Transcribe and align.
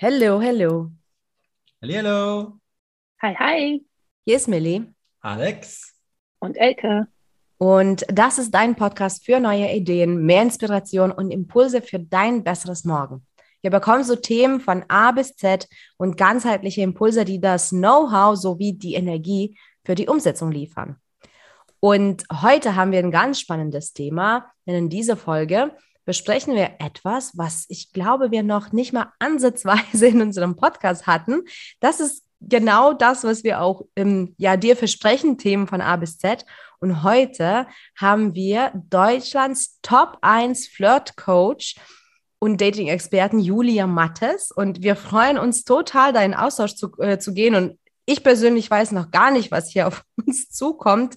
Hello, 0.00 0.40
hello. 0.40 0.92
Hallo. 1.82 2.60
Hi, 3.20 3.34
hi. 3.34 3.84
Hier 4.24 4.36
ist 4.36 4.46
Millie. 4.46 4.94
Alex. 5.22 5.92
Und 6.38 6.56
Elke. 6.56 7.08
Und 7.56 8.06
das 8.08 8.38
ist 8.38 8.52
dein 8.52 8.76
Podcast 8.76 9.24
für 9.24 9.40
neue 9.40 9.74
Ideen, 9.74 10.24
mehr 10.24 10.42
Inspiration 10.42 11.10
und 11.10 11.32
Impulse 11.32 11.82
für 11.82 11.98
dein 11.98 12.44
besseres 12.44 12.84
Morgen. 12.84 13.26
Hier 13.60 13.72
bekommst 13.72 14.08
du 14.08 14.14
Themen 14.14 14.60
von 14.60 14.84
A 14.86 15.10
bis 15.10 15.34
Z 15.34 15.66
und 15.96 16.16
ganzheitliche 16.16 16.82
Impulse, 16.82 17.24
die 17.24 17.40
das 17.40 17.70
Know-how 17.70 18.36
sowie 18.36 18.74
die 18.74 18.94
Energie 18.94 19.58
für 19.84 19.96
die 19.96 20.06
Umsetzung 20.06 20.52
liefern. 20.52 21.00
Und 21.80 22.22
heute 22.32 22.76
haben 22.76 22.92
wir 22.92 23.00
ein 23.00 23.10
ganz 23.10 23.40
spannendes 23.40 23.94
Thema, 23.94 24.46
denn 24.64 24.76
in 24.76 24.88
dieser 24.90 25.16
Folge 25.16 25.72
besprechen 26.08 26.54
wir 26.54 26.76
etwas, 26.78 27.36
was 27.36 27.66
ich 27.68 27.92
glaube, 27.92 28.30
wir 28.30 28.42
noch 28.42 28.72
nicht 28.72 28.94
mal 28.94 29.12
ansatzweise 29.18 30.06
in 30.06 30.22
unserem 30.22 30.56
Podcast 30.56 31.06
hatten. 31.06 31.42
Das 31.80 32.00
ist 32.00 32.24
genau 32.40 32.94
das, 32.94 33.24
was 33.24 33.44
wir 33.44 33.60
auch 33.60 33.82
ähm, 33.94 34.34
ja, 34.38 34.56
dir 34.56 34.74
versprechen, 34.74 35.36
Themen 35.36 35.66
von 35.66 35.82
A 35.82 35.96
bis 35.96 36.16
Z. 36.16 36.46
Und 36.80 37.02
heute 37.02 37.66
haben 37.94 38.34
wir 38.34 38.72
Deutschlands 38.88 39.80
Top 39.82 40.16
1 40.22 40.68
Flirt-Coach 40.68 41.76
und 42.38 42.58
Dating-Experten 42.58 43.38
Julia 43.38 43.86
Mattes. 43.86 44.50
Und 44.50 44.80
wir 44.82 44.96
freuen 44.96 45.36
uns 45.36 45.64
total, 45.64 46.14
da 46.14 46.22
in 46.22 46.32
Austausch 46.32 46.74
zu, 46.74 46.90
äh, 47.00 47.18
zu 47.18 47.34
gehen. 47.34 47.54
Und 47.54 47.78
ich 48.06 48.24
persönlich 48.24 48.70
weiß 48.70 48.92
noch 48.92 49.10
gar 49.10 49.30
nicht, 49.30 49.50
was 49.50 49.70
hier 49.70 49.86
auf 49.86 50.02
uns 50.26 50.48
zukommt. 50.48 51.16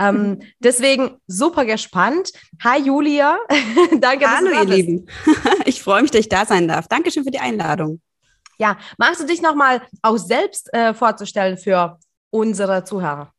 Ähm, 0.00 0.40
deswegen 0.58 1.18
super 1.26 1.64
gespannt. 1.66 2.32
Hi 2.64 2.80
Julia, 2.80 3.38
danke. 4.00 4.26
Hallo 4.26 4.50
ihr 4.50 4.64
Lieben, 4.64 5.06
ich 5.66 5.82
freue 5.82 6.02
mich, 6.02 6.10
dass 6.10 6.20
ich 6.20 6.28
da 6.28 6.46
sein 6.46 6.66
darf. 6.66 6.88
Dankeschön 6.88 7.22
für 7.22 7.30
die 7.30 7.38
Einladung. 7.38 8.00
Ja, 8.58 8.78
magst 8.98 9.20
du 9.20 9.26
dich 9.26 9.42
nochmal 9.42 9.82
auch 10.02 10.16
selbst 10.16 10.72
äh, 10.72 10.94
vorzustellen 10.94 11.58
für 11.58 11.98
unsere 12.30 12.84
Zuhörer? 12.84 13.32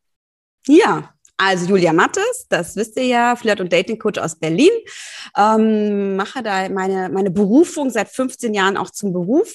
Ja, 0.66 1.12
also 1.36 1.66
Julia 1.66 1.92
Mattes, 1.92 2.46
das 2.48 2.76
wisst 2.76 2.96
ihr 2.96 3.06
ja, 3.06 3.34
Flirt- 3.34 3.60
und 3.60 3.72
Dating-Coach 3.72 4.20
aus 4.20 4.38
Berlin. 4.38 4.70
Ähm, 5.36 6.14
mache 6.14 6.42
da 6.42 6.68
meine, 6.68 7.08
meine 7.08 7.32
Berufung 7.32 7.90
seit 7.90 8.08
15 8.08 8.54
Jahren 8.54 8.76
auch 8.76 8.90
zum 8.90 9.12
Beruf 9.12 9.52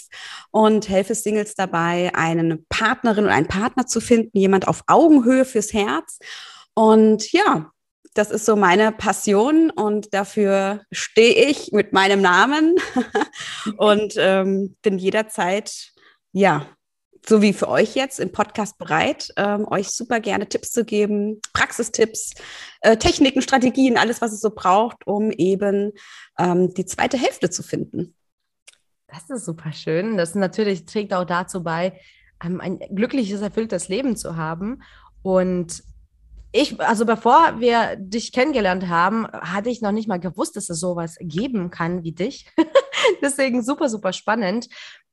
und 0.52 0.90
helfe 0.90 1.16
Singles 1.16 1.56
dabei, 1.56 2.12
eine 2.14 2.58
Partnerin 2.70 3.26
oder 3.26 3.34
einen 3.34 3.48
Partner 3.48 3.86
zu 3.86 4.02
finden, 4.02 4.38
jemand 4.38 4.68
auf 4.68 4.84
Augenhöhe 4.88 5.46
fürs 5.46 5.72
Herz. 5.72 6.20
Und 6.78 7.32
ja, 7.32 7.72
das 8.14 8.30
ist 8.30 8.46
so 8.46 8.56
meine 8.56 8.92
Passion 8.92 9.72
und 9.72 10.14
dafür 10.14 10.84
stehe 10.92 11.50
ich 11.50 11.72
mit 11.72 11.92
meinem 11.92 12.22
Namen 12.22 12.76
und 13.78 14.14
ähm, 14.18 14.76
bin 14.84 15.00
jederzeit, 15.00 15.92
ja, 16.34 16.68
so 17.28 17.42
wie 17.42 17.54
für 17.54 17.68
euch 17.68 17.96
jetzt 17.96 18.20
im 18.20 18.32
Podcast 18.32 18.78
bereit, 18.78 19.30
ähm, 19.38 19.68
euch 19.68 19.88
super 19.88 20.20
gerne 20.20 20.48
Tipps 20.50 20.70
zu 20.72 20.86
geben, 20.86 21.42
Praxistipps, 21.52 22.36
äh, 22.82 22.96
Techniken, 22.96 23.42
Strategien, 23.42 23.98
alles, 23.98 24.22
was 24.22 24.32
es 24.32 24.42
so 24.42 24.52
braucht, 24.52 25.08
um 25.08 25.32
eben 25.32 25.94
ähm, 26.38 26.76
die 26.76 26.86
zweite 26.86 27.18
Hälfte 27.18 27.50
zu 27.50 27.64
finden. 27.64 28.14
Das 29.08 29.28
ist 29.32 29.46
super 29.46 29.74
schön. 29.74 30.16
Das 30.16 30.36
natürlich 30.36 30.86
trägt 30.86 31.12
auch 31.12 31.26
dazu 31.26 31.64
bei, 31.64 32.00
ähm, 32.44 32.62
ein 32.62 32.78
glückliches, 32.78 33.42
erfülltes 33.42 33.88
Leben 33.88 34.16
zu 34.16 34.36
haben. 34.36 34.84
Und 35.24 35.82
ich, 36.52 36.80
also 36.80 37.06
bevor 37.06 37.60
wir 37.60 37.96
dich 37.98 38.32
kennengelernt 38.32 38.88
haben, 38.88 39.28
hatte 39.28 39.70
ich 39.70 39.82
noch 39.82 39.92
nicht 39.92 40.08
mal 40.08 40.20
gewusst, 40.20 40.56
dass 40.56 40.70
es 40.70 40.80
sowas 40.80 41.18
geben 41.20 41.70
kann 41.70 42.04
wie 42.04 42.14
dich. 42.14 42.48
Deswegen 43.22 43.64
super, 43.64 43.90
super 43.90 44.14
spannend. 44.14 44.68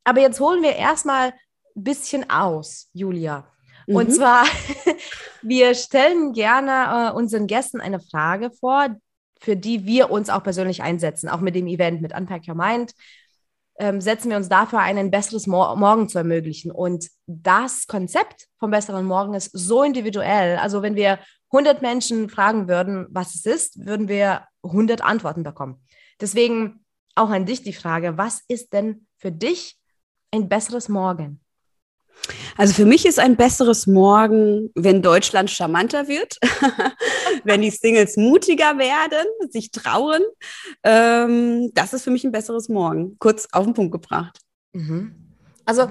Aber 0.05 0.21
jetzt 0.21 0.41
holen 0.41 0.62
wir 0.62 0.77
erstmal 0.77 1.29
ein 1.77 1.85
bisschen 1.85 2.31
aus, 2.31 2.89
Julia. 2.93 3.47
Mhm. 3.87 3.97
Und 3.97 4.12
zwar, 4.12 4.44
wir 5.43 5.75
stellen 5.75 6.33
gerne 6.33 7.11
äh, 7.11 7.17
unseren 7.17 7.47
Gästen 7.47 7.81
eine 7.81 8.00
Frage 8.00 8.50
vor, 8.50 8.97
für 9.41 9.56
die 9.56 9.84
wir 9.84 10.11
uns 10.11 10.31
auch 10.31 10.43
persönlich 10.43 10.83
einsetzen, 10.83 11.28
auch 11.28 11.41
mit 11.41 11.55
dem 11.55 11.67
Event 11.67 12.00
mit 12.00 12.17
Unpack 12.17 12.49
Your 12.49 12.55
Mind. 12.55 12.93
Ähm, 13.79 14.01
setzen 14.01 14.31
wir 14.31 14.37
uns 14.37 14.49
dafür 14.49 14.79
ein, 14.81 14.99
ein 14.99 15.11
besseres 15.11 15.47
Mor 15.47 15.75
Morgen 15.77 16.09
zu 16.09 16.19
ermöglichen. 16.19 16.71
Und 16.71 17.09
das 17.27 17.87
Konzept 17.87 18.47
vom 18.59 18.71
besseren 18.71 19.05
Morgen 19.05 19.35
ist 19.35 19.51
so 19.53 19.83
individuell. 19.83 20.59
Also 20.59 20.83
wenn 20.83 20.95
wir 20.95 21.19
100 21.51 21.83
Menschen 21.83 22.29
fragen 22.29 22.69
würden, 22.69 23.07
was 23.11 23.35
es 23.35 23.47
ist, 23.47 23.85
würden 23.85 24.09
wir 24.09 24.45
100 24.62 25.03
Antworten 25.03 25.43
bekommen. 25.43 25.83
Deswegen 26.21 26.85
auch 27.15 27.31
an 27.31 27.47
dich 27.47 27.62
die 27.62 27.73
Frage, 27.73 28.17
was 28.17 28.43
ist 28.49 28.73
denn 28.73 29.07
für 29.17 29.31
dich 29.31 29.79
ein 30.31 30.49
besseres 30.49 30.89
Morgen? 30.89 31.44
Also 32.56 32.75
für 32.75 32.84
mich 32.84 33.04
ist 33.06 33.19
ein 33.19 33.36
besseres 33.36 33.86
Morgen, 33.86 34.70
wenn 34.75 35.02
Deutschland 35.02 35.50
charmanter 35.50 36.08
wird, 36.08 36.38
wenn 37.44 37.62
die 37.62 37.70
Singles 37.70 38.16
mutiger 38.16 38.78
werden, 38.78 39.26
sich 39.50 39.70
trauen. 39.70 40.22
Ähm, 40.82 41.70
das 41.75 41.92
ist 41.92 42.04
für 42.04 42.10
mich 42.10 42.25
ein 42.25 42.32
besseres 42.32 42.69
Morgen. 42.69 43.16
Kurz 43.19 43.48
auf 43.52 43.64
den 43.64 43.75
Punkt 43.75 43.92
gebracht. 43.92 44.38
Mhm. 44.72 45.14
Also 45.64 45.88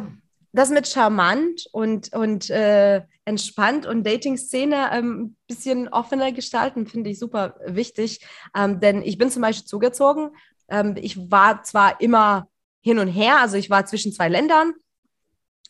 das 0.54 0.70
mit 0.70 0.88
charmant 0.88 1.66
und, 1.72 2.14
und 2.14 2.50
äh, 2.50 3.02
entspannt 3.26 3.86
und 3.86 4.06
Dating-Szene 4.06 4.92
ein 4.92 5.04
ähm, 5.04 5.36
bisschen 5.48 5.88
offener 5.90 6.32
gestalten, 6.32 6.86
finde 6.88 7.10
ich 7.10 7.20
super 7.20 7.56
wichtig. 7.66 8.26
Ähm, 8.56 8.80
denn 8.80 9.02
ich 9.02 9.18
bin 9.18 9.32
zum 9.32 9.42
Beispiel 9.42 9.66
zugezogen. 9.66 10.30
Ähm, 10.70 10.96
ich 10.98 11.32
war 11.32 11.64
zwar 11.64 12.00
immer 12.02 12.48
hin 12.82 13.00
und 13.00 13.08
her, 13.08 13.40
also 13.40 13.56
ich 13.58 13.70
war 13.70 13.86
zwischen 13.86 14.12
zwei 14.12 14.28
Ländern, 14.28 14.74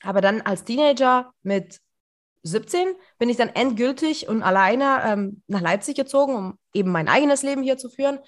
aber 0.04 0.22
dann 0.22 0.42
als 0.42 0.64
Teenager 0.64 1.34
mit 1.42 1.80
17 2.44 2.96
bin 3.18 3.30
ich 3.30 3.38
dann 3.38 3.50
endgültig 3.50 4.28
und 4.28 4.44
alleine 4.44 5.02
ähm, 5.06 5.42
nach 5.48 5.62
Leipzig 5.62 5.96
gezogen, 5.96 6.36
um 6.36 6.60
eben 6.74 6.92
mein 6.92 7.08
eigenes 7.08 7.42
Leben 7.42 7.64
hier 7.64 7.78
zu 7.78 7.90
führen. 7.90 8.20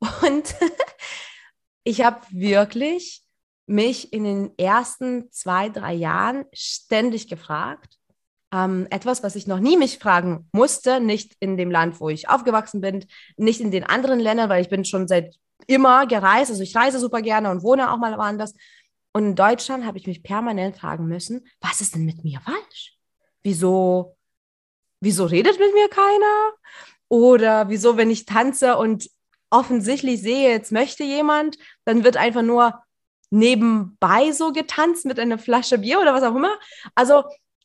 Und 0.22 0.54
ich 1.84 2.04
habe 2.04 2.20
wirklich 2.30 3.22
mich 3.66 4.12
in 4.12 4.22
den 4.22 4.58
ersten 4.58 5.30
zwei, 5.32 5.68
drei 5.68 5.92
Jahren 5.92 6.44
ständig 6.52 7.28
gefragt. 7.28 7.98
Ähm, 8.54 8.86
etwas, 8.90 9.24
was 9.24 9.34
ich 9.34 9.46
noch 9.46 9.58
nie 9.58 9.76
mich 9.76 9.98
fragen 9.98 10.48
musste, 10.52 11.00
nicht 11.00 11.34
in 11.40 11.56
dem 11.56 11.70
Land, 11.70 12.00
wo 12.00 12.08
ich 12.08 12.30
aufgewachsen 12.30 12.80
bin, 12.80 13.04
nicht 13.36 13.60
in 13.60 13.72
den 13.72 13.84
anderen 13.84 14.20
Ländern, 14.20 14.48
weil 14.48 14.62
ich 14.62 14.70
bin 14.70 14.84
schon 14.84 15.08
seit 15.08 15.34
immer 15.66 16.06
gereist. 16.06 16.50
Also 16.50 16.62
ich 16.62 16.74
reise 16.74 16.98
super 16.98 17.20
gerne 17.20 17.50
und 17.50 17.62
wohne 17.62 17.92
auch 17.92 17.98
mal 17.98 18.16
woanders. 18.16 18.54
Und 19.18 19.24
in 19.24 19.34
Deutschland 19.34 19.84
habe 19.84 19.98
ich 19.98 20.06
mich 20.06 20.22
permanent 20.22 20.76
fragen 20.76 21.08
müssen, 21.08 21.44
was 21.60 21.80
ist 21.80 21.96
denn 21.96 22.04
mit 22.04 22.22
mir 22.22 22.40
falsch? 22.40 22.96
Wieso, 23.42 24.16
wieso 25.00 25.24
redet 25.24 25.58
mit 25.58 25.74
mir 25.74 25.88
keiner? 25.88 26.52
Oder 27.08 27.68
wieso, 27.68 27.96
wenn 27.96 28.12
ich 28.12 28.26
tanze 28.26 28.76
und 28.76 29.10
offensichtlich 29.50 30.22
sehe, 30.22 30.50
jetzt 30.50 30.70
möchte 30.70 31.02
jemand, 31.02 31.58
dann 31.84 32.04
wird 32.04 32.16
einfach 32.16 32.42
nur 32.42 32.80
nebenbei 33.30 34.30
so 34.30 34.52
getanzt 34.52 35.04
mit 35.04 35.18
einer 35.18 35.38
Flasche 35.38 35.78
Bier 35.78 35.98
oder 36.00 36.14
was 36.14 36.22
auch 36.22 36.36
immer. 36.36 36.56
Also 36.94 37.24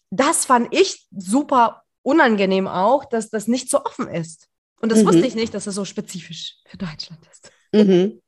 das 0.09 0.45
fand 0.45 0.73
ich 0.73 1.05
super 1.15 1.83
unangenehm 2.01 2.67
auch, 2.67 3.05
dass 3.05 3.29
das 3.29 3.47
nicht 3.47 3.69
so 3.69 3.85
offen 3.85 4.07
ist. 4.07 4.47
Und 4.81 4.91
das 4.91 5.03
mhm. 5.03 5.05
wusste 5.05 5.27
ich 5.27 5.35
nicht, 5.35 5.53
dass 5.53 5.67
es 5.67 5.75
so 5.75 5.85
spezifisch 5.85 6.55
für 6.65 6.77
Deutschland 6.77 7.19
ist. 7.31 7.51
Mhm. 7.73 8.22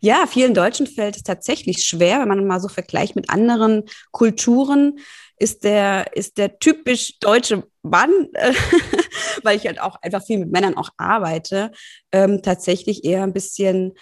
Ja, 0.00 0.26
vielen 0.26 0.54
Deutschen 0.54 0.86
fällt 0.86 1.16
es 1.16 1.22
tatsächlich 1.22 1.84
schwer, 1.84 2.20
wenn 2.20 2.28
man 2.28 2.46
mal 2.46 2.60
so 2.60 2.68
vergleicht 2.68 3.16
mit 3.16 3.28
anderen 3.28 3.84
Kulturen, 4.12 4.98
ist 5.36 5.64
der, 5.64 6.16
ist 6.16 6.38
der 6.38 6.58
typisch 6.58 7.18
deutsche 7.18 7.66
Mann, 7.82 8.10
äh, 8.34 8.52
weil 9.42 9.56
ich 9.56 9.66
halt 9.66 9.80
auch 9.80 9.96
einfach 10.02 10.24
viel 10.24 10.38
mit 10.38 10.50
Männern 10.52 10.76
auch 10.76 10.90
arbeite, 10.96 11.72
ähm, 12.12 12.42
tatsächlich 12.42 13.04
eher 13.04 13.22
ein 13.22 13.32
bisschen 13.32 13.94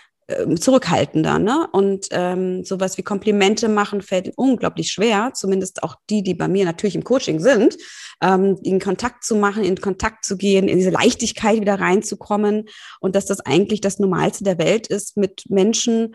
zurückhaltender. 0.57 1.39
Ne? 1.39 1.67
Und 1.73 2.09
ähm, 2.11 2.63
sowas 2.63 2.99
wie 2.99 3.03
Komplimente 3.03 3.69
machen 3.69 4.03
fällt 4.03 4.33
unglaublich 4.37 4.91
schwer, 4.91 5.31
zumindest 5.33 5.83
auch 5.83 5.97
die, 6.11 6.23
die 6.23 6.35
bei 6.35 6.49
mir 6.49 6.67
natürlich 6.67 6.97
im 6.97 7.05
Coaching 7.05 7.41
sind, 7.41 7.79
ähm, 8.23 8.59
in 8.63 8.79
Kontakt 8.79 9.25
zu 9.25 9.37
machen, 9.37 9.65
in 9.65 9.81
Kontakt 9.81 10.27
zu 10.27 10.37
gehen, 10.37 10.69
in 10.69 10.79
diese 10.79 10.91
Leichtigkeit 10.91 11.61
wieder 11.61 11.81
reinzukommen 11.81 12.69
und 13.01 13.17
dass 13.17 13.25
das 13.25 13.41
eigentlich 13.41 13.81
das 13.81 13.99
Normalste 13.99 14.45
der 14.45 14.59
Welt 14.59 14.87
ist, 14.87 15.17
mit 15.17 15.45
Menschen 15.49 16.15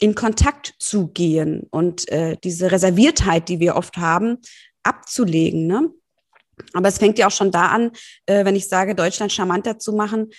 in 0.00 0.14
Kontakt 0.14 0.74
zu 0.78 1.08
gehen 1.08 1.66
und 1.70 2.10
äh, 2.10 2.36
diese 2.44 2.70
Reserviertheit, 2.70 3.48
die 3.48 3.60
wir 3.60 3.76
oft 3.76 3.96
haben, 3.96 4.36
abzulegen. 4.82 5.66
Ne? 5.66 5.90
Aber 6.74 6.88
es 6.88 6.98
fängt 6.98 7.18
ja 7.18 7.26
auch 7.26 7.32
schon 7.32 7.50
da 7.50 7.68
an, 7.68 7.92
äh, 8.26 8.44
wenn 8.44 8.56
ich 8.56 8.68
sage, 8.68 8.94
Deutschland 8.94 9.32
charmanter 9.32 9.78
zu 9.78 9.94
machen, 9.94 10.28
ähm, 10.28 10.34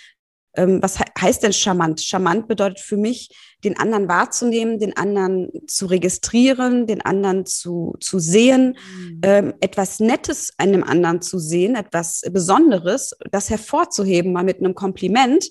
was 0.56 0.98
he 0.98 1.04
heißt 1.20 1.44
denn 1.44 1.54
charmant? 1.54 2.02
Charmant 2.02 2.48
bedeutet 2.48 2.80
für 2.80 2.98
mich, 2.98 3.30
den 3.64 3.78
anderen 3.78 4.08
wahrzunehmen, 4.08 4.80
den 4.80 4.96
anderen 4.96 5.50
zu 5.68 5.88
registrieren, 5.88 6.88
den 6.88 7.02
anderen 7.02 7.46
zu, 7.46 7.96
zu 8.00 8.20
sehen, 8.20 8.78
mhm. 8.98 9.22
ähm, 9.24 9.54
etwas 9.62 10.00
Nettes 10.00 10.54
an 10.58 10.72
dem 10.72 10.84
anderen 10.84 11.22
zu 11.22 11.40
sehen, 11.40 11.76
etwas 11.76 12.22
Besonderes, 12.32 13.16
das 13.32 13.50
hervorzuheben, 13.50 14.32
mal 14.32 14.44
mit 14.44 14.60
einem 14.60 14.76
Kompliment 14.76 15.50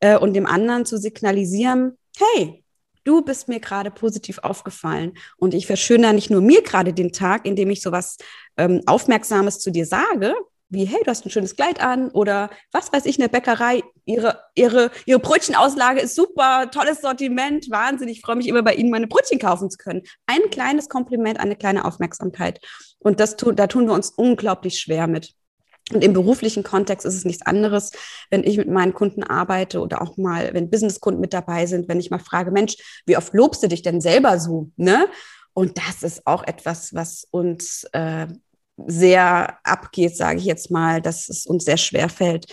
äh, 0.00 0.18
und 0.18 0.34
dem 0.34 0.46
anderen 0.46 0.84
zu 0.84 0.98
signalisieren, 0.98 1.96
hey, 2.18 2.62
du 3.04 3.22
bist 3.22 3.48
mir 3.48 3.60
gerade 3.60 3.90
positiv 3.90 4.38
aufgefallen 4.38 5.12
und 5.38 5.54
ich 5.54 5.66
verschönere 5.66 6.12
nicht 6.12 6.30
nur 6.30 6.40
mir 6.40 6.62
gerade 6.62 6.92
den 6.92 7.12
Tag, 7.12 7.46
indem 7.46 7.70
ich 7.70 7.80
sowas 7.80 8.16
ähm, 8.56 8.82
Aufmerksames 8.86 9.60
zu 9.60 9.70
dir 9.70 9.86
sage, 9.86 10.34
wie, 10.68 10.84
hey, 10.84 10.98
du 11.04 11.10
hast 11.10 11.24
ein 11.24 11.30
schönes 11.30 11.54
Kleid 11.54 11.80
an 11.80 12.10
oder 12.10 12.50
was 12.72 12.92
weiß 12.92 13.06
ich, 13.06 13.18
eine 13.18 13.28
Bäckerei, 13.28 13.82
ihre, 14.04 14.40
ihre, 14.54 14.90
ihre 15.04 15.18
Brötchenauslage 15.18 16.00
ist 16.00 16.16
super, 16.16 16.70
tolles 16.70 17.00
Sortiment, 17.00 17.70
wahnsinnig, 17.70 18.18
ich 18.18 18.22
freue 18.22 18.36
mich 18.36 18.48
immer 18.48 18.62
bei 18.62 18.74
Ihnen 18.74 18.90
meine 18.90 19.06
Brötchen 19.06 19.38
kaufen 19.38 19.70
zu 19.70 19.78
können. 19.78 20.02
Ein 20.26 20.50
kleines 20.50 20.88
Kompliment, 20.88 21.38
eine 21.38 21.56
kleine 21.56 21.84
Aufmerksamkeit. 21.84 22.60
Und 22.98 23.20
das 23.20 23.36
tu, 23.36 23.52
da 23.52 23.66
tun 23.66 23.86
wir 23.86 23.94
uns 23.94 24.10
unglaublich 24.10 24.78
schwer 24.78 25.06
mit. 25.06 25.34
Und 25.92 26.02
im 26.02 26.12
beruflichen 26.12 26.64
Kontext 26.64 27.06
ist 27.06 27.14
es 27.14 27.24
nichts 27.24 27.46
anderes, 27.46 27.92
wenn 28.30 28.42
ich 28.42 28.56
mit 28.56 28.68
meinen 28.68 28.92
Kunden 28.92 29.22
arbeite 29.22 29.80
oder 29.80 30.02
auch 30.02 30.16
mal, 30.16 30.52
wenn 30.52 30.68
Businesskunden 30.68 31.20
mit 31.20 31.32
dabei 31.32 31.66
sind, 31.66 31.88
wenn 31.88 32.00
ich 32.00 32.10
mal 32.10 32.18
frage, 32.18 32.50
Mensch, 32.50 32.76
wie 33.06 33.16
oft 33.16 33.32
lobst 33.32 33.62
du 33.62 33.68
dich 33.68 33.82
denn 33.82 34.00
selber 34.00 34.40
so? 34.40 34.70
Ne? 34.76 35.06
Und 35.52 35.78
das 35.78 36.02
ist 36.02 36.26
auch 36.26 36.42
etwas, 36.42 36.92
was 36.92 37.26
uns 37.30 37.84
äh, 37.92 38.26
sehr 38.76 39.58
abgeht, 39.64 40.16
sage 40.16 40.38
ich 40.38 40.44
jetzt 40.44 40.70
mal, 40.70 41.00
dass 41.00 41.28
es 41.28 41.46
uns 41.46 41.64
sehr 41.64 41.76
schwer 41.76 42.08
fällt, 42.08 42.46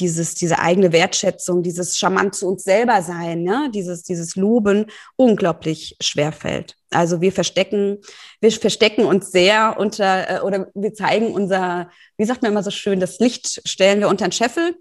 dieses, 0.00 0.34
diese 0.34 0.58
eigene 0.58 0.92
Wertschätzung, 0.92 1.62
dieses 1.62 1.96
charmant 1.96 2.34
zu 2.34 2.48
uns 2.48 2.64
selber 2.64 3.02
sein, 3.02 3.42
ne? 3.42 3.70
dieses, 3.72 4.02
dieses 4.02 4.36
Loben 4.36 4.86
unglaublich 5.16 5.96
schwer 6.00 6.32
fällt. 6.32 6.76
Also 6.90 7.20
wir 7.20 7.32
verstecken, 7.32 7.98
wir 8.40 8.52
verstecken 8.52 9.04
uns 9.06 9.30
sehr 9.30 9.76
unter, 9.78 10.30
äh, 10.30 10.40
oder 10.40 10.68
wir 10.74 10.92
zeigen 10.92 11.32
unser, 11.32 11.90
wie 12.18 12.24
sagt 12.24 12.42
man 12.42 12.52
immer 12.52 12.62
so 12.62 12.70
schön, 12.70 13.00
das 13.00 13.18
Licht 13.18 13.62
stellen 13.66 14.00
wir 14.00 14.08
unter 14.08 14.26
den 14.26 14.32
Scheffel. 14.32 14.76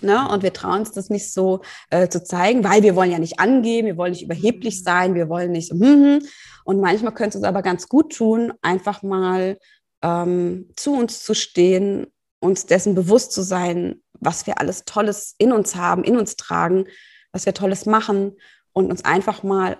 Ne? 0.00 0.28
Und 0.28 0.44
wir 0.44 0.52
trauen 0.52 0.80
uns 0.80 0.92
das 0.92 1.10
nicht 1.10 1.32
so 1.32 1.60
äh, 1.90 2.08
zu 2.08 2.22
zeigen, 2.22 2.62
weil 2.62 2.82
wir 2.84 2.94
wollen 2.94 3.10
ja 3.10 3.18
nicht 3.18 3.40
angeben, 3.40 3.86
wir 3.86 3.96
wollen 3.96 4.12
nicht 4.12 4.22
überheblich 4.22 4.84
sein, 4.84 5.14
wir 5.14 5.28
wollen 5.28 5.50
nicht 5.50 5.68
so, 5.68 5.74
hm, 5.74 6.20
hm. 6.20 6.28
Und 6.64 6.80
manchmal 6.80 7.14
könnte 7.14 7.30
es 7.30 7.36
uns 7.36 7.48
aber 7.48 7.62
ganz 7.62 7.88
gut 7.88 8.14
tun, 8.14 8.52
einfach 8.60 9.02
mal 9.02 9.58
ähm, 10.02 10.70
zu 10.76 10.94
uns 10.94 11.22
zu 11.22 11.34
stehen, 11.34 12.06
uns 12.40 12.66
dessen 12.66 12.94
bewusst 12.94 13.32
zu 13.32 13.42
sein, 13.42 14.02
was 14.20 14.46
wir 14.46 14.60
alles 14.60 14.84
Tolles 14.84 15.34
in 15.38 15.52
uns 15.52 15.74
haben, 15.74 16.04
in 16.04 16.16
uns 16.16 16.36
tragen, 16.36 16.86
was 17.32 17.46
wir 17.46 17.54
Tolles 17.54 17.86
machen 17.86 18.36
und 18.72 18.90
uns 18.90 19.04
einfach 19.04 19.42
mal 19.42 19.78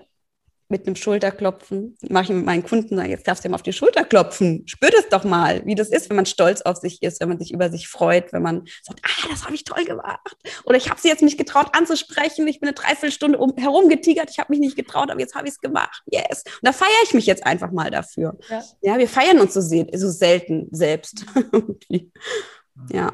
mit 0.69 0.85
einem 0.85 0.95
Schulterklopfen, 0.95 1.97
mache 2.09 2.25
ich 2.25 2.29
mit 2.29 2.45
meinen 2.45 2.63
Kunden, 2.63 2.95
sage, 2.95 3.09
jetzt 3.09 3.27
darfst 3.27 3.43
du 3.43 3.49
ihm 3.49 3.55
auf 3.55 3.63
die 3.63 3.73
Schulter 3.73 4.03
klopfen. 4.03 4.63
Spür 4.67 4.91
das 4.91 5.09
doch 5.09 5.23
mal, 5.23 5.65
wie 5.65 5.73
das 5.73 5.89
ist, 5.89 6.09
wenn 6.09 6.15
man 6.15 6.27
stolz 6.27 6.61
auf 6.61 6.77
sich 6.77 7.01
ist, 7.01 7.19
wenn 7.19 7.29
man 7.29 7.39
sich 7.39 7.51
über 7.51 7.71
sich 7.71 7.87
freut, 7.87 8.31
wenn 8.33 8.43
man 8.43 8.67
sagt, 8.83 9.01
ah, 9.03 9.27
das 9.31 9.45
habe 9.45 9.55
ich 9.55 9.63
toll 9.63 9.83
gemacht. 9.83 10.37
Oder 10.65 10.77
ich 10.77 10.89
habe 10.89 11.01
sie 11.01 11.07
jetzt 11.07 11.23
nicht 11.23 11.39
getraut 11.39 11.75
anzusprechen, 11.75 12.47
ich 12.47 12.59
bin 12.59 12.69
eine 12.69 12.75
Dreiviertelstunde 12.75 13.39
um, 13.39 13.55
herumgetigert, 13.57 14.29
ich 14.29 14.37
habe 14.37 14.53
mich 14.53 14.59
nicht 14.59 14.75
getraut, 14.75 15.09
aber 15.09 15.19
jetzt 15.19 15.33
habe 15.33 15.47
ich 15.47 15.55
es 15.55 15.59
gemacht. 15.59 16.03
Yes. 16.05 16.43
Und 16.45 16.63
da 16.63 16.71
feiere 16.71 17.03
ich 17.03 17.15
mich 17.15 17.25
jetzt 17.25 17.45
einfach 17.47 17.71
mal 17.71 17.89
dafür. 17.89 18.37
Ja, 18.49 18.63
ja 18.81 18.97
wir 18.99 19.07
feiern 19.07 19.39
uns 19.39 19.55
so, 19.55 19.61
so 19.61 20.09
selten 20.09 20.67
selbst. 20.71 21.25
ja. 22.91 23.11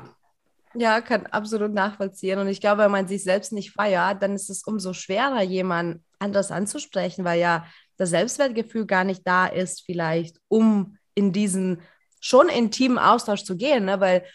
Ja, 0.78 1.00
kann 1.00 1.26
absolut 1.28 1.74
nachvollziehen. 1.74 2.38
Und 2.38 2.50
ich 2.50 2.60
glaube, 2.60 2.84
wenn 2.84 2.92
man 2.92 3.08
sich 3.08 3.24
selbst 3.24 3.54
nicht 3.54 3.72
feiert, 3.72 4.22
dann 4.22 4.36
ist 4.36 4.50
es 4.50 4.64
umso 4.64 4.92
schwerer, 4.92 5.42
jemand 5.42 6.02
anders 6.26 6.52
anzusprechen, 6.52 7.24
weil 7.24 7.40
ja 7.40 7.66
das 7.98 8.10
Selbstwertgefühl 8.10 8.86
gar 8.86 9.04
nicht 9.04 9.26
da 9.26 9.46
ist, 9.48 9.86
vielleicht, 9.86 10.38
um 10.48 10.98
in 11.14 11.32
diesen 11.32 11.82
schon 12.20 12.50
intimen 12.50 12.98
Austausch 12.98 13.44
zu 13.44 13.56
gehen. 13.56 13.86
Ne? 13.86 14.00
Weil 14.00 14.26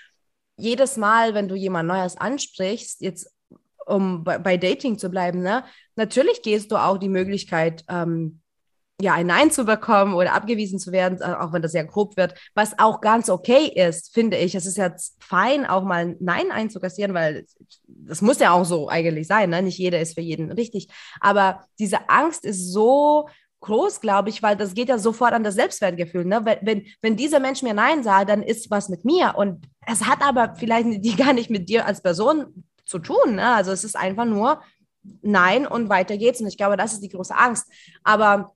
jedes 0.56 0.96
Mal, 0.96 1.34
wenn 1.34 1.48
du 1.48 1.54
jemand 1.54 1.88
Neues 1.88 2.16
ansprichst, 2.16 3.00
jetzt 3.00 3.30
um 3.86 4.24
bei, 4.24 4.38
bei 4.38 4.56
Dating 4.56 4.98
zu 4.98 5.10
bleiben, 5.10 5.42
ne, 5.42 5.64
natürlich 5.96 6.42
gehst 6.42 6.70
du 6.70 6.76
auch 6.76 6.98
die 6.98 7.08
Möglichkeit, 7.08 7.84
ähm, 7.88 8.40
ja, 9.00 9.14
ein 9.14 9.26
Nein 9.26 9.50
zu 9.50 9.64
bekommen 9.64 10.14
oder 10.14 10.34
abgewiesen 10.34 10.78
zu 10.78 10.92
werden, 10.92 11.20
äh, 11.20 11.34
auch 11.34 11.52
wenn 11.52 11.62
das 11.62 11.72
sehr 11.72 11.84
grob 11.84 12.16
wird, 12.16 12.34
was 12.54 12.78
auch 12.78 13.00
ganz 13.00 13.28
okay 13.30 13.66
ist, 13.66 14.12
finde 14.12 14.36
ich. 14.36 14.54
Es 14.54 14.66
ist 14.66 14.76
jetzt 14.76 15.16
fein, 15.22 15.66
auch 15.66 15.84
mal 15.84 16.06
ein 16.06 16.16
Nein 16.20 16.50
einzukassieren, 16.50 17.14
weil 17.14 17.46
das 17.86 18.22
muss 18.22 18.38
ja 18.38 18.52
auch 18.52 18.64
so 18.64 18.88
eigentlich 18.88 19.26
sein, 19.26 19.50
ne? 19.50 19.62
Nicht 19.62 19.78
jeder 19.78 20.00
ist 20.00 20.14
für 20.14 20.20
jeden 20.20 20.52
richtig. 20.52 20.88
Aber 21.20 21.64
diese 21.78 22.08
Angst 22.08 22.44
ist 22.44 22.72
so 22.72 23.26
groß, 23.60 24.00
glaube 24.00 24.30
ich, 24.30 24.42
weil 24.42 24.56
das 24.56 24.74
geht 24.74 24.88
ja 24.88 24.98
sofort 24.98 25.32
an 25.32 25.44
das 25.44 25.54
Selbstwertgefühl. 25.54 26.24
Ne? 26.24 26.44
Wenn, 26.44 26.58
wenn, 26.62 26.86
wenn 27.02 27.16
dieser 27.16 27.40
Mensch 27.40 27.62
mir 27.62 27.74
Nein 27.74 28.02
sagt, 28.02 28.30
dann 28.30 28.42
ist 28.42 28.70
was 28.70 28.88
mit 28.88 29.04
mir. 29.04 29.34
Und 29.36 29.66
es 29.86 30.06
hat 30.06 30.22
aber 30.22 30.54
vielleicht 30.56 30.86
die 31.04 31.16
gar 31.16 31.32
nicht 31.32 31.50
mit 31.50 31.68
dir 31.68 31.86
als 31.86 32.02
Person 32.02 32.64
zu 32.84 32.98
tun. 32.98 33.36
Ne? 33.36 33.54
Also 33.54 33.70
es 33.70 33.84
ist 33.84 33.96
einfach 33.96 34.24
nur 34.24 34.62
Nein 35.22 35.66
und 35.66 35.88
weiter 35.88 36.16
geht's. 36.16 36.40
Und 36.40 36.48
ich 36.48 36.56
glaube, 36.56 36.76
das 36.76 36.92
ist 36.92 37.02
die 37.02 37.08
große 37.08 37.36
Angst. 37.36 37.70
Aber 38.02 38.54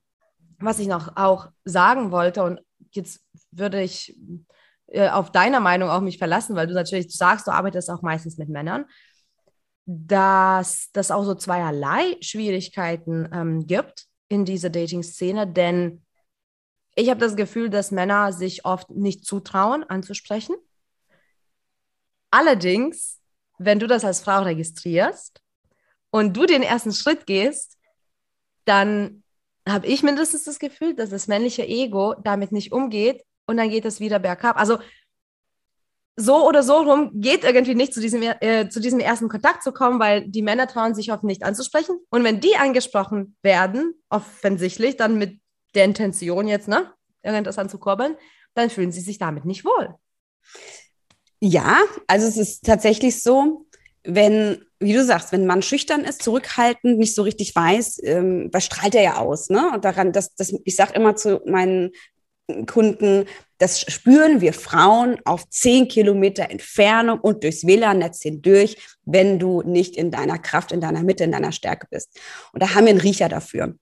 was 0.58 0.78
ich 0.78 0.86
noch 0.86 1.16
auch 1.16 1.48
sagen 1.64 2.10
wollte, 2.10 2.42
und 2.42 2.60
jetzt 2.92 3.20
würde 3.50 3.82
ich 3.82 4.16
äh, 4.86 5.08
auf 5.08 5.32
deiner 5.32 5.60
Meinung 5.60 5.90
auch 5.90 6.00
mich 6.00 6.18
verlassen, 6.18 6.56
weil 6.56 6.66
du 6.66 6.74
natürlich 6.74 7.14
sagst, 7.14 7.46
du 7.46 7.50
arbeitest 7.50 7.90
auch 7.90 8.02
meistens 8.02 8.38
mit 8.38 8.48
Männern, 8.48 8.86
dass 9.86 10.90
das 10.92 11.10
auch 11.10 11.24
so 11.24 11.34
zweierlei 11.34 12.16
Schwierigkeiten 12.20 13.28
ähm, 13.32 13.66
gibt 13.66 14.06
in 14.28 14.44
dieser 14.44 14.70
Dating-Szene, 14.70 15.46
denn 15.46 16.04
ich 16.94 17.10
habe 17.10 17.20
das 17.20 17.34
Gefühl, 17.34 17.70
dass 17.70 17.90
Männer 17.90 18.32
sich 18.32 18.64
oft 18.64 18.90
nicht 18.90 19.24
zutrauen, 19.24 19.82
anzusprechen. 19.82 20.54
Allerdings, 22.30 23.20
wenn 23.58 23.80
du 23.80 23.86
das 23.86 24.04
als 24.04 24.20
Frau 24.20 24.42
registrierst 24.42 25.42
und 26.10 26.36
du 26.36 26.46
den 26.46 26.62
ersten 26.62 26.92
Schritt 26.92 27.26
gehst, 27.26 27.76
dann 28.64 29.24
habe 29.69 29.87
ich 29.87 30.02
mindestens 30.02 30.44
das 30.44 30.58
Gefühl, 30.58 30.94
dass 30.94 31.11
das 31.11 31.26
männliche 31.26 31.66
Ego 31.66 32.14
damit 32.22 32.52
nicht 32.52 32.72
umgeht 32.72 33.25
und 33.46 33.56
dann 33.56 33.70
geht 33.70 33.84
es 33.84 34.00
wieder 34.00 34.19
bergab. 34.19 34.58
Also 34.58 34.78
so 36.16 36.46
oder 36.46 36.62
so 36.62 36.76
rum 36.76 37.11
geht 37.14 37.44
irgendwie 37.44 37.75
nicht 37.75 37.93
zu 37.93 38.00
diesem, 38.00 38.22
äh, 38.22 38.69
zu 38.69 38.81
diesem 38.81 39.00
ersten 39.00 39.28
Kontakt 39.28 39.62
zu 39.62 39.72
kommen, 39.72 39.99
weil 39.99 40.28
die 40.28 40.43
Männer 40.43 40.69
trauen 40.69 40.94
sich 40.94 41.12
oft 41.12 41.25
nicht 41.25 41.43
anzusprechen. 41.43 41.99
Und 42.11 42.22
wenn 42.25 42.40
die 42.40 42.56
angesprochen 42.56 43.37
werden, 43.43 43.94
offensichtlich, 44.11 44.96
dann 44.96 45.19
mit 45.19 45.40
der 45.75 45.84
Intention 45.84 46.46
jetzt, 46.46 46.69
ne, 46.69 46.93
irgendetwas 47.22 47.58
anzukurbeln, 47.58 48.16
dann 48.55 48.70
fühlen 48.70 48.93
sie 48.93 49.00
sich 49.00 49.19
damit 49.19 49.44
nicht 49.44 49.64
wohl. 49.64 49.94
Ja, 51.40 51.78
also 52.06 52.28
es 52.28 52.37
ist 52.37 52.64
tatsächlich 52.64 53.22
so, 53.22 53.66
wenn, 54.05 54.64
wie 54.84 54.92
du 54.92 55.04
sagst, 55.04 55.32
wenn 55.32 55.46
man 55.46 55.62
schüchtern 55.62 56.04
ist, 56.04 56.22
zurückhaltend, 56.22 56.98
nicht 56.98 57.14
so 57.14 57.22
richtig 57.22 57.54
weiß, 57.54 58.00
ähm, 58.04 58.48
was 58.52 58.64
strahlt 58.64 58.94
er 58.94 59.02
ja 59.02 59.16
aus, 59.16 59.50
ne? 59.50 59.70
Und 59.75 59.84
daran, 59.84 60.12
das, 60.12 60.35
das, 60.35 60.54
ich 60.64 60.76
sage 60.76 60.94
immer 60.94 61.16
zu 61.16 61.40
meinen 61.47 61.90
Kunden, 62.66 63.25
das 63.59 63.80
spüren 63.80 64.40
wir 64.40 64.52
Frauen 64.52 65.18
auf 65.25 65.49
zehn 65.49 65.88
Kilometer 65.88 66.50
Entfernung 66.50 67.18
und 67.20 67.42
durchs 67.42 67.66
WLAN-Netz 67.66 68.20
hindurch, 68.23 68.76
wenn 69.04 69.38
du 69.38 69.62
nicht 69.62 69.97
in 69.97 70.11
deiner 70.11 70.38
Kraft, 70.38 70.70
in 70.70 70.80
deiner 70.80 71.02
Mitte, 71.02 71.25
in 71.25 71.32
deiner 71.32 71.52
Stärke 71.52 71.87
bist. 71.90 72.20
Und 72.52 72.62
da 72.62 72.75
haben 72.75 72.85
wir 72.85 72.90
einen 72.90 73.00
Riecher 73.00 73.30
dafür. 73.30 73.75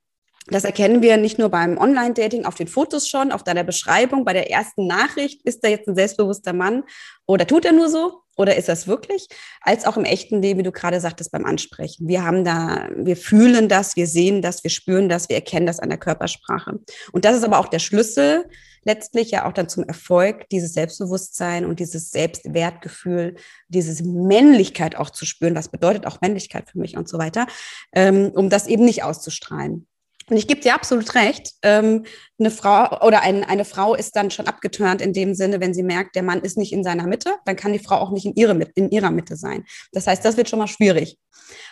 Das 0.48 0.64
erkennen 0.64 1.02
wir 1.02 1.16
nicht 1.18 1.38
nur 1.38 1.50
beim 1.50 1.78
Online-Dating, 1.78 2.44
auf 2.44 2.56
den 2.56 2.66
Fotos 2.66 3.08
schon, 3.08 3.30
auf 3.30 3.44
deiner 3.44 3.62
Beschreibung, 3.62 4.24
bei 4.24 4.32
der 4.32 4.50
ersten 4.50 4.86
Nachricht, 4.86 5.42
ist 5.42 5.62
da 5.62 5.68
jetzt 5.68 5.88
ein 5.88 5.94
selbstbewusster 5.94 6.52
Mann 6.52 6.82
oder 7.26 7.46
tut 7.46 7.64
er 7.64 7.72
nur 7.72 7.88
so 7.88 8.22
oder 8.36 8.56
ist 8.56 8.68
das 8.68 8.88
wirklich, 8.88 9.28
als 9.60 9.84
auch 9.84 9.96
im 9.96 10.04
echten 10.04 10.42
Leben, 10.42 10.58
wie 10.58 10.64
du 10.64 10.72
gerade 10.72 11.00
sagtest, 11.00 11.30
beim 11.30 11.44
Ansprechen. 11.44 12.08
Wir 12.08 12.24
haben 12.24 12.44
da, 12.44 12.88
wir 12.96 13.16
fühlen 13.16 13.68
das, 13.68 13.94
wir 13.94 14.06
sehen 14.06 14.42
das, 14.42 14.64
wir 14.64 14.70
spüren 14.70 15.08
das, 15.08 15.28
wir 15.28 15.36
erkennen 15.36 15.66
das 15.66 15.78
an 15.78 15.90
der 15.90 15.98
Körpersprache. 15.98 16.80
Und 17.12 17.24
das 17.24 17.36
ist 17.36 17.44
aber 17.44 17.58
auch 17.58 17.68
der 17.68 17.78
Schlüssel 17.78 18.46
letztlich 18.84 19.30
ja 19.30 19.46
auch 19.46 19.52
dann 19.52 19.68
zum 19.68 19.84
Erfolg, 19.84 20.48
dieses 20.48 20.72
Selbstbewusstsein 20.72 21.64
und 21.66 21.78
dieses 21.78 22.10
Selbstwertgefühl, 22.10 23.36
dieses 23.68 24.02
Männlichkeit 24.02 24.96
auch 24.96 25.10
zu 25.10 25.24
spüren. 25.24 25.54
Was 25.54 25.68
bedeutet 25.68 26.06
auch 26.06 26.20
Männlichkeit 26.20 26.68
für 26.68 26.78
mich 26.78 26.96
und 26.96 27.08
so 27.08 27.18
weiter, 27.18 27.46
ähm, 27.92 28.32
um 28.34 28.50
das 28.50 28.66
eben 28.66 28.84
nicht 28.84 29.04
auszustrahlen. 29.04 29.86
Und 30.28 30.36
ich 30.36 30.46
gebe 30.46 30.60
dir 30.60 30.74
absolut 30.74 31.14
recht. 31.14 31.52
Ähm, 31.62 32.04
eine 32.38 32.50
Frau 32.50 33.04
oder 33.06 33.22
ein, 33.22 33.44
eine 33.44 33.64
Frau 33.64 33.94
ist 33.94 34.16
dann 34.16 34.30
schon 34.30 34.46
abgeturnt 34.46 35.00
in 35.00 35.12
dem 35.12 35.34
Sinne, 35.34 35.60
wenn 35.60 35.74
sie 35.74 35.82
merkt, 35.82 36.16
der 36.16 36.22
Mann 36.22 36.40
ist 36.40 36.56
nicht 36.56 36.72
in 36.72 36.84
seiner 36.84 37.06
Mitte, 37.06 37.34
dann 37.44 37.56
kann 37.56 37.72
die 37.72 37.78
Frau 37.78 37.96
auch 37.96 38.10
nicht 38.10 38.26
in, 38.26 38.34
ihre, 38.34 38.58
in 38.74 38.90
ihrer 38.90 39.10
Mitte 39.10 39.36
sein. 39.36 39.64
Das 39.92 40.06
heißt, 40.06 40.24
das 40.24 40.36
wird 40.36 40.48
schon 40.48 40.58
mal 40.58 40.68
schwierig. 40.68 41.18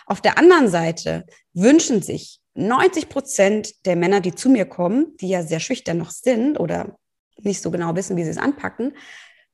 Auf 0.07 0.21
der 0.21 0.39
anderen 0.39 0.69
Seite 0.69 1.25
wünschen 1.55 2.03
sich 2.03 2.41
90 2.55 3.09
Prozent 3.09 3.87
der 3.87 3.97
Männer, 3.97 4.21
die 4.21 4.35
zu 4.35 4.51
mir 4.51 4.65
kommen, 4.65 5.17
die 5.21 5.29
ja 5.29 5.43
sehr 5.43 5.61
schüchtern 5.61 5.99
noch 5.99 6.11
sind 6.11 6.59
oder 6.59 6.97
nicht 7.39 7.63
so 7.63 7.71
genau 7.71 7.95
wissen, 7.95 8.17
wie 8.17 8.25
sie 8.25 8.31
es 8.31 8.39
anpacken, 8.39 8.93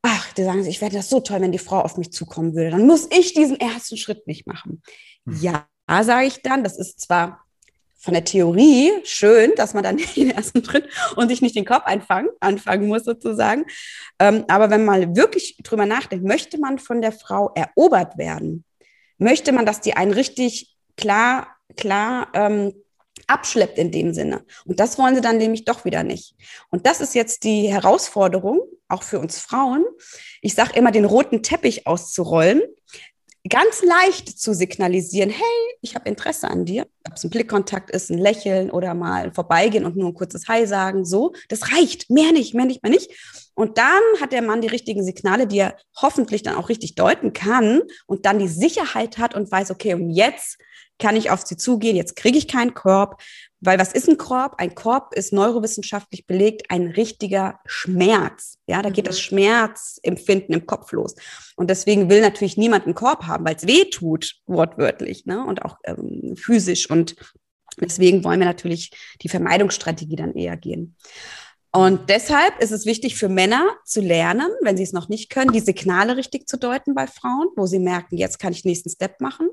ach, 0.02 0.32
die 0.32 0.44
sagen 0.44 0.62
sich, 0.62 0.76
ich 0.76 0.80
werde 0.80 0.96
das 0.96 1.08
so 1.08 1.20
toll, 1.20 1.40
wenn 1.40 1.52
die 1.52 1.58
Frau 1.58 1.80
auf 1.80 1.96
mich 1.96 2.12
zukommen 2.12 2.54
würde. 2.54 2.70
Dann 2.70 2.86
muss 2.86 3.08
ich 3.10 3.34
diesen 3.34 3.58
ersten 3.58 3.96
Schritt 3.96 4.26
nicht 4.26 4.46
machen. 4.46 4.82
Hm. 5.26 5.38
Ja, 5.40 5.66
sage 5.88 6.26
ich 6.26 6.42
dann, 6.42 6.64
das 6.64 6.78
ist 6.78 7.00
zwar 7.00 7.45
von 8.06 8.14
der 8.14 8.25
Theorie 8.25 8.92
schön, 9.02 9.52
dass 9.56 9.75
man 9.75 9.82
dann 9.82 9.96
den 10.16 10.30
ersten 10.30 10.64
Schritt 10.64 10.88
und 11.16 11.28
sich 11.28 11.42
nicht 11.42 11.56
den 11.56 11.64
Kopf 11.64 11.84
einfangen, 11.84 12.30
anfangen 12.40 12.86
muss 12.86 13.04
sozusagen. 13.04 13.66
Ähm, 14.20 14.44
aber 14.48 14.70
wenn 14.70 14.84
man 14.84 15.16
wirklich 15.16 15.58
drüber 15.62 15.86
nachdenkt, 15.86 16.25
möchte 16.25 16.58
man 16.58 16.78
von 16.78 17.02
der 17.02 17.10
Frau 17.10 17.50
erobert 17.54 18.16
werden? 18.16 18.64
Möchte 19.18 19.50
man, 19.50 19.66
dass 19.66 19.80
die 19.80 19.94
einen 19.94 20.12
richtig 20.12 20.76
klar, 20.96 21.48
klar 21.76 22.28
ähm, 22.34 22.72
abschleppt 23.26 23.76
in 23.76 23.90
dem 23.90 24.14
Sinne. 24.14 24.44
Und 24.66 24.78
das 24.78 24.98
wollen 24.98 25.16
sie 25.16 25.20
dann 25.20 25.38
nämlich 25.38 25.64
doch 25.64 25.84
wieder 25.84 26.04
nicht. 26.04 26.36
Und 26.70 26.86
das 26.86 27.00
ist 27.00 27.14
jetzt 27.14 27.42
die 27.42 27.66
Herausforderung, 27.66 28.60
auch 28.88 29.02
für 29.02 29.18
uns 29.18 29.40
Frauen. 29.40 29.84
Ich 30.42 30.54
sage 30.54 30.78
immer, 30.78 30.92
den 30.92 31.06
roten 31.06 31.42
Teppich 31.42 31.88
auszurollen, 31.88 32.62
ganz 33.48 33.82
leicht 33.82 34.38
zu 34.38 34.54
signalisieren, 34.54 35.30
hey, 35.30 35.74
ich 35.80 35.94
habe 35.94 36.08
Interesse 36.08 36.48
an 36.48 36.64
dir. 36.64 36.86
Ob 37.06 37.14
es 37.14 37.24
ein 37.24 37.30
Blickkontakt 37.30 37.90
ist, 37.90 38.10
ein 38.10 38.18
Lächeln 38.18 38.70
oder 38.70 38.94
mal 38.94 39.32
vorbeigehen 39.32 39.84
und 39.84 39.96
nur 39.96 40.08
ein 40.08 40.14
kurzes 40.14 40.48
Hi 40.48 40.66
sagen, 40.66 41.04
so. 41.04 41.32
Das 41.48 41.72
reicht. 41.72 42.10
Mehr 42.10 42.32
nicht, 42.32 42.54
mehr 42.54 42.66
nicht, 42.66 42.82
mehr 42.82 42.92
nicht. 42.92 43.10
Und 43.54 43.78
dann 43.78 44.02
hat 44.20 44.32
der 44.32 44.42
Mann 44.42 44.60
die 44.60 44.68
richtigen 44.68 45.02
Signale, 45.02 45.46
die 45.46 45.58
er 45.58 45.76
hoffentlich 46.00 46.42
dann 46.42 46.56
auch 46.56 46.68
richtig 46.68 46.94
deuten 46.94 47.32
kann 47.32 47.82
und 48.06 48.26
dann 48.26 48.38
die 48.38 48.48
Sicherheit 48.48 49.18
hat 49.18 49.34
und 49.34 49.50
weiß, 49.50 49.70
okay, 49.70 49.94
und 49.94 50.10
jetzt 50.10 50.58
kann 50.98 51.16
ich 51.16 51.30
auf 51.30 51.46
sie 51.46 51.56
zugehen, 51.56 51.96
jetzt 51.96 52.16
kriege 52.16 52.38
ich 52.38 52.48
keinen 52.48 52.74
Korb, 52.74 53.20
weil 53.60 53.78
was 53.78 53.92
ist 53.92 54.08
ein 54.08 54.18
Korb? 54.18 54.54
Ein 54.58 54.74
Korb 54.74 55.14
ist 55.14 55.32
neurowissenschaftlich 55.32 56.26
belegt 56.26 56.70
ein 56.70 56.88
richtiger 56.88 57.58
Schmerz. 57.66 58.58
Ja, 58.66 58.82
da 58.82 58.90
geht 58.90 59.06
das 59.06 59.16
mhm. 59.16 59.22
Schmerzempfinden 59.22 60.54
im 60.54 60.66
Kopf 60.66 60.92
los. 60.92 61.14
Und 61.56 61.70
deswegen 61.70 62.10
will 62.10 62.20
natürlich 62.20 62.56
niemand 62.56 62.84
einen 62.84 62.94
Korb 62.94 63.26
haben, 63.26 63.44
weil 63.44 63.56
es 63.56 63.66
weh 63.66 63.84
tut, 63.86 64.36
wortwörtlich, 64.46 65.26
ne? 65.26 65.44
Und 65.44 65.64
auch 65.64 65.76
ähm, 65.84 66.34
physisch. 66.36 66.88
Und 66.90 67.16
deswegen 67.80 68.24
wollen 68.24 68.40
wir 68.40 68.46
natürlich 68.46 68.90
die 69.22 69.28
Vermeidungsstrategie 69.28 70.16
dann 70.16 70.34
eher 70.34 70.56
gehen. 70.56 70.96
Und 71.72 72.08
deshalb 72.08 72.62
ist 72.62 72.70
es 72.70 72.86
wichtig 72.86 73.16
für 73.16 73.28
Männer 73.28 73.68
zu 73.84 74.00
lernen, 74.00 74.48
wenn 74.62 74.78
sie 74.78 74.82
es 74.82 74.92
noch 74.92 75.08
nicht 75.08 75.28
können, 75.28 75.52
die 75.52 75.60
Signale 75.60 76.16
richtig 76.16 76.48
zu 76.48 76.56
deuten 76.56 76.94
bei 76.94 77.06
Frauen, 77.06 77.48
wo 77.54 77.66
sie 77.66 77.78
merken, 77.78 78.16
jetzt 78.16 78.38
kann 78.38 78.52
ich 78.52 78.64
nächsten 78.64 78.88
Step 78.88 79.20
machen 79.20 79.50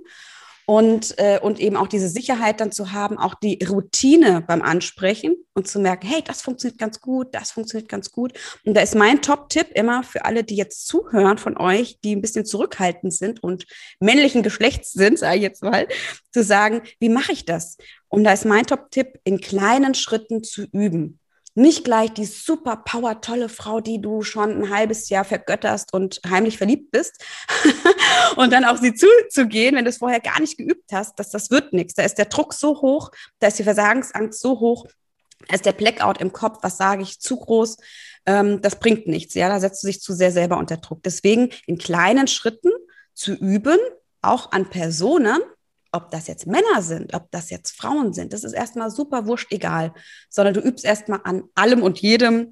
und, 0.66 1.18
äh, 1.18 1.40
und 1.42 1.60
eben 1.60 1.76
auch 1.76 1.88
diese 1.88 2.08
Sicherheit 2.08 2.60
dann 2.60 2.72
zu 2.72 2.92
haben, 2.92 3.18
auch 3.18 3.36
die 3.36 3.60
Routine 3.64 4.44
beim 4.46 4.62
Ansprechen 4.62 5.36
und 5.54 5.68
zu 5.68 5.80
merken, 5.80 6.08
hey, 6.08 6.22
das 6.26 6.42
funktioniert 6.42 6.80
ganz 6.80 7.02
gut, 7.02 7.28
das 7.34 7.52
funktioniert 7.52 7.90
ganz 7.90 8.12
gut. 8.12 8.34
Und 8.66 8.74
da 8.74 8.82
ist 8.82 8.96
mein 8.96 9.22
Top-Tipp 9.22 9.68
immer 9.76 10.04
für 10.04 10.26
alle, 10.26 10.44
die 10.44 10.56
jetzt 10.56 10.88
zuhören 10.88 11.38
von 11.38 11.58
euch, 11.58 12.00
die 12.04 12.16
ein 12.16 12.22
bisschen 12.22 12.46
zurückhaltend 12.46 13.14
sind 13.14 13.44
und 13.44 13.66
männlichen 14.00 14.44
Geschlechts 14.44 14.94
sind, 14.94 15.20
sage 15.20 15.38
ich 15.38 15.44
jetzt 15.44 15.64
mal, 15.64 15.88
zu 16.32 16.44
sagen, 16.44 16.82
wie 17.00 17.10
mache 17.10 17.32
ich 17.32 17.46
das? 17.46 17.78
Und 18.08 18.24
da 18.24 18.34
ist 18.34 18.46
mein 18.46 18.66
Top-Tipp, 18.66 19.20
in 19.24 19.42
kleinen 19.42 19.96
Schritten 19.96 20.44
zu 20.44 20.64
üben 20.72 21.20
nicht 21.56 21.84
gleich 21.84 22.12
die 22.12 22.26
super 22.26 22.78
power 22.78 23.22
tolle 23.22 23.48
Frau, 23.50 23.80
die 23.80 24.02
du 24.02 24.24
schon 24.24 24.64
ein 24.64 24.70
halbes 24.70 25.10
Jahr 25.10 25.24
vergötterst 25.24 25.94
und 25.94 26.20
heimlich 26.28 26.58
verliebt 26.58 26.92
bist 26.92 27.24
und 28.36 28.52
dann 28.52 28.66
auf 28.66 28.80
sie 28.80 28.94
zuzugehen, 28.94 29.76
wenn 29.76 29.86
du 29.86 29.90
es 29.90 29.98
vorher 29.98 30.20
gar 30.20 30.40
nicht 30.40 30.58
geübt 30.58 30.92
hast, 30.92 31.20
dass 31.20 31.30
das 31.30 31.52
wird 31.52 31.74
nichts. 31.74 31.94
Da 31.94 32.04
ist 32.04 32.18
der 32.18 32.26
Druck 32.26 32.54
so 32.54 32.82
hoch, 32.82 33.12
da 33.40 33.48
ist 33.48 33.60
die 33.60 33.64
Versagensangst 33.64 34.40
so 34.40 34.60
hoch, 34.60 34.88
da 35.48 35.56
ist 35.56 35.66
der 35.66 35.74
Blackout 35.74 36.22
im 36.22 36.34
Kopf, 36.34 36.60
was 36.62 36.78
sage 36.78 37.04
ich, 37.04 37.20
zu 37.20 37.38
groß. 37.38 37.78
Ähm, 38.26 38.62
das 38.62 38.80
bringt 38.80 39.08
nichts. 39.08 39.34
Ja, 39.36 39.50
da 39.50 39.60
setzt 39.60 39.84
du 39.84 39.88
dich 39.88 40.02
zu 40.02 40.14
sehr 40.14 40.32
selber 40.32 40.58
unter 40.58 40.78
Druck. 40.78 41.04
Deswegen 41.04 41.50
in 41.68 41.78
kleinen 41.78 42.28
Schritten 42.28 42.72
zu 43.14 43.34
üben, 43.34 43.78
auch 44.22 44.52
an 44.52 44.70
Personen, 44.70 45.40
ob 45.94 46.12
das 46.12 46.28
jetzt 46.28 46.48
Männer 46.48 46.82
sind, 46.82 47.14
ob 47.14 47.32
das 47.32 47.50
jetzt 47.50 47.78
Frauen 47.78 48.14
sind, 48.14 48.34
das 48.34 48.44
ist 48.44 48.54
erstmal 48.54 48.90
super 48.90 49.26
wurscht 49.26 49.52
egal, 49.52 49.94
sondern 50.30 50.56
du 50.56 50.60
übst 50.60 50.84
erstmal 50.84 51.22
an 51.24 51.44
allem 51.56 51.84
und 51.84 52.00
jedem 52.00 52.52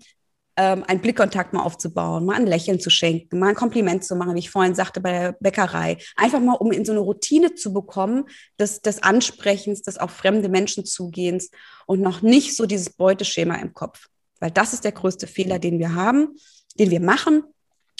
ähm, 0.57 0.83
einen 0.87 1.01
Blickkontakt 1.01 1.53
mal 1.53 1.63
aufzubauen, 1.63 2.25
mal 2.25 2.35
ein 2.35 2.45
Lächeln 2.45 2.79
zu 2.79 2.89
schenken, 2.89 3.39
mal 3.39 3.49
ein 3.49 3.55
Kompliment 3.55 4.03
zu 4.03 4.15
machen, 4.15 4.35
wie 4.35 4.39
ich 4.39 4.51
vorhin 4.51 4.75
sagte 4.75 5.01
bei 5.01 5.11
der 5.11 5.31
Bäckerei. 5.39 5.97
Einfach 6.15 6.39
mal, 6.39 6.53
um 6.53 6.71
in 6.71 6.85
so 6.85 6.91
eine 6.91 7.01
Routine 7.01 7.55
zu 7.55 7.73
bekommen, 7.73 8.25
des, 8.59 8.81
des 8.81 9.01
Ansprechens, 9.01 9.81
des 9.81 9.97
auf 9.97 10.11
fremde 10.11 10.49
Menschen 10.49 10.85
zugehens 10.85 11.49
und 11.87 12.01
noch 12.01 12.21
nicht 12.21 12.55
so 12.55 12.65
dieses 12.65 12.91
Beuteschema 12.91 13.55
im 13.55 13.73
Kopf. 13.73 14.07
Weil 14.39 14.51
das 14.51 14.73
ist 14.73 14.83
der 14.83 14.91
größte 14.91 15.25
Fehler, 15.25 15.57
den 15.57 15.79
wir 15.79 15.95
haben, 15.95 16.35
den 16.77 16.91
wir 16.91 17.01
machen, 17.01 17.43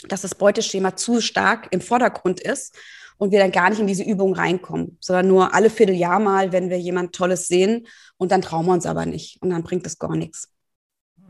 dass 0.08 0.22
das 0.22 0.34
Beuteschema 0.34 0.94
zu 0.96 1.20
stark 1.20 1.68
im 1.70 1.80
Vordergrund 1.80 2.40
ist 2.40 2.76
und 3.18 3.30
wir 3.30 3.38
dann 3.38 3.52
gar 3.52 3.70
nicht 3.70 3.80
in 3.80 3.86
diese 3.86 4.02
Übung 4.02 4.34
reinkommen, 4.34 4.96
sondern 5.00 5.28
nur 5.28 5.54
alle 5.54 5.70
Vierteljahr 5.70 6.20
mal, 6.20 6.52
wenn 6.52 6.70
wir 6.70 6.78
jemand 6.78 7.14
Tolles 7.14 7.46
sehen 7.46 7.86
und 8.16 8.32
dann 8.32 8.42
trauen 8.42 8.66
wir 8.66 8.72
uns 8.72 8.86
aber 8.86 9.06
nicht 9.06 9.40
und 9.42 9.50
dann 9.50 9.62
bringt 9.62 9.86
es 9.86 9.98
gar 9.98 10.16
nichts. 10.16 10.52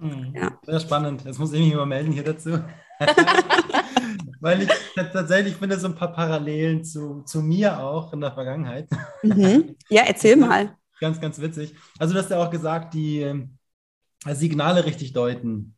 Hm, 0.00 0.34
ja. 0.34 0.58
Sehr 0.64 0.80
spannend. 0.80 1.24
Jetzt 1.24 1.38
muss 1.38 1.52
ich 1.52 1.60
mich 1.60 1.74
mal 1.74 1.86
melden 1.86 2.12
hier 2.12 2.24
dazu. 2.24 2.58
Weil 4.40 4.62
ich 4.62 4.68
tatsächlich 4.94 5.54
finde 5.56 5.78
so 5.78 5.86
ein 5.86 5.94
paar 5.94 6.12
Parallelen 6.12 6.84
zu, 6.84 7.22
zu 7.22 7.42
mir 7.42 7.78
auch 7.78 8.12
in 8.12 8.20
der 8.20 8.32
Vergangenheit. 8.32 8.88
Mhm. 9.22 9.76
Ja, 9.88 10.02
erzähl 10.02 10.34
mal. 10.36 10.76
Ganz, 10.98 11.20
ganz 11.20 11.40
witzig. 11.40 11.74
Also, 11.98 12.14
du 12.14 12.20
hast 12.20 12.30
ja 12.30 12.44
auch 12.44 12.50
gesagt, 12.50 12.94
die 12.94 13.22
äh, 13.22 13.46
Signale 14.34 14.84
richtig 14.84 15.12
deuten. 15.12 15.76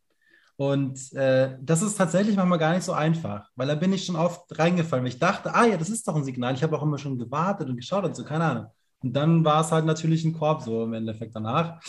Und 0.56 1.12
äh, 1.14 1.56
das 1.60 1.82
ist 1.82 1.96
tatsächlich 1.96 2.36
manchmal 2.36 2.58
gar 2.58 2.74
nicht 2.74 2.84
so 2.84 2.92
einfach, 2.92 3.50
weil 3.56 3.66
da 3.66 3.74
bin 3.74 3.92
ich 3.92 4.04
schon 4.04 4.16
oft 4.16 4.56
reingefallen. 4.56 5.04
Weil 5.04 5.12
ich 5.12 5.18
dachte, 5.18 5.54
ah 5.54 5.66
ja, 5.66 5.76
das 5.76 5.90
ist 5.90 6.06
doch 6.06 6.14
ein 6.14 6.24
Signal. 6.24 6.54
Ich 6.54 6.62
habe 6.62 6.76
auch 6.76 6.82
immer 6.82 6.98
schon 6.98 7.18
gewartet 7.18 7.68
und 7.68 7.76
geschaut 7.76 8.04
und 8.04 8.14
so, 8.14 8.24
keine 8.24 8.44
Ahnung. 8.44 8.66
Und 9.02 9.12
dann 9.12 9.44
war 9.44 9.60
es 9.60 9.72
halt 9.72 9.84
natürlich 9.84 10.24
ein 10.24 10.32
Korb 10.32 10.62
so 10.62 10.84
im 10.84 10.94
Endeffekt 10.94 11.34
danach. 11.34 11.80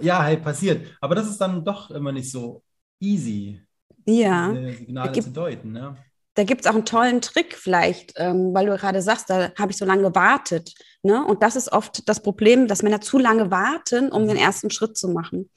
Ja, 0.00 0.22
hey, 0.24 0.38
passiert. 0.38 0.86
Aber 1.00 1.14
das 1.14 1.28
ist 1.28 1.40
dann 1.40 1.64
doch 1.64 1.90
immer 1.90 2.12
nicht 2.12 2.30
so 2.30 2.62
easy, 3.00 3.62
ja. 4.06 4.54
Signale 4.54 5.12
gibt, 5.12 5.24
zu 5.24 5.32
deuten. 5.32 5.72
Ne? 5.72 5.96
Da 6.36 6.44
gibt 6.44 6.60
es 6.60 6.66
auch 6.66 6.74
einen 6.74 6.84
tollen 6.84 7.22
Trick 7.22 7.56
vielleicht, 7.56 8.12
ähm, 8.16 8.52
weil 8.52 8.66
du 8.66 8.76
gerade 8.76 9.00
sagst, 9.00 9.30
da 9.30 9.50
habe 9.58 9.72
ich 9.72 9.78
so 9.78 9.86
lange 9.86 10.02
gewartet. 10.02 10.74
Ne? 11.02 11.24
Und 11.24 11.42
das 11.42 11.56
ist 11.56 11.72
oft 11.72 12.06
das 12.08 12.20
Problem, 12.20 12.68
dass 12.68 12.82
Männer 12.82 13.00
zu 13.00 13.18
lange 13.18 13.50
warten, 13.50 14.12
um 14.12 14.24
mhm. 14.24 14.28
den 14.28 14.36
ersten 14.36 14.70
Schritt 14.70 14.98
zu 14.98 15.08
machen. 15.08 15.50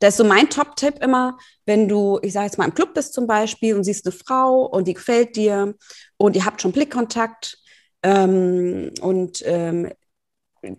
Da 0.00 0.08
ist 0.08 0.16
so 0.16 0.24
mein 0.24 0.50
Top-Tipp 0.50 1.02
immer, 1.02 1.38
wenn 1.66 1.88
du, 1.88 2.18
ich 2.22 2.32
sage 2.32 2.46
jetzt 2.46 2.58
mal 2.58 2.64
im 2.64 2.74
Club 2.74 2.94
bist 2.94 3.14
zum 3.14 3.28
Beispiel 3.28 3.76
und 3.76 3.84
siehst 3.84 4.06
eine 4.06 4.12
Frau 4.12 4.66
und 4.66 4.88
die 4.88 4.94
gefällt 4.94 5.36
dir 5.36 5.74
und 6.16 6.34
ihr 6.34 6.44
habt 6.44 6.60
schon 6.60 6.72
Blickkontakt 6.72 7.58
ähm, 8.02 8.90
und 9.00 9.40
ähm, 9.46 9.90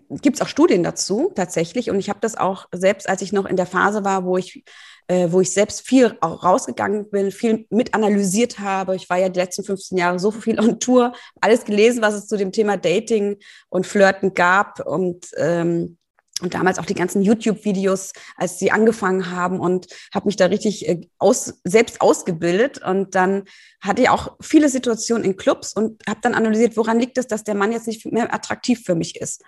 gibt 0.10 0.38
es 0.38 0.42
auch 0.42 0.48
Studien 0.48 0.84
dazu 0.84 1.32
tatsächlich. 1.36 1.90
Und 1.90 2.00
ich 2.00 2.10
habe 2.10 2.20
das 2.22 2.36
auch 2.36 2.68
selbst, 2.74 3.10
als 3.10 3.22
ich 3.22 3.34
noch 3.34 3.46
in 3.46 3.56
der 3.56 3.66
Phase 3.66 4.04
war, 4.04 4.26
wo 4.26 4.38
ich, 4.38 4.64
äh, 5.08 5.28
wo 5.32 5.42
ich 5.42 5.52
selbst 5.52 5.88
viel 5.88 6.18
auch 6.22 6.44
rausgegangen 6.44 7.10
bin, 7.10 7.32
viel 7.32 7.66
mit 7.70 7.94
analysiert 7.94 8.60
habe. 8.60 8.96
Ich 8.96 9.10
war 9.10 9.18
ja 9.18 9.30
die 9.30 9.40
letzten 9.40 9.64
15 9.64 9.98
Jahre 9.98 10.20
so 10.20 10.32
viel 10.32 10.60
on 10.60 10.80
Tour, 10.80 11.14
alles 11.42 11.66
gelesen, 11.66 12.02
was 12.02 12.14
es 12.14 12.28
zu 12.28 12.38
dem 12.38 12.52
Thema 12.52 12.78
Dating 12.78 13.38
und 13.70 13.86
Flirten 13.86 14.34
gab 14.34 14.86
und 14.86 15.28
ähm, 15.38 15.98
und 16.42 16.54
damals 16.54 16.80
auch 16.80 16.86
die 16.86 16.96
ganzen 16.96 17.22
YouTube-Videos, 17.22 18.12
als 18.36 18.60
sie 18.60 18.70
angefangen 18.70 19.32
haben 19.32 19.60
und 19.60 19.88
habe 20.14 20.26
mich 20.26 20.36
da 20.36 20.48
richtig 20.48 20.88
äh, 20.88 21.08
aus, 21.18 21.62
selbst 21.64 22.02
ausgebildet. 22.02 22.82
Und 22.84 23.16
dann 23.16 23.44
hatte 23.80 24.02
ich 24.02 24.10
auch 24.10 24.36
viele 24.42 24.68
Situationen 24.68 25.24
in 25.24 25.38
Clubs 25.38 25.72
und 25.72 26.04
habe 26.08 26.20
dann 26.22 26.36
analysiert, 26.36 26.76
woran 26.76 27.00
liegt 27.00 27.18
es, 27.18 27.28
dass 27.28 27.46
der 27.46 27.56
Mann 27.56 27.72
jetzt 27.72 27.88
nicht 27.88 28.06
mehr 28.06 28.34
attraktiv 28.34 28.84
für 28.86 28.96
mich 28.96 29.20
ist. 29.22 29.44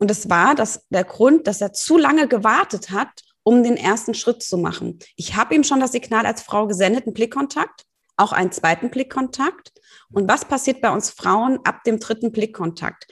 Und 0.00 0.10
es 0.10 0.30
war 0.30 0.54
das, 0.54 0.86
der 0.88 1.04
Grund, 1.04 1.46
dass 1.46 1.60
er 1.60 1.72
zu 1.74 1.98
lange 1.98 2.26
gewartet 2.26 2.90
hat, 2.90 3.22
um 3.42 3.62
den 3.62 3.76
ersten 3.76 4.14
Schritt 4.14 4.42
zu 4.42 4.56
machen. 4.56 4.98
Ich 5.14 5.36
habe 5.36 5.54
ihm 5.54 5.62
schon 5.62 5.80
das 5.80 5.92
Signal 5.92 6.24
als 6.24 6.42
Frau 6.42 6.66
gesendet, 6.66 7.04
einen 7.04 7.14
Blickkontakt, 7.14 7.84
auch 8.16 8.32
einen 8.32 8.50
zweiten 8.50 8.90
Blickkontakt. 8.90 9.72
Und 10.10 10.26
was 10.26 10.46
passiert 10.46 10.80
bei 10.80 10.90
uns 10.90 11.10
Frauen 11.10 11.60
ab 11.64 11.84
dem 11.84 12.00
dritten 12.00 12.32
Blickkontakt? 12.32 13.06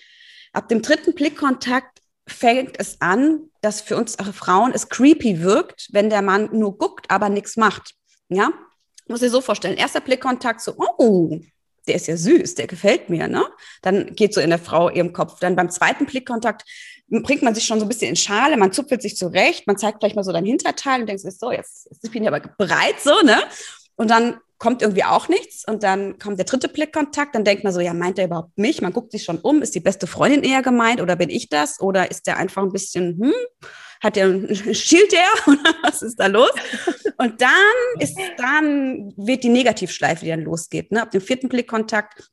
Ab 0.52 0.68
dem 0.68 0.80
dritten 0.80 1.14
Blickkontakt 1.14 2.00
fängt 2.26 2.80
es 2.80 3.00
an, 3.00 3.50
dass 3.60 3.82
für 3.82 3.96
uns 3.96 4.16
Frauen 4.32 4.72
es 4.72 4.88
creepy 4.88 5.42
wirkt, 5.42 5.88
wenn 5.92 6.08
der 6.08 6.22
Mann 6.22 6.48
nur 6.52 6.78
guckt, 6.78 7.10
aber 7.10 7.28
nichts 7.28 7.56
macht. 7.56 7.94
Ja, 8.30 8.50
muss 9.08 9.22
ich 9.22 9.30
so 9.30 9.40
vorstellen. 9.42 9.76
Erster 9.76 10.00
Blickkontakt 10.00 10.62
so, 10.62 10.74
oh, 10.76 11.38
der 11.88 11.96
ist 11.96 12.06
ja 12.06 12.16
süß, 12.16 12.54
der 12.54 12.66
gefällt 12.66 13.10
mir, 13.10 13.28
ne? 13.28 13.44
Dann 13.82 14.14
geht 14.14 14.34
so 14.34 14.40
in 14.40 14.50
der 14.50 14.58
Frau 14.58 14.90
ihrem 14.90 15.12
Kopf. 15.12 15.40
Dann 15.40 15.56
beim 15.56 15.70
zweiten 15.70 16.06
Blickkontakt 16.06 16.64
bringt 17.08 17.42
man 17.42 17.54
sich 17.54 17.64
schon 17.64 17.78
so 17.80 17.86
ein 17.86 17.88
bisschen 17.88 18.10
in 18.10 18.16
Schale, 18.16 18.56
man 18.56 18.72
zupfelt 18.72 19.02
sich 19.02 19.16
zurecht, 19.16 19.66
man 19.66 19.78
zeigt 19.78 19.98
vielleicht 19.98 20.16
mal 20.16 20.24
so 20.24 20.32
dein 20.32 20.44
Hinterteil 20.44 21.00
und 21.00 21.08
denkst, 21.08 21.24
so, 21.38 21.50
jetzt, 21.50 21.88
jetzt 21.90 22.12
bin 22.12 22.22
ich 22.22 22.28
aber 22.28 22.40
bereit, 22.40 22.96
so, 23.02 23.14
ne? 23.24 23.38
Und 23.96 24.10
dann 24.10 24.38
kommt 24.58 24.82
irgendwie 24.82 25.04
auch 25.04 25.28
nichts 25.28 25.66
und 25.66 25.82
dann 25.82 26.18
kommt 26.18 26.38
der 26.38 26.44
dritte 26.44 26.68
Blickkontakt, 26.68 27.34
dann 27.34 27.44
denkt 27.44 27.64
man 27.64 27.72
so, 27.72 27.80
ja, 27.80 27.94
meint 27.94 28.18
er 28.18 28.26
überhaupt 28.26 28.58
mich? 28.58 28.82
Man 28.82 28.92
guckt 28.92 29.12
sich 29.12 29.24
schon 29.24 29.38
um, 29.38 29.62
ist 29.62 29.74
die 29.74 29.80
beste 29.80 30.06
Freundin 30.06 30.42
eher 30.42 30.62
gemeint 30.62 31.00
oder 31.00 31.16
bin 31.16 31.30
ich 31.30 31.48
das? 31.48 31.80
Oder 31.80 32.10
ist 32.10 32.26
der 32.26 32.36
einfach 32.36 32.62
ein 32.62 32.72
bisschen, 32.72 33.18
hm, 33.20 33.32
hat 34.00 34.16
der, 34.16 34.54
schielt 34.74 35.12
der 35.12 35.26
oder 35.46 35.74
was 35.82 36.02
ist 36.02 36.18
da 36.18 36.26
los? 36.26 36.50
Und 37.16 37.40
dann 37.40 37.50
ist, 37.98 38.16
dann 38.36 39.12
wird 39.16 39.44
die 39.44 39.48
Negativschleife, 39.48 40.24
die 40.24 40.30
dann 40.30 40.42
losgeht. 40.42 40.92
Ne? 40.92 41.02
Ab 41.02 41.10
dem 41.10 41.20
vierten 41.20 41.48
Blickkontakt 41.48 42.30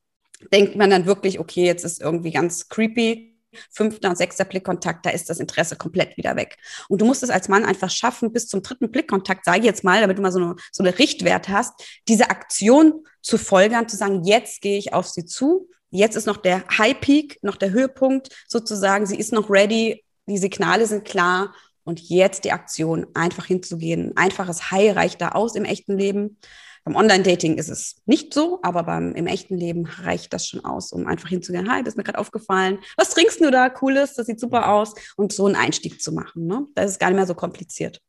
denkt 0.51 0.75
man 0.75 0.89
dann 0.89 1.05
wirklich, 1.05 1.39
okay, 1.39 1.65
jetzt 1.65 1.85
ist 1.85 2.01
irgendwie 2.01 2.31
ganz 2.31 2.69
creepy, 2.69 3.35
fünfter 3.71 4.09
und 4.09 4.17
sechster 4.17 4.45
Blickkontakt, 4.45 5.05
da 5.05 5.09
ist 5.09 5.29
das 5.29 5.39
Interesse 5.39 5.75
komplett 5.75 6.17
wieder 6.17 6.35
weg. 6.35 6.57
Und 6.89 7.01
du 7.01 7.05
musst 7.05 7.23
es 7.23 7.29
als 7.29 7.47
Mann 7.47 7.65
einfach 7.65 7.89
schaffen, 7.89 8.31
bis 8.31 8.47
zum 8.47 8.61
dritten 8.61 8.91
Blickkontakt, 8.91 9.45
sage 9.45 9.59
ich 9.59 9.65
jetzt 9.65 9.83
mal, 9.83 10.01
damit 10.01 10.17
du 10.17 10.21
mal 10.21 10.31
so 10.31 10.39
eine, 10.39 10.55
so 10.71 10.83
eine 10.83 10.97
Richtwert 10.97 11.49
hast, 11.49 11.73
diese 12.07 12.29
Aktion 12.29 13.05
zu 13.21 13.37
folgern, 13.37 13.89
zu 13.89 13.97
sagen, 13.97 14.23
jetzt 14.23 14.61
gehe 14.61 14.77
ich 14.77 14.93
auf 14.93 15.07
sie 15.07 15.25
zu. 15.25 15.69
Jetzt 15.89 16.15
ist 16.15 16.27
noch 16.27 16.37
der 16.37 16.65
High 16.77 16.99
Peak, 16.99 17.39
noch 17.41 17.55
der 17.55 17.71
Höhepunkt 17.71 18.29
sozusagen. 18.47 19.05
Sie 19.05 19.17
ist 19.17 19.31
noch 19.31 19.49
ready, 19.49 20.04
die 20.27 20.37
Signale 20.37 20.85
sind 20.85 21.05
klar 21.05 21.53
und 21.83 22.01
jetzt 22.01 22.43
die 22.45 22.51
Aktion, 22.51 23.07
einfach 23.13 23.45
hinzugehen. 23.45 24.11
Ein 24.11 24.17
einfaches 24.17 24.71
Hi 24.71 24.89
reicht 24.89 25.21
da 25.21 25.29
aus 25.29 25.55
im 25.55 25.65
echten 25.65 25.97
Leben. 25.97 26.37
Beim 26.83 26.95
Online-Dating 26.95 27.57
ist 27.57 27.69
es 27.69 27.95
nicht 28.05 28.33
so, 28.33 28.59
aber 28.61 28.83
beim, 28.83 29.15
im 29.15 29.25
echten 29.25 29.57
Leben 29.57 29.85
reicht 29.85 30.33
das 30.33 30.47
schon 30.47 30.63
aus, 30.63 30.91
um 30.91 31.07
einfach 31.07 31.29
hinzugehen. 31.29 31.71
Hi, 31.71 31.83
das 31.83 31.93
ist 31.93 31.97
mir 31.97 32.03
gerade 32.03 32.19
aufgefallen. 32.19 32.79
Was 32.95 33.09
trinkst 33.09 33.41
du 33.41 33.49
da? 33.49 33.69
Cooles, 33.69 34.13
das 34.13 34.27
sieht 34.27 34.39
super 34.39 34.69
aus. 34.69 34.93
Und 35.15 35.33
so 35.33 35.47
einen 35.47 35.55
Einstieg 35.55 36.01
zu 36.01 36.11
machen. 36.11 36.45
Ne? 36.45 36.67
Das 36.75 36.91
ist 36.91 36.99
gar 36.99 37.07
nicht 37.07 37.17
mehr 37.17 37.25
so 37.25 37.33
kompliziert. 37.33 38.01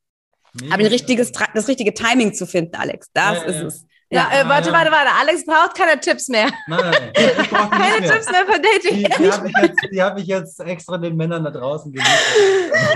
Nee, 0.60 0.70
aber 0.70 0.82
ein 0.82 0.88
richtiges, 0.88 1.32
das 1.32 1.68
richtige 1.68 1.94
Timing 1.94 2.34
zu 2.34 2.46
finden, 2.46 2.76
Alex, 2.76 3.10
das 3.12 3.38
ja, 3.38 3.44
ist 3.44 3.56
ja. 3.56 3.66
es. 3.66 3.86
Ja, 4.08 4.28
ja 4.32 4.40
äh, 4.40 4.48
warte, 4.48 4.72
warte, 4.72 4.92
warte. 4.92 5.10
Alex 5.20 5.44
braucht 5.44 5.74
keine 5.76 5.98
Tipps 5.98 6.28
mehr. 6.28 6.48
Nein, 6.68 6.80
nein, 6.80 7.10
ich 7.16 7.50
brauche 7.50 7.70
keine 7.70 8.00
mehr. 8.00 8.12
Tipps 8.12 8.30
mehr 8.30 8.46
für 8.46 8.60
Dating. 8.60 8.96
Die, 8.98 9.04
die 9.04 9.32
habe 9.32 9.48
ich, 9.48 9.56
jetzt, 9.56 10.00
hab 10.00 10.18
ich 10.18 10.26
jetzt 10.26 10.60
extra 10.60 10.98
den 10.98 11.16
Männern 11.16 11.42
da 11.42 11.50
draußen 11.50 11.92
geliefert. 11.92 12.16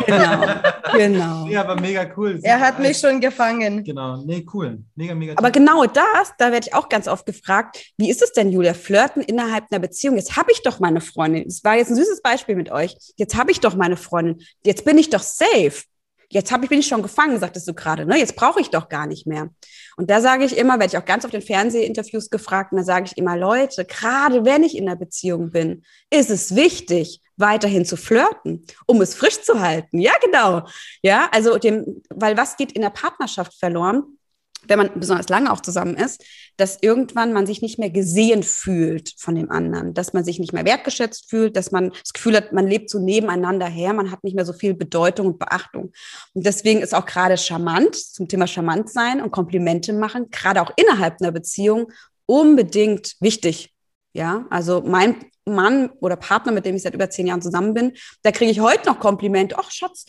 Genau, 0.07 0.47
genau. 0.93 1.47
Ja, 1.47 1.63
aber 1.63 1.81
mega 1.81 2.07
cool. 2.17 2.39
Er 2.43 2.61
hat 2.61 2.79
mich 2.79 2.99
schon 2.99 3.21
gefangen. 3.21 3.83
Genau, 3.83 4.19
nee, 4.25 4.47
cool. 4.53 4.79
Mega, 4.95 5.15
mega 5.15 5.35
Aber 5.37 5.51
genau 5.51 5.85
das, 5.85 6.33
da 6.39 6.53
werde 6.53 6.69
ich 6.69 6.75
auch 6.75 6.89
ganz 6.89 7.09
oft 7.09 7.27
gefragt, 7.27 7.93
wie 7.97 8.11
ist 8.11 8.23
es 8.23 8.33
denn, 8.33 8.51
Julia, 8.51 8.75
flirten 8.75 9.23
innerhalb 9.23 9.65
einer 9.71 9.81
Beziehung? 9.81 10.17
Jetzt 10.17 10.37
habe 10.37 10.53
ich 10.53 10.63
doch 10.63 10.79
meine 10.79 11.01
Freundin. 11.01 11.45
Das 11.45 11.65
war 11.65 11.77
jetzt 11.77 11.91
ein 11.91 11.97
süßes 11.97 12.23
Beispiel 12.23 12.57
mit 12.57 12.71
euch. 12.71 12.97
Jetzt 13.17 13.37
habe 13.37 13.51
ich 13.51 13.61
doch 13.61 13.75
meine 13.75 13.97
Freundin. 13.97 14.45
Jetzt 14.65 14.85
bin 14.85 14.97
ich 14.99 15.11
doch 15.11 15.23
safe 15.23 15.83
jetzt 16.31 16.53
hab 16.53 16.63
ich, 16.63 16.69
bin 16.69 16.79
ich 16.79 16.87
schon 16.87 17.03
gefangen, 17.03 17.39
sagtest 17.39 17.69
du 17.69 17.75
gerade, 17.75 18.07
ne? 18.07 18.17
Jetzt 18.17 18.37
brauche 18.37 18.61
ich 18.61 18.71
doch 18.71 18.89
gar 18.89 19.07
nicht 19.07 19.27
mehr. 19.27 19.51
Und 19.97 20.11
da 20.11 20.21
sage 20.21 20.45
ich 20.45 20.57
immer, 20.57 20.79
werde 20.79 20.87
ich 20.87 20.97
auch 20.97 21.05
ganz 21.05 21.25
auf 21.25 21.31
den 21.31 21.43
Fernsehinterviews 21.43 22.31
gefragt, 22.31 22.73
und 22.73 22.79
da 22.79 22.85
sage 22.85 23.07
ich 23.07 23.19
immer, 23.19 23.37
Leute, 23.37 23.85
gerade 23.85 24.45
wenn 24.45 24.63
ich 24.63 24.77
in 24.77 24.89
einer 24.89 24.97
Beziehung 24.97 25.51
bin, 25.51 25.83
ist 26.09 26.31
es 26.31 26.55
wichtig, 26.55 27.21
weiterhin 27.37 27.85
zu 27.85 27.97
flirten, 27.97 28.65
um 28.87 29.01
es 29.01 29.15
frisch 29.15 29.43
zu 29.43 29.61
halten. 29.61 29.99
Ja, 29.99 30.13
genau. 30.23 30.67
Ja, 31.03 31.29
also 31.33 31.59
dem, 31.59 32.03
weil 32.11 32.37
was 32.37 32.57
geht 32.57 32.73
in 32.73 32.83
der 32.83 32.91
Partnerschaft 32.91 33.59
verloren? 33.59 34.19
Wenn 34.69 34.79
man 34.79 34.91
besonders 34.95 35.29
lange 35.29 35.53
auch 35.53 35.61
zusammen 35.61 35.97
ist, 35.97 36.25
dass 36.57 36.79
irgendwann 36.81 37.33
man 37.33 37.47
sich 37.47 37.63
nicht 37.63 37.79
mehr 37.79 37.91
gesehen 37.91 38.43
fühlt 38.43 39.15
von 39.17 39.35
dem 39.35 39.51
anderen, 39.51 39.95
dass 39.95 40.13
man 40.13 40.25
sich 40.25 40.39
nicht 40.39 40.53
mehr 40.53 40.65
wertgeschätzt 40.65 41.31
fühlt, 41.31 41.57
dass 41.57 41.71
man 41.71 41.91
das 41.91 42.13
Gefühl 42.13 42.37
hat, 42.37 42.53
man 42.53 42.67
lebt 42.67 42.91
so 42.91 42.99
nebeneinander 42.99 43.67
her, 43.67 43.93
man 43.93 44.11
hat 44.11 44.23
nicht 44.25 44.37
mehr 44.37 44.45
so 44.45 44.53
viel 44.53 44.75
Bedeutung 44.75 45.27
und 45.27 45.39
Beachtung. 45.39 45.93
Und 46.35 46.47
deswegen 46.47 46.81
ist 46.81 46.95
auch 46.95 47.07
gerade 47.07 47.37
charmant 47.37 47.95
zum 47.95 48.29
Thema 48.29 48.47
charmant 48.47 48.91
sein 48.91 49.21
und 49.21 49.31
Komplimente 49.31 49.93
machen, 49.93 50.31
gerade 50.31 50.61
auch 50.63 50.71
innerhalb 50.77 51.21
einer 51.21 51.33
Beziehung 51.33 51.91
unbedingt 52.27 53.17
wichtig. 53.21 53.75
Ja, 54.13 54.47
also 54.51 54.83
mein 54.85 55.17
Mann 55.45 55.91
oder 56.01 56.17
Partner, 56.17 56.53
mit 56.53 56.67
dem 56.67 56.77
ich 56.77 56.83
seit 56.83 56.95
über 56.95 57.11
zehn 57.11 57.27
Jahren 57.27 57.43
zusammen 57.43 57.75
bin, 57.75 57.93
da 58.23 58.33
kriege 58.33 58.51
ich 58.51 58.61
heute 58.61 58.89
noch 58.89 58.99
Komplimente. 58.99 59.57
Ach, 59.59 59.71
Schatz, 59.71 60.07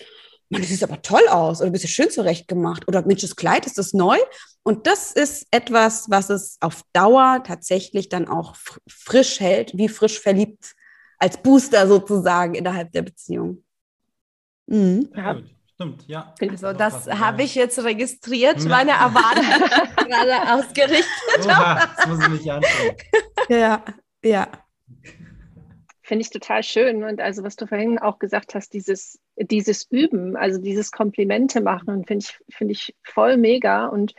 Mann, 0.51 0.61
das 0.61 0.69
sieht 0.69 0.83
aber 0.83 1.01
toll 1.01 1.27
aus 1.29 1.61
oder 1.61 1.71
bist 1.71 1.85
du 1.85 1.87
schön 1.87 2.09
zurecht 2.09 2.47
gemacht 2.47 2.87
oder 2.87 3.05
Mensch, 3.05 3.21
das 3.21 3.35
Kleid, 3.35 3.65
ist 3.65 3.77
das 3.77 3.93
neu? 3.93 4.17
Und 4.63 4.85
das 4.85 5.11
ist 5.11 5.47
etwas, 5.51 6.09
was 6.09 6.29
es 6.29 6.57
auf 6.59 6.83
Dauer 6.93 7.41
tatsächlich 7.43 8.09
dann 8.09 8.27
auch 8.27 8.55
frisch 8.87 9.39
hält, 9.39 9.77
wie 9.77 9.87
frisch 9.87 10.19
verliebt, 10.19 10.75
als 11.17 11.37
Booster 11.37 11.87
sozusagen 11.87 12.55
innerhalb 12.55 12.91
der 12.91 13.01
Beziehung. 13.03 13.63
Mhm. 14.67 15.09
Ja, 15.15 15.37
stimmt, 15.75 16.07
ja. 16.07 16.35
Also 16.41 16.73
das 16.73 17.07
habe 17.07 17.43
ich 17.43 17.55
jetzt 17.55 17.81
registriert, 17.83 18.61
ja. 18.61 18.69
meine 18.69 18.91
Erwartungen 18.91 19.87
gerade 19.95 20.53
ausgerichtet. 20.53 21.45
Oha, 21.45 21.87
das 21.95 22.07
muss 22.07 22.21
ich 22.23 22.29
mich 22.29 22.51
anschauen. 22.51 22.95
Ja, 23.49 23.83
ja 24.23 24.47
finde 26.11 26.23
ich 26.23 26.29
total 26.29 26.61
schön. 26.61 27.05
Und 27.05 27.21
also, 27.21 27.41
was 27.41 27.55
du 27.55 27.67
vorhin 27.67 27.97
auch 27.97 28.19
gesagt 28.19 28.53
hast, 28.53 28.73
dieses, 28.73 29.20
dieses 29.37 29.87
Üben, 29.89 30.35
also 30.35 30.59
dieses 30.59 30.91
Komplimente 30.91 31.61
machen, 31.61 32.05
finde 32.05 32.25
ich, 32.25 32.39
finde 32.49 32.73
ich 32.73 32.95
voll 33.03 33.37
mega. 33.37 33.87
Und 33.87 34.13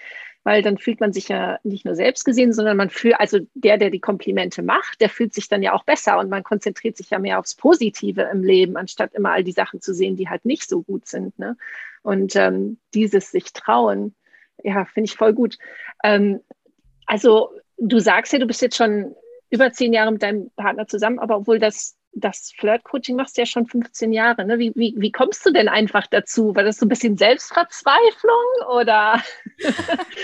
weil 0.45 0.63
dann 0.63 0.79
fühlt 0.79 1.01
man 1.01 1.13
sich 1.13 1.29
ja 1.29 1.59
nicht 1.63 1.85
nur 1.85 1.95
selbst 1.95 2.25
gesehen, 2.25 2.53
sondern 2.53 2.77
man 2.77 2.91
fühlt, 2.91 3.19
also 3.21 3.39
der, 3.55 3.79
der 3.79 3.91
die 3.91 4.01
Komplimente 4.01 4.63
macht, 4.63 5.01
der 5.01 5.09
fühlt 5.09 5.33
sich 5.35 5.49
dann 5.49 5.63
ja 5.63 5.73
auch 5.73 5.85
besser 5.85 6.19
und 6.19 6.31
man 6.31 6.43
konzentriert 6.43 6.97
sich 6.97 7.11
ja 7.11 7.19
mehr 7.19 7.39
aufs 7.39 7.55
Positive 7.55 8.23
im 8.23 8.43
Leben, 8.43 8.77
anstatt 8.77 9.15
immer 9.15 9.31
all 9.31 9.45
die 9.45 9.53
Sachen 9.53 9.81
zu 9.81 9.95
sehen, 9.95 10.17
die 10.17 10.29
halt 10.29 10.45
nicht 10.45 10.69
so 10.69 10.83
gut 10.83 11.07
sind. 11.07 11.39
Ne? 11.39 11.57
Und 12.03 12.35
ähm, 12.35 12.79
dieses 12.95 13.31
sich 13.31 13.53
trauen, 13.53 14.15
ja, 14.65 14.85
finde 14.85 15.07
ich 15.07 15.17
voll 15.17 15.33
gut. 15.33 15.59
Ähm, 16.03 16.41
also 17.07 17.51
du 17.79 18.01
sagst 18.01 18.33
ja, 18.33 18.39
du 18.39 18.47
bist 18.47 18.63
jetzt 18.63 18.77
schon 18.77 19.15
über 19.51 19.73
zehn 19.73 19.93
Jahre 19.93 20.13
mit 20.13 20.23
deinem 20.23 20.51
Partner 20.57 20.87
zusammen, 20.89 21.19
aber 21.19 21.37
obwohl 21.37 21.59
das, 21.59 21.97
das 22.15 22.53
Flirt-Coaching 22.59 23.17
machst 23.17 23.37
du 23.37 23.43
ja 23.43 23.47
schon 23.47 23.67
15 23.67 24.13
Jahre. 24.13 24.45
Ne? 24.45 24.59
Wie, 24.59 24.73
wie, 24.75 24.95
wie 24.97 25.13
kommst 25.13 25.45
du 25.47 25.53
denn 25.53 25.69
einfach 25.69 26.07
dazu? 26.07 26.55
War 26.55 26.65
das 26.65 26.77
so 26.77 26.87
ein 26.87 26.89
bisschen 26.89 27.17
Selbstverzweiflung 27.17 28.69
oder? 28.71 29.23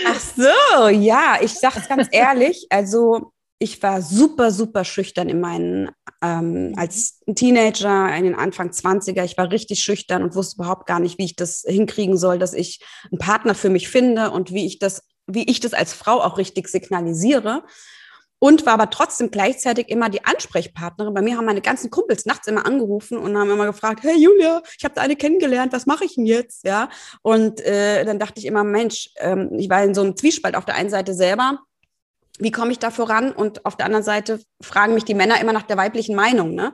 Ach 0.07 0.19
so, 0.19 0.87
ja, 0.89 1.37
ich 1.41 1.53
sage 1.53 1.79
es 1.79 1.87
ganz 1.87 2.07
ehrlich. 2.11 2.67
Also 2.69 3.31
ich 3.59 3.81
war 3.83 4.01
super, 4.01 4.51
super 4.51 4.85
schüchtern 4.85 5.27
in 5.27 5.41
meinen, 5.41 5.89
ähm, 6.21 6.73
als 6.77 7.19
Teenager, 7.35 8.15
in 8.15 8.23
den 8.23 8.35
Anfang 8.35 8.69
20er. 8.69 9.23
Ich 9.25 9.37
war 9.37 9.51
richtig 9.51 9.83
schüchtern 9.83 10.23
und 10.23 10.35
wusste 10.35 10.61
überhaupt 10.61 10.85
gar 10.85 10.99
nicht, 10.99 11.17
wie 11.17 11.25
ich 11.25 11.35
das 11.35 11.65
hinkriegen 11.67 12.17
soll, 12.17 12.39
dass 12.39 12.53
ich 12.53 12.79
einen 13.11 13.19
Partner 13.19 13.55
für 13.55 13.69
mich 13.69 13.89
finde 13.89 14.31
und 14.31 14.51
wie 14.51 14.65
ich 14.65 14.79
das, 14.79 15.03
wie 15.27 15.43
ich 15.43 15.59
das 15.59 15.73
als 15.73 15.93
Frau 15.93 16.21
auch 16.21 16.37
richtig 16.37 16.69
signalisiere 16.69 17.63
und 18.39 18.65
war 18.65 18.73
aber 18.73 18.89
trotzdem 18.89 19.31
gleichzeitig 19.31 19.89
immer 19.89 20.09
die 20.09 20.25
Ansprechpartnerin. 20.25 21.13
Bei 21.13 21.21
mir 21.21 21.37
haben 21.37 21.45
meine 21.45 21.61
ganzen 21.61 21.89
Kumpels 21.89 22.25
nachts 22.25 22.47
immer 22.47 22.65
angerufen 22.65 23.17
und 23.17 23.37
haben 23.37 23.51
immer 23.51 23.65
gefragt, 23.65 24.03
hey 24.03 24.17
Julia, 24.17 24.61
ich 24.77 24.85
habe 24.85 24.95
da 24.95 25.01
eine 25.01 25.15
kennengelernt, 25.15 25.73
was 25.73 25.85
mache 25.85 26.05
ich 26.05 26.15
denn 26.15 26.25
jetzt? 26.25 26.63
Ja, 26.63 26.89
und 27.21 27.61
äh, 27.61 28.05
dann 28.05 28.19
dachte 28.19 28.39
ich 28.39 28.45
immer, 28.45 28.63
Mensch, 28.63 29.11
ähm, 29.17 29.51
ich 29.57 29.69
war 29.69 29.83
in 29.83 29.93
so 29.93 30.01
einem 30.01 30.15
Zwiespalt 30.15 30.55
auf 30.55 30.65
der 30.65 30.75
einen 30.75 30.89
Seite 30.89 31.13
selber, 31.13 31.59
wie 32.39 32.51
komme 32.51 32.71
ich 32.71 32.79
da 32.79 32.89
voran? 32.89 33.31
Und 33.31 33.65
auf 33.65 33.75
der 33.75 33.85
anderen 33.85 34.03
Seite 34.03 34.39
fragen 34.61 34.93
mich 34.93 35.03
die 35.03 35.13
Männer 35.13 35.39
immer 35.41 35.53
nach 35.53 35.63
der 35.63 35.77
weiblichen 35.77 36.15
Meinung. 36.15 36.55
Ne? 36.55 36.73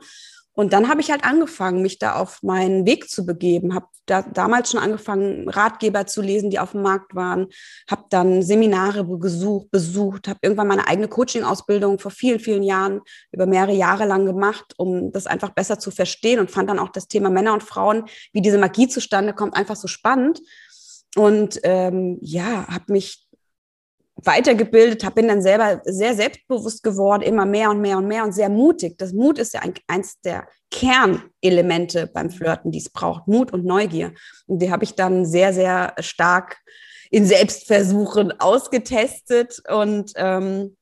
Und 0.56 0.72
dann 0.72 0.88
habe 0.88 1.02
ich 1.02 1.12
halt 1.12 1.26
angefangen, 1.26 1.82
mich 1.82 2.00
da 2.00 2.16
auf 2.16 2.42
meinen 2.42 2.86
Weg 2.86 3.10
zu 3.10 3.26
begeben. 3.26 3.76
Habe 3.76 3.88
da 4.06 4.22
damals 4.22 4.72
schon 4.72 4.80
angefangen, 4.80 5.50
Ratgeber 5.50 6.08
zu 6.08 6.22
lesen, 6.22 6.50
die 6.50 6.60
auf 6.60 6.72
dem 6.72 6.82
Markt 6.82 7.14
waren. 7.14 7.48
Habe 7.90 8.06
dann 8.10 8.42
Seminare 8.42 9.06
gesucht, 9.20 9.70
besucht. 9.70 10.30
Habe 10.30 10.40
irgendwann 10.42 10.68
meine 10.68 10.88
eigene 10.88 11.10
Coaching-Ausbildung 11.10 12.00
vor 12.00 12.12
vielen, 12.12 12.40
vielen 12.40 12.64
Jahren 12.64 13.02
über 13.32 13.46
mehrere 13.46 13.76
Jahre 13.76 14.06
lang 14.06 14.26
gemacht, 14.26 14.74
um 14.78 15.12
das 15.12 15.28
einfach 15.28 15.50
besser 15.50 15.78
zu 15.78 15.92
verstehen. 15.92 16.40
Und 16.40 16.52
fand 16.52 16.70
dann 16.70 16.80
auch 16.80 16.90
das 16.90 17.10
Thema 17.10 17.30
Männer 17.30 17.54
und 17.54 17.64
Frauen, 17.64 18.06
wie 18.32 18.42
diese 18.42 18.58
Magie 18.58 18.88
zustande 18.88 19.34
kommt, 19.34 19.56
einfach 19.56 19.76
so 19.76 19.88
spannend. 19.88 20.40
Und 21.18 21.60
ähm, 21.64 22.18
ja, 22.22 22.68
habe 22.68 22.92
mich 22.92 23.25
weitergebildet 24.16 25.04
habe, 25.04 25.16
bin 25.16 25.28
dann 25.28 25.42
selber 25.42 25.82
sehr 25.84 26.16
selbstbewusst 26.16 26.84
geworden, 26.84 27.22
immer 27.22 27.46
mehr 27.46 27.70
und 27.70 27.82
mehr 27.82 27.98
und 27.98 28.08
mehr 28.08 28.24
und 28.24 28.32
sehr 28.32 28.50
mutig. 28.50 28.98
Das 28.98 29.14
Mut 29.14 29.38
ist 29.38 29.54
ja 29.54 29.62
ein, 29.62 29.74
eins 29.88 30.20
der 30.22 30.48
Kernelemente 30.72 32.08
beim 32.08 32.30
Flirten, 32.30 32.72
die 32.72 32.80
es 32.80 32.90
braucht. 32.90 33.28
Mut 33.28 33.52
und 33.52 33.66
Neugier. 33.66 34.14
Und 34.48 34.60
die 34.60 34.72
habe 34.72 34.84
ich 34.84 34.96
dann 34.96 35.26
sehr, 35.26 35.54
sehr 35.54 35.94
stark 36.00 36.58
in 37.12 37.26
Selbstversuchen 37.26 38.40
ausgetestet 38.40 39.62
und 39.70 40.12
ähm, 40.16 40.76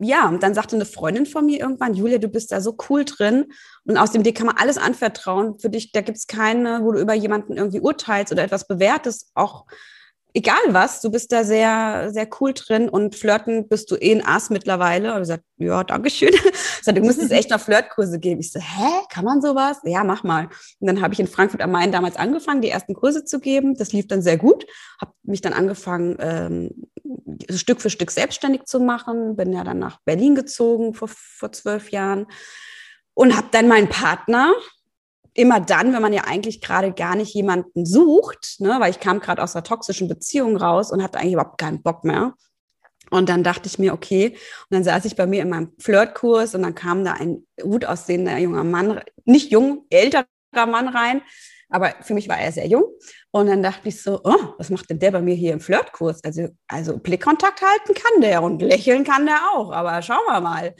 ja, 0.00 0.28
und 0.28 0.44
dann 0.44 0.54
sagte 0.54 0.76
eine 0.76 0.84
Freundin 0.84 1.26
von 1.26 1.44
mir 1.44 1.58
irgendwann, 1.58 1.92
Julia, 1.92 2.18
du 2.18 2.28
bist 2.28 2.52
da 2.52 2.60
so 2.60 2.76
cool 2.88 3.04
drin 3.04 3.46
und 3.84 3.96
aus 3.96 4.12
dem 4.12 4.22
dir 4.22 4.32
kann 4.32 4.46
man 4.46 4.56
alles 4.56 4.78
anvertrauen. 4.78 5.58
Für 5.58 5.70
dich, 5.70 5.90
da 5.90 6.02
gibt 6.02 6.18
es 6.18 6.28
keine, 6.28 6.84
wo 6.84 6.92
du 6.92 7.00
über 7.00 7.14
jemanden 7.14 7.56
irgendwie 7.56 7.80
urteilst 7.80 8.32
oder 8.32 8.44
etwas 8.44 8.68
bewertest, 8.68 9.32
auch 9.34 9.66
egal 10.38 10.60
was, 10.68 11.00
du 11.00 11.10
bist 11.10 11.32
da 11.32 11.42
sehr, 11.42 12.10
sehr 12.12 12.28
cool 12.40 12.52
drin 12.54 12.88
und 12.88 13.16
flirten 13.16 13.68
bist 13.68 13.90
du 13.90 13.96
eh 13.96 14.14
ein 14.14 14.24
Ass 14.24 14.50
mittlerweile. 14.50 15.14
Und 15.14 15.22
ich 15.22 15.28
sagte, 15.28 15.44
ja, 15.56 15.82
danke 15.84 16.10
schön. 16.10 16.30
Ich 16.32 16.94
du 16.94 17.00
müsstest 17.02 17.32
echt 17.32 17.50
noch 17.50 17.60
Flirtkurse 17.60 18.18
geben. 18.18 18.40
Ich 18.40 18.52
so, 18.52 18.60
hä, 18.60 19.02
kann 19.10 19.24
man 19.24 19.42
sowas? 19.42 19.78
Ja, 19.84 20.04
mach 20.04 20.22
mal. 20.22 20.48
Und 20.78 20.86
dann 20.86 21.02
habe 21.02 21.12
ich 21.12 21.20
in 21.20 21.26
Frankfurt 21.26 21.60
am 21.60 21.72
Main 21.72 21.92
damals 21.92 22.16
angefangen, 22.16 22.62
die 22.62 22.70
ersten 22.70 22.94
Kurse 22.94 23.24
zu 23.24 23.40
geben. 23.40 23.74
Das 23.74 23.92
lief 23.92 24.06
dann 24.06 24.22
sehr 24.22 24.38
gut. 24.38 24.64
Habe 25.00 25.12
mich 25.24 25.40
dann 25.40 25.52
angefangen, 25.52 26.16
ähm, 26.20 26.70
Stück 27.50 27.80
für 27.80 27.90
Stück 27.90 28.10
selbstständig 28.10 28.64
zu 28.64 28.80
machen. 28.80 29.36
Bin 29.36 29.52
ja 29.52 29.64
dann 29.64 29.80
nach 29.80 29.98
Berlin 30.04 30.34
gezogen 30.34 30.94
vor, 30.94 31.08
vor 31.08 31.52
zwölf 31.52 31.90
Jahren 31.90 32.26
und 33.12 33.36
habe 33.36 33.48
dann 33.50 33.68
meinen 33.68 33.88
Partner 33.88 34.54
immer 35.38 35.60
dann, 35.60 35.92
wenn 35.92 36.02
man 36.02 36.12
ja 36.12 36.24
eigentlich 36.24 36.60
gerade 36.60 36.92
gar 36.92 37.14
nicht 37.14 37.32
jemanden 37.32 37.86
sucht, 37.86 38.56
ne, 38.58 38.76
weil 38.80 38.90
ich 38.90 38.98
kam 38.98 39.20
gerade 39.20 39.40
aus 39.40 39.54
einer 39.54 39.62
toxischen 39.62 40.08
Beziehung 40.08 40.56
raus 40.56 40.90
und 40.90 41.00
hatte 41.02 41.18
eigentlich 41.18 41.34
überhaupt 41.34 41.58
keinen 41.58 41.80
Bock 41.80 42.04
mehr. 42.04 42.34
Und 43.10 43.28
dann 43.28 43.44
dachte 43.44 43.68
ich 43.68 43.78
mir, 43.78 43.94
okay, 43.94 44.30
und 44.30 44.74
dann 44.74 44.84
saß 44.84 45.04
ich 45.04 45.14
bei 45.14 45.26
mir 45.26 45.42
in 45.42 45.48
meinem 45.48 45.72
Flirtkurs 45.78 46.54
und 46.56 46.62
dann 46.62 46.74
kam 46.74 47.04
da 47.04 47.12
ein 47.12 47.46
gut 47.62 47.84
aussehender 47.84 48.36
junger 48.36 48.64
Mann, 48.64 49.00
nicht 49.24 49.52
jung, 49.52 49.86
älterer 49.90 50.26
Mann 50.52 50.88
rein, 50.88 51.22
aber 51.70 51.94
für 52.00 52.14
mich 52.14 52.28
war 52.28 52.38
er 52.38 52.50
sehr 52.50 52.66
jung. 52.66 52.84
Und 53.30 53.46
dann 53.46 53.62
dachte 53.62 53.88
ich 53.88 54.02
so, 54.02 54.20
oh, 54.24 54.54
was 54.58 54.70
macht 54.70 54.90
denn 54.90 54.98
der 54.98 55.12
bei 55.12 55.22
mir 55.22 55.36
hier 55.36 55.52
im 55.52 55.60
Flirtkurs? 55.60 56.22
Also, 56.24 56.48
also 56.66 56.98
Blickkontakt 56.98 57.62
halten 57.62 57.94
kann 57.94 58.22
der 58.22 58.42
und 58.42 58.60
lächeln 58.60 59.04
kann 59.04 59.26
der 59.26 59.38
auch, 59.54 59.70
aber 59.70 60.02
schauen 60.02 60.26
wir 60.26 60.40
mal. 60.40 60.74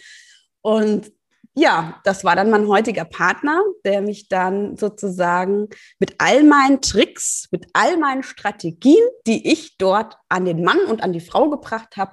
Und 0.62 1.12
ja, 1.58 2.00
das 2.04 2.24
war 2.24 2.36
dann 2.36 2.50
mein 2.50 2.68
heutiger 2.68 3.04
Partner, 3.04 3.60
der 3.84 4.00
mich 4.00 4.28
dann 4.28 4.76
sozusagen 4.76 5.68
mit 5.98 6.14
all 6.18 6.44
meinen 6.44 6.80
Tricks, 6.80 7.48
mit 7.50 7.66
all 7.72 7.96
meinen 7.96 8.22
Strategien, 8.22 9.04
die 9.26 9.50
ich 9.50 9.76
dort 9.76 10.16
an 10.28 10.44
den 10.44 10.62
Mann 10.62 10.78
und 10.88 11.02
an 11.02 11.12
die 11.12 11.20
Frau 11.20 11.50
gebracht 11.50 11.96
habe, 11.96 12.12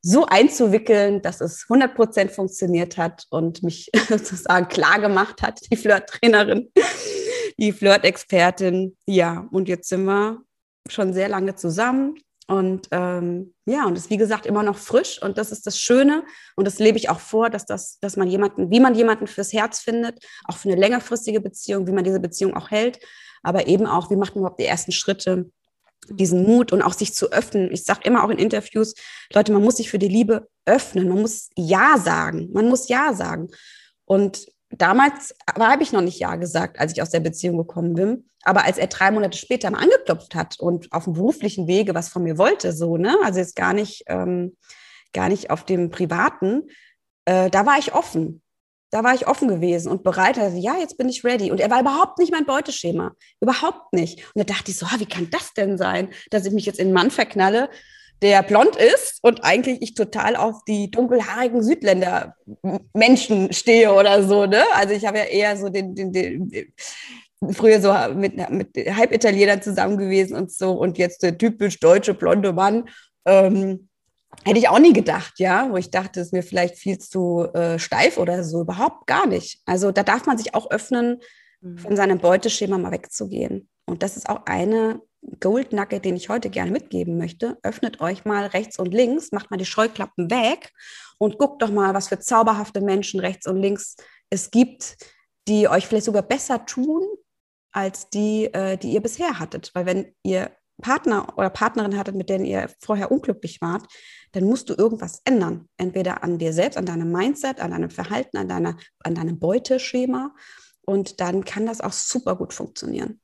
so 0.00 0.26
einzuwickeln, 0.26 1.22
dass 1.22 1.40
es 1.40 1.64
100 1.68 1.94
Prozent 1.94 2.30
funktioniert 2.30 2.96
hat 2.96 3.24
und 3.30 3.62
mich 3.62 3.90
sozusagen 4.08 4.68
klar 4.68 5.00
gemacht 5.00 5.42
hat, 5.42 5.60
die 5.72 5.76
Flirttrainerin, 5.76 6.70
die 7.58 7.72
Flirtexpertin. 7.72 8.96
Ja, 9.06 9.48
und 9.50 9.68
jetzt 9.68 9.88
sind 9.88 10.04
wir 10.04 10.42
schon 10.88 11.12
sehr 11.14 11.28
lange 11.28 11.56
zusammen. 11.56 12.14
Und 12.46 12.88
ähm, 12.90 13.54
ja, 13.64 13.86
und 13.86 13.96
ist 13.96 14.10
wie 14.10 14.18
gesagt 14.18 14.44
immer 14.44 14.62
noch 14.62 14.76
frisch. 14.76 15.20
Und 15.22 15.38
das 15.38 15.50
ist 15.50 15.66
das 15.66 15.78
Schöne. 15.78 16.24
Und 16.56 16.66
das 16.66 16.78
lebe 16.78 16.98
ich 16.98 17.08
auch 17.08 17.20
vor, 17.20 17.48
dass 17.48 17.64
das, 17.64 17.98
dass 18.00 18.16
man 18.16 18.28
jemanden, 18.28 18.70
wie 18.70 18.80
man 18.80 18.94
jemanden 18.94 19.26
fürs 19.26 19.52
Herz 19.52 19.80
findet, 19.80 20.24
auch 20.44 20.56
für 20.56 20.68
eine 20.68 20.80
längerfristige 20.80 21.40
Beziehung, 21.40 21.86
wie 21.86 21.92
man 21.92 22.04
diese 22.04 22.20
Beziehung 22.20 22.54
auch 22.54 22.70
hält, 22.70 22.98
aber 23.42 23.66
eben 23.66 23.86
auch, 23.86 24.10
wie 24.10 24.16
macht 24.16 24.34
man 24.34 24.42
überhaupt 24.42 24.60
die 24.60 24.66
ersten 24.66 24.92
Schritte, 24.92 25.50
diesen 26.10 26.42
Mut 26.42 26.72
und 26.72 26.82
auch 26.82 26.92
sich 26.92 27.14
zu 27.14 27.32
öffnen. 27.32 27.72
Ich 27.72 27.84
sage 27.84 28.00
immer 28.04 28.24
auch 28.24 28.30
in 28.30 28.38
Interviews, 28.38 28.94
Leute, 29.32 29.52
man 29.52 29.62
muss 29.62 29.78
sich 29.78 29.90
für 29.90 29.98
die 29.98 30.08
Liebe 30.08 30.48
öffnen, 30.66 31.08
man 31.08 31.22
muss 31.22 31.48
Ja 31.56 31.96
sagen, 31.98 32.50
man 32.52 32.68
muss 32.68 32.88
Ja 32.88 33.14
sagen. 33.14 33.48
Und 34.04 34.46
damals 34.80 35.34
habe 35.58 35.82
ich 35.82 35.92
noch 35.92 36.00
nicht 36.00 36.18
Ja 36.18 36.36
gesagt, 36.36 36.78
als 36.78 36.92
ich 36.92 37.02
aus 37.02 37.10
der 37.10 37.20
Beziehung 37.20 37.58
gekommen 37.58 37.94
bin. 37.94 38.30
Aber 38.42 38.64
als 38.64 38.78
er 38.78 38.88
drei 38.88 39.10
Monate 39.10 39.38
später 39.38 39.70
mal 39.70 39.82
angeklopft 39.82 40.34
hat 40.34 40.60
und 40.60 40.92
auf 40.92 41.04
dem 41.04 41.14
beruflichen 41.14 41.66
Wege 41.66 41.94
was 41.94 42.08
von 42.08 42.22
mir 42.22 42.38
wollte, 42.38 42.72
so, 42.72 42.96
ne, 42.96 43.16
also 43.24 43.38
jetzt 43.38 43.56
gar 43.56 43.72
nicht, 43.72 44.04
ähm, 44.06 44.56
gar 45.12 45.28
nicht 45.28 45.50
auf 45.50 45.64
dem 45.64 45.90
privaten, 45.90 46.68
äh, 47.24 47.50
da 47.50 47.66
war 47.66 47.78
ich 47.78 47.94
offen. 47.94 48.42
Da 48.90 49.02
war 49.02 49.14
ich 49.14 49.26
offen 49.26 49.48
gewesen 49.48 49.90
und 49.90 50.04
bereit. 50.04 50.38
Also, 50.38 50.56
ja, 50.56 50.76
jetzt 50.76 50.96
bin 50.96 51.08
ich 51.08 51.24
ready. 51.24 51.50
Und 51.50 51.58
er 51.58 51.68
war 51.68 51.80
überhaupt 51.80 52.18
nicht 52.18 52.30
mein 52.30 52.46
Beuteschema. 52.46 53.12
Überhaupt 53.40 53.92
nicht. 53.92 54.24
Und 54.34 54.48
da 54.48 54.54
dachte 54.54 54.70
ich 54.70 54.78
so, 54.78 54.86
wie 54.98 55.06
kann 55.06 55.30
das 55.30 55.52
denn 55.52 55.76
sein, 55.76 56.10
dass 56.30 56.46
ich 56.46 56.52
mich 56.52 56.64
jetzt 56.64 56.78
in 56.78 56.86
einen 56.86 56.94
Mann 56.94 57.10
verknalle, 57.10 57.70
der 58.22 58.42
blond 58.42 58.76
ist 58.76 59.18
und 59.22 59.44
eigentlich 59.44 59.82
ich 59.82 59.94
total 59.94 60.36
auf 60.36 60.64
die 60.66 60.90
dunkelhaarigen 60.90 61.62
Südländer 61.62 62.36
Menschen 62.92 63.52
stehe 63.52 63.92
oder 63.92 64.22
so, 64.22 64.46
ne? 64.46 64.62
Also 64.74 64.94
ich 64.94 65.04
habe 65.04 65.18
ja 65.18 65.24
eher 65.24 65.56
so 65.56 65.68
den, 65.68 65.94
den, 65.94 66.12
den, 66.12 66.72
früher 67.52 67.80
so 67.80 67.92
mit, 68.14 68.50
mit 68.50 68.76
Halbitalienern 68.76 69.62
zusammen 69.62 69.98
gewesen 69.98 70.36
und 70.36 70.52
so 70.52 70.72
und 70.72 70.96
jetzt 70.98 71.22
der 71.22 71.36
typisch 71.36 71.80
deutsche 71.80 72.14
blonde 72.14 72.52
Mann. 72.52 72.88
Ähm, 73.26 73.88
hätte 74.44 74.58
ich 74.58 74.68
auch 74.68 74.78
nie 74.78 74.92
gedacht, 74.92 75.34
ja, 75.38 75.70
wo 75.70 75.76
ich 75.76 75.90
dachte, 75.90 76.20
es 76.20 76.28
ist 76.28 76.32
mir 76.32 76.42
vielleicht 76.42 76.76
viel 76.76 76.98
zu 76.98 77.46
äh, 77.54 77.78
steif 77.78 78.18
oder 78.18 78.42
so, 78.42 78.62
überhaupt 78.62 79.06
gar 79.06 79.26
nicht. 79.26 79.60
Also 79.66 79.92
da 79.92 80.02
darf 80.02 80.26
man 80.26 80.38
sich 80.38 80.54
auch 80.54 80.70
öffnen, 80.70 81.20
mhm. 81.60 81.78
von 81.78 81.96
seinem 81.96 82.18
Beuteschema 82.18 82.78
mal 82.78 82.92
wegzugehen. 82.92 83.68
Und 83.86 84.02
das 84.02 84.16
ist 84.16 84.28
auch 84.28 84.46
eine 84.46 85.00
Gold 85.40 85.72
Nugget, 85.72 86.04
den 86.04 86.16
ich 86.16 86.28
heute 86.28 86.50
gerne 86.50 86.70
mitgeben 86.70 87.18
möchte. 87.18 87.58
Öffnet 87.62 88.00
euch 88.00 88.24
mal 88.24 88.46
rechts 88.46 88.78
und 88.78 88.92
links, 88.92 89.32
macht 89.32 89.50
mal 89.50 89.56
die 89.56 89.66
Scheuklappen 89.66 90.30
weg 90.30 90.72
und 91.18 91.38
guckt 91.38 91.62
doch 91.62 91.70
mal, 91.70 91.94
was 91.94 92.08
für 92.08 92.18
zauberhafte 92.18 92.80
Menschen 92.80 93.20
rechts 93.20 93.46
und 93.46 93.56
links 93.56 93.96
es 94.30 94.50
gibt, 94.50 94.96
die 95.48 95.68
euch 95.68 95.86
vielleicht 95.86 96.06
sogar 96.06 96.22
besser 96.22 96.66
tun 96.66 97.02
als 97.72 98.08
die, 98.10 98.46
äh, 98.46 98.76
die 98.76 98.92
ihr 98.92 99.02
bisher 99.02 99.38
hattet. 99.38 99.70
Weil 99.74 99.86
wenn 99.86 100.14
ihr 100.22 100.50
Partner 100.80 101.32
oder 101.36 101.50
Partnerin 101.50 101.96
hattet, 101.96 102.14
mit 102.14 102.28
denen 102.28 102.44
ihr 102.44 102.68
vorher 102.80 103.10
unglücklich 103.10 103.60
wart, 103.60 103.86
dann 104.32 104.44
musst 104.44 104.68
du 104.68 104.74
irgendwas 104.74 105.20
ändern. 105.24 105.68
Entweder 105.76 106.22
an 106.24 106.38
dir 106.38 106.52
selbst, 106.52 106.76
an 106.76 106.86
deinem 106.86 107.12
Mindset, 107.12 107.60
an 107.60 107.70
deinem 107.70 107.90
Verhalten, 107.90 108.36
an, 108.36 108.48
deiner, 108.48 108.76
an 109.00 109.14
deinem 109.14 109.38
Beuteschema. 109.38 110.34
Und 110.82 111.20
dann 111.20 111.44
kann 111.44 111.66
das 111.66 111.80
auch 111.80 111.92
super 111.92 112.36
gut 112.36 112.52
funktionieren. 112.52 113.20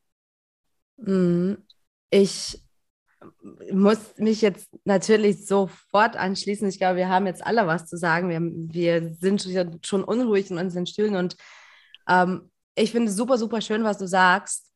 Ich 2.11 2.61
muss 3.71 3.99
mich 4.17 4.41
jetzt 4.41 4.69
natürlich 4.85 5.47
sofort 5.47 6.17
anschließen. 6.17 6.69
Ich 6.69 6.79
glaube, 6.79 6.97
wir 6.97 7.09
haben 7.09 7.27
jetzt 7.27 7.45
alle 7.45 7.67
was 7.67 7.87
zu 7.87 7.97
sagen. 7.97 8.29
Wir, 8.29 8.41
wir 8.41 9.15
sind 9.15 9.47
schon 9.85 10.05
unruhig 10.05 10.51
in 10.51 10.59
unseren 10.59 10.87
Stühlen 10.87 11.17
und 11.17 11.37
ähm, 12.09 12.51
ich 12.75 12.93
finde 12.93 13.11
es 13.11 13.17
super, 13.17 13.37
super 13.37 13.61
schön, 13.61 13.85
was 13.85 13.99
du 13.99 14.07
sagst. 14.07 14.67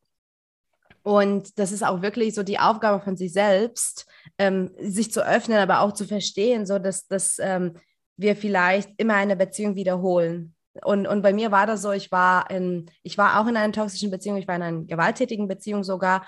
Und 1.01 1.59
das 1.59 1.71
ist 1.71 1.83
auch 1.83 2.01
wirklich 2.01 2.33
so 2.33 2.43
die 2.43 2.59
Aufgabe 2.59 3.03
von 3.03 3.15
sich 3.15 3.31
selbst, 3.31 4.07
ähm, 4.39 4.71
sich 4.79 5.11
zu 5.11 5.25
öffnen, 5.25 5.59
aber 5.59 5.81
auch 5.81 5.93
zu 5.93 6.05
verstehen, 6.05 6.65
so 6.65 6.79
dass, 6.79 7.07
dass 7.07 7.37
ähm, 7.39 7.73
wir 8.17 8.35
vielleicht 8.35 8.89
immer 8.97 9.15
eine 9.15 9.35
Beziehung 9.35 9.75
wiederholen. 9.75 10.55
Und, 10.83 11.07
und 11.07 11.21
bei 11.21 11.31
mir 11.31 11.51
war 11.51 11.67
das 11.67 11.83
so, 11.83 11.91
ich 11.91 12.11
war, 12.11 12.49
in, 12.49 12.89
ich 13.03 13.17
war 13.17 13.39
auch 13.39 13.47
in 13.47 13.55
einer 13.55 13.71
toxischen 13.71 14.11
Beziehung, 14.11 14.37
ich 14.37 14.47
war 14.47 14.55
in 14.55 14.63
einer 14.63 14.81
gewalttätigen 14.81 15.47
Beziehung 15.47 15.83
sogar. 15.83 16.25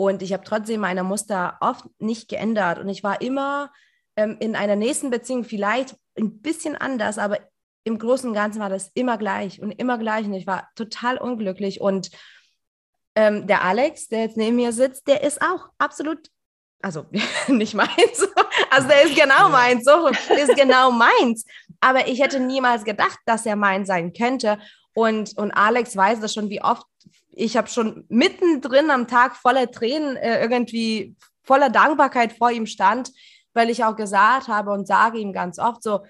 Und 0.00 0.22
ich 0.22 0.32
habe 0.32 0.44
trotzdem 0.44 0.80
meine 0.80 1.02
Muster 1.02 1.58
oft 1.60 1.84
nicht 1.98 2.28
geändert. 2.28 2.78
Und 2.78 2.88
ich 2.88 3.02
war 3.02 3.20
immer 3.20 3.72
ähm, 4.14 4.36
in 4.38 4.54
einer 4.54 4.76
nächsten 4.76 5.10
Beziehung 5.10 5.42
vielleicht 5.42 5.96
ein 6.16 6.40
bisschen 6.40 6.76
anders, 6.76 7.18
aber 7.18 7.40
im 7.82 7.98
Großen 7.98 8.28
und 8.28 8.34
Ganzen 8.34 8.60
war 8.60 8.68
das 8.68 8.92
immer 8.94 9.18
gleich 9.18 9.60
und 9.60 9.72
immer 9.72 9.98
gleich. 9.98 10.24
Und 10.26 10.34
ich 10.34 10.46
war 10.46 10.68
total 10.76 11.18
unglücklich. 11.18 11.80
Und 11.80 12.10
ähm, 13.16 13.48
der 13.48 13.64
Alex, 13.64 14.06
der 14.06 14.20
jetzt 14.20 14.36
neben 14.36 14.54
mir 14.54 14.72
sitzt, 14.72 15.08
der 15.08 15.24
ist 15.24 15.42
auch 15.42 15.70
absolut, 15.78 16.30
also 16.80 17.06
nicht 17.48 17.74
meins, 17.74 18.28
also 18.70 18.86
der 18.86 19.02
ist 19.02 19.16
genau 19.16 19.48
meins, 19.48 19.84
so 19.84 20.06
ist 20.06 20.54
genau 20.54 20.92
meins. 20.92 21.44
Aber 21.80 22.06
ich 22.06 22.22
hätte 22.22 22.38
niemals 22.38 22.84
gedacht, 22.84 23.18
dass 23.26 23.46
er 23.46 23.56
mein 23.56 23.84
sein 23.84 24.12
könnte. 24.12 24.60
Und, 24.94 25.36
und 25.36 25.50
Alex 25.50 25.96
weiß 25.96 26.20
das 26.20 26.34
schon, 26.34 26.50
wie 26.50 26.62
oft 26.62 26.86
ich 27.38 27.56
habe 27.56 27.68
schon 27.68 28.04
mittendrin 28.08 28.90
am 28.90 29.06
Tag 29.06 29.36
voller 29.36 29.70
Tränen 29.70 30.16
äh, 30.16 30.42
irgendwie 30.42 31.16
voller 31.44 31.70
Dankbarkeit 31.70 32.32
vor 32.32 32.50
ihm 32.50 32.66
stand, 32.66 33.12
weil 33.54 33.70
ich 33.70 33.84
auch 33.84 33.96
gesagt 33.96 34.48
habe 34.48 34.72
und 34.72 34.86
sage 34.86 35.18
ihm 35.18 35.32
ganz 35.32 35.58
oft 35.58 35.82
so, 35.82 36.00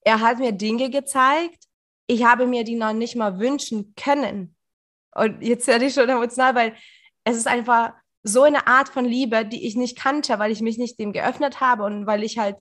er 0.00 0.20
hat 0.20 0.38
mir 0.38 0.52
Dinge 0.52 0.90
gezeigt, 0.90 1.64
ich 2.06 2.24
habe 2.24 2.46
mir 2.46 2.64
die 2.64 2.74
noch 2.74 2.92
nicht 2.92 3.16
mal 3.16 3.38
wünschen 3.38 3.94
können. 3.96 4.56
Und 5.14 5.42
jetzt 5.42 5.66
werde 5.68 5.86
ich 5.86 5.94
schon 5.94 6.08
emotional, 6.08 6.54
weil 6.54 6.74
es 7.22 7.36
ist 7.36 7.46
einfach 7.46 7.92
so 8.24 8.42
eine 8.42 8.66
Art 8.66 8.88
von 8.88 9.04
Liebe, 9.04 9.46
die 9.46 9.66
ich 9.66 9.76
nicht 9.76 9.96
kannte, 9.96 10.38
weil 10.38 10.50
ich 10.50 10.60
mich 10.60 10.76
nicht 10.76 10.98
dem 10.98 11.12
geöffnet 11.12 11.60
habe 11.60 11.84
und 11.84 12.06
weil 12.06 12.24
ich 12.24 12.38
halt 12.38 12.56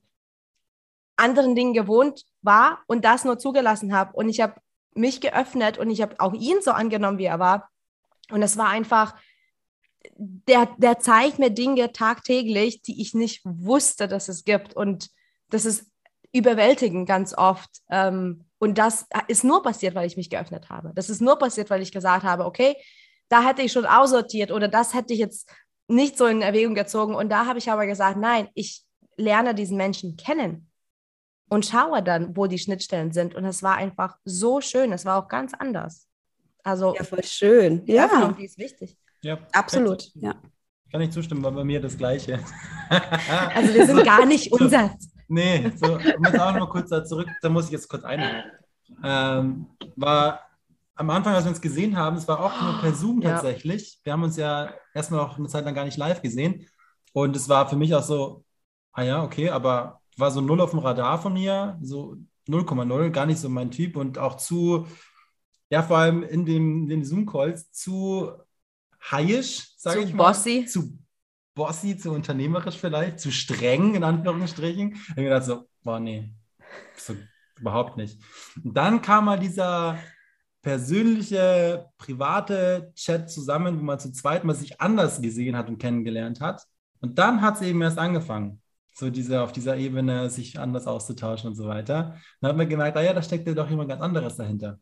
anderen 1.15 1.55
Dingen 1.55 1.73
gewohnt 1.73 2.23
war 2.41 2.83
und 2.87 3.03
das 3.05 3.25
nur 3.25 3.39
zugelassen 3.39 3.93
habe. 3.93 4.13
Und 4.13 4.29
ich 4.29 4.39
habe 4.39 4.55
mich 4.93 5.19
geöffnet 5.19 5.79
und 5.79 5.89
ich 5.89 6.01
habe 6.01 6.15
auch 6.19 6.33
ihn 6.33 6.61
so 6.61 6.71
angenommen, 6.71 7.17
wie 7.17 7.25
er 7.25 7.39
war. 7.39 7.69
Und 8.33 8.41
es 8.41 8.57
war 8.57 8.69
einfach, 8.69 9.15
der, 10.17 10.67
der 10.77 10.97
zeigt 10.97 11.37
mir 11.37 11.51
Dinge 11.51 11.91
tagtäglich, 11.91 12.81
die 12.81 12.99
ich 12.99 13.13
nicht 13.13 13.41
wusste, 13.45 14.07
dass 14.07 14.27
es 14.27 14.43
gibt. 14.43 14.75
Und 14.75 15.11
das 15.49 15.65
ist 15.65 15.85
überwältigend 16.31 17.07
ganz 17.07 17.37
oft. 17.37 17.69
Ähm, 17.91 18.45
und 18.57 18.79
das 18.79 19.05
ist 19.27 19.43
nur 19.43 19.61
passiert, 19.61 19.93
weil 19.93 20.07
ich 20.07 20.17
mich 20.17 20.31
geöffnet 20.31 20.69
habe. 20.69 20.93
Das 20.95 21.11
ist 21.11 21.21
nur 21.21 21.37
passiert, 21.37 21.69
weil 21.69 21.83
ich 21.83 21.91
gesagt 21.91 22.23
habe, 22.23 22.45
okay, 22.45 22.75
da 23.29 23.43
hätte 23.43 23.61
ich 23.61 23.71
schon 23.71 23.85
aussortiert 23.85 24.51
oder 24.51 24.67
das 24.67 24.95
hätte 24.95 25.13
ich 25.13 25.19
jetzt 25.19 25.51
nicht 25.87 26.17
so 26.17 26.25
in 26.25 26.41
Erwägung 26.41 26.73
gezogen. 26.73 27.13
Und 27.13 27.29
da 27.29 27.45
habe 27.45 27.59
ich 27.59 27.69
aber 27.69 27.85
gesagt, 27.85 28.17
nein, 28.17 28.49
ich 28.55 28.83
lerne 29.15 29.53
diesen 29.53 29.77
Menschen 29.77 30.15
kennen 30.17 30.71
und 31.49 31.67
schaue 31.67 32.01
dann, 32.01 32.35
wo 32.35 32.47
die 32.47 32.57
Schnittstellen 32.57 33.11
sind. 33.11 33.35
Und 33.35 33.45
es 33.45 33.61
war 33.61 33.75
einfach 33.75 34.17
so 34.25 34.59
schön. 34.59 34.91
Es 34.91 35.05
war 35.05 35.23
auch 35.23 35.27
ganz 35.27 35.53
anders. 35.53 36.07
Also 36.63 36.95
ja, 36.95 37.03
voll 37.03 37.23
schön. 37.23 37.85
Die 37.85 37.93
ja. 37.93 38.05
Öffnung, 38.05 38.35
die 38.37 38.45
ist 38.45 38.57
wichtig. 38.57 38.97
Ja, 39.21 39.37
absolut. 39.51 40.11
Ja. 40.15 40.35
Kann 40.91 41.01
ich 41.01 41.11
zustimmen, 41.11 41.43
war 41.43 41.51
bei 41.51 41.63
mir 41.63 41.81
das 41.81 41.97
Gleiche. 41.97 42.39
also 42.89 43.73
wir 43.73 43.85
sind 43.85 44.03
gar 44.03 44.25
nicht 44.25 44.51
unser. 44.51 44.95
So, 44.99 45.07
nee, 45.27 45.71
so, 45.75 45.95
um 45.95 45.99
jetzt 45.99 46.39
auch 46.39 46.53
noch 46.53 46.59
mal 46.59 46.69
kurz 46.69 46.89
da 46.89 47.03
zurück, 47.03 47.27
da 47.41 47.49
muss 47.49 47.65
ich 47.65 47.71
jetzt 47.71 47.89
kurz 47.89 48.03
ein. 48.03 48.43
Ähm, 49.03 49.67
war 49.95 50.41
am 50.95 51.09
Anfang, 51.09 51.33
als 51.33 51.45
wir 51.45 51.49
uns 51.49 51.61
gesehen 51.61 51.97
haben, 51.97 52.17
es 52.17 52.27
war 52.27 52.39
auch 52.39 52.61
nur 52.61 52.79
per 52.79 52.93
Zoom 52.93 53.21
tatsächlich. 53.21 53.93
Ja. 53.93 53.99
Wir 54.03 54.13
haben 54.13 54.23
uns 54.23 54.37
ja 54.37 54.73
erstmal 54.93 55.21
auch 55.21 55.37
eine 55.37 55.47
Zeit 55.47 55.65
lang 55.65 55.73
gar 55.73 55.85
nicht 55.85 55.97
live 55.97 56.21
gesehen. 56.21 56.67
Und 57.13 57.35
es 57.35 57.49
war 57.49 57.67
für 57.67 57.75
mich 57.75 57.93
auch 57.95 58.03
so, 58.03 58.43
ah 58.91 59.03
ja, 59.03 59.23
okay, 59.23 59.49
aber 59.49 60.01
war 60.17 60.31
so 60.31 60.41
null 60.41 60.61
auf 60.61 60.71
dem 60.71 60.79
Radar 60.79 61.19
von 61.19 61.33
mir, 61.33 61.77
so 61.81 62.17
0,0, 62.47 63.09
gar 63.09 63.25
nicht 63.25 63.39
so 63.39 63.49
mein 63.49 63.71
Typ 63.71 63.95
und 63.95 64.17
auch 64.17 64.37
zu 64.37 64.87
ja, 65.73 65.81
vor 65.81 65.97
allem 65.97 66.21
in, 66.21 66.45
dem, 66.45 66.87
den 66.87 67.03
Zoom-Calls 67.03 67.71
zu 67.71 68.31
hayisch, 69.11 69.73
sage 69.75 70.01
ich 70.01 70.13
mal. 70.13 70.27
Bossy. 70.27 70.67
Zu 70.67 70.99
bossy, 71.55 71.97
zu 71.97 72.11
unternehmerisch 72.11 72.77
vielleicht, 72.77 73.19
zu 73.19 73.31
streng, 73.31 73.95
in 73.95 74.03
Anführungsstrichen. 74.03 74.93
Ich 74.93 75.09
habe 75.09 75.21
mir 75.21 75.29
gedacht 75.29 75.45
so, 75.45 75.67
boah, 75.81 75.99
nee, 75.99 76.31
so, 76.95 77.15
überhaupt 77.59 77.97
nicht. 77.97 78.21
Und 78.63 78.77
dann 78.77 79.01
kam 79.01 79.25
mal 79.25 79.39
dieser 79.39 79.97
persönliche, 80.61 81.87
private 81.97 82.91
Chat 82.93 83.31
zusammen, 83.31 83.79
wo 83.79 83.83
man 83.83 83.97
zu 83.97 84.11
zweit 84.11 84.43
mal 84.43 84.53
sich 84.53 84.79
anders 84.79 85.23
gesehen 85.23 85.57
hat 85.57 85.69
und 85.69 85.79
kennengelernt 85.79 86.39
hat. 86.39 86.61
Und 87.01 87.17
dann 87.17 87.41
hat 87.41 87.55
es 87.55 87.61
eben 87.63 87.81
erst 87.81 87.97
angefangen. 87.97 88.61
so 88.93 89.09
diese, 89.09 89.41
auf 89.41 89.51
dieser 89.51 89.75
Ebene 89.75 90.29
sich 90.29 90.59
anders 90.59 90.85
auszutauschen 90.85 91.49
und 91.49 91.55
so 91.55 91.65
weiter. 91.65 92.15
Dann 92.41 92.49
hat 92.49 92.57
man 92.57 92.69
gemerkt, 92.69 92.95
ah 92.95 93.01
ja, 93.01 93.13
da 93.13 93.23
steckt 93.23 93.47
ja 93.47 93.55
doch 93.55 93.71
jemand 93.71 93.89
ganz 93.89 94.03
anderes 94.03 94.35
dahinter. 94.35 94.79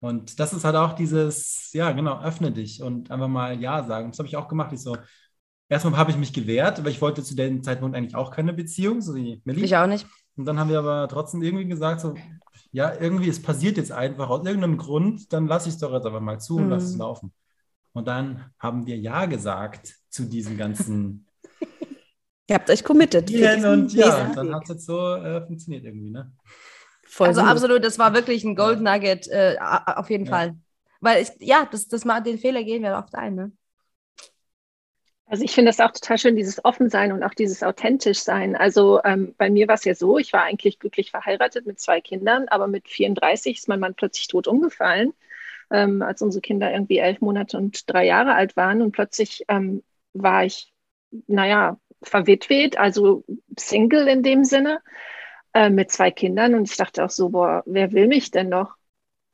Und 0.00 0.40
das 0.40 0.54
ist 0.54 0.64
halt 0.64 0.76
auch 0.76 0.94
dieses, 0.94 1.72
ja, 1.72 1.92
genau, 1.92 2.22
öffne 2.22 2.50
dich 2.50 2.82
und 2.82 3.10
einfach 3.10 3.28
mal 3.28 3.60
Ja 3.60 3.84
sagen. 3.84 4.10
Das 4.10 4.18
habe 4.18 4.28
ich 4.28 4.36
auch 4.36 4.48
gemacht. 4.48 4.72
Ich 4.72 4.80
so, 4.80 4.96
erstmal 5.68 5.96
habe 5.96 6.10
ich 6.10 6.16
mich 6.16 6.32
gewehrt, 6.32 6.82
weil 6.82 6.90
ich 6.90 7.02
wollte 7.02 7.22
zu 7.22 7.36
dem 7.36 7.62
Zeitpunkt 7.62 7.94
eigentlich 7.96 8.14
auch 8.14 8.30
keine 8.30 8.54
Beziehung, 8.54 9.02
so 9.02 9.14
wie 9.14 9.42
Millie. 9.44 9.64
Ich 9.64 9.76
auch 9.76 9.86
nicht. 9.86 10.06
Und 10.36 10.46
dann 10.46 10.58
haben 10.58 10.70
wir 10.70 10.78
aber 10.78 11.06
trotzdem 11.08 11.42
irgendwie 11.42 11.68
gesagt, 11.68 12.00
so, 12.00 12.14
ja, 12.72 12.94
irgendwie, 12.98 13.28
es 13.28 13.42
passiert 13.42 13.76
jetzt 13.76 13.92
einfach 13.92 14.30
aus 14.30 14.46
irgendeinem 14.46 14.78
Grund, 14.78 15.32
dann 15.32 15.46
lasse 15.46 15.68
ich 15.68 15.74
es 15.74 15.80
doch 15.80 15.92
jetzt 15.92 16.06
aber 16.06 16.20
mal 16.20 16.40
zu 16.40 16.56
und 16.56 16.64
mhm. 16.64 16.70
lasse 16.70 16.86
es 16.86 16.96
laufen. 16.96 17.32
Und 17.92 18.08
dann 18.08 18.50
haben 18.58 18.86
wir 18.86 18.96
Ja 18.96 19.26
gesagt 19.26 19.96
zu 20.08 20.24
diesem 20.24 20.56
ganzen. 20.56 21.26
Ihr 22.48 22.54
habt 22.54 22.70
euch 22.70 22.84
committed. 22.84 23.30
Und 23.30 23.92
ja, 23.92 24.32
dann 24.32 24.54
hat 24.54 24.62
es 24.62 24.68
jetzt 24.70 24.86
so 24.86 25.14
äh, 25.14 25.44
funktioniert 25.46 25.84
irgendwie, 25.84 26.10
ne? 26.10 26.32
Voll 27.10 27.28
also 27.28 27.40
gut. 27.40 27.50
absolut, 27.50 27.84
das 27.84 27.98
war 27.98 28.14
wirklich 28.14 28.44
ein 28.44 28.54
Gold 28.54 28.80
Nugget, 28.80 29.26
äh, 29.28 29.56
auf 29.60 30.10
jeden 30.10 30.26
ja. 30.26 30.30
Fall. 30.30 30.56
Weil 31.00 31.22
ich, 31.22 31.30
ja, 31.40 31.66
das, 31.70 31.88
das 31.88 32.04
mal, 32.04 32.20
den 32.20 32.38
Fehler 32.38 32.62
gehen 32.62 32.82
wir 32.82 32.96
oft 32.96 33.14
ein, 33.16 33.34
ne? 33.34 33.52
Also 35.26 35.44
ich 35.44 35.52
finde 35.52 35.70
das 35.70 35.80
auch 35.80 35.92
total 35.92 36.18
schön, 36.18 36.36
dieses 36.36 36.64
Offensein 36.64 37.12
und 37.12 37.22
auch 37.22 37.34
dieses 37.34 37.62
authentisch 37.62 38.18
sein. 38.18 38.56
Also 38.56 39.00
ähm, 39.04 39.34
bei 39.38 39.48
mir 39.48 39.68
war 39.68 39.76
es 39.76 39.84
ja 39.84 39.94
so, 39.94 40.18
ich 40.18 40.32
war 40.32 40.42
eigentlich 40.42 40.80
glücklich 40.80 41.12
verheiratet 41.12 41.66
mit 41.66 41.78
zwei 41.78 42.00
Kindern, 42.00 42.48
aber 42.48 42.66
mit 42.66 42.88
34 42.88 43.58
ist 43.58 43.68
mein 43.68 43.78
Mann 43.78 43.94
plötzlich 43.94 44.26
tot 44.26 44.48
umgefallen, 44.48 45.12
ähm, 45.70 46.02
als 46.02 46.20
unsere 46.22 46.42
Kinder 46.42 46.72
irgendwie 46.72 46.98
elf 46.98 47.20
Monate 47.20 47.56
und 47.58 47.88
drei 47.88 48.06
Jahre 48.06 48.34
alt 48.34 48.56
waren. 48.56 48.82
Und 48.82 48.90
plötzlich 48.90 49.44
ähm, 49.46 49.84
war 50.14 50.44
ich, 50.44 50.72
naja, 51.28 51.78
verwitwet, 52.02 52.76
also 52.76 53.24
Single 53.56 54.08
in 54.08 54.24
dem 54.24 54.44
Sinne, 54.44 54.80
äh, 55.54 55.70
mit 55.70 55.90
zwei 55.90 56.10
Kindern. 56.10 56.54
Und 56.54 56.68
ich 56.68 56.76
dachte 56.76 57.04
auch 57.04 57.10
so, 57.10 57.30
boah, 57.30 57.62
wer 57.66 57.92
will 57.92 58.06
mich 58.06 58.30
denn 58.30 58.48
noch? 58.48 58.76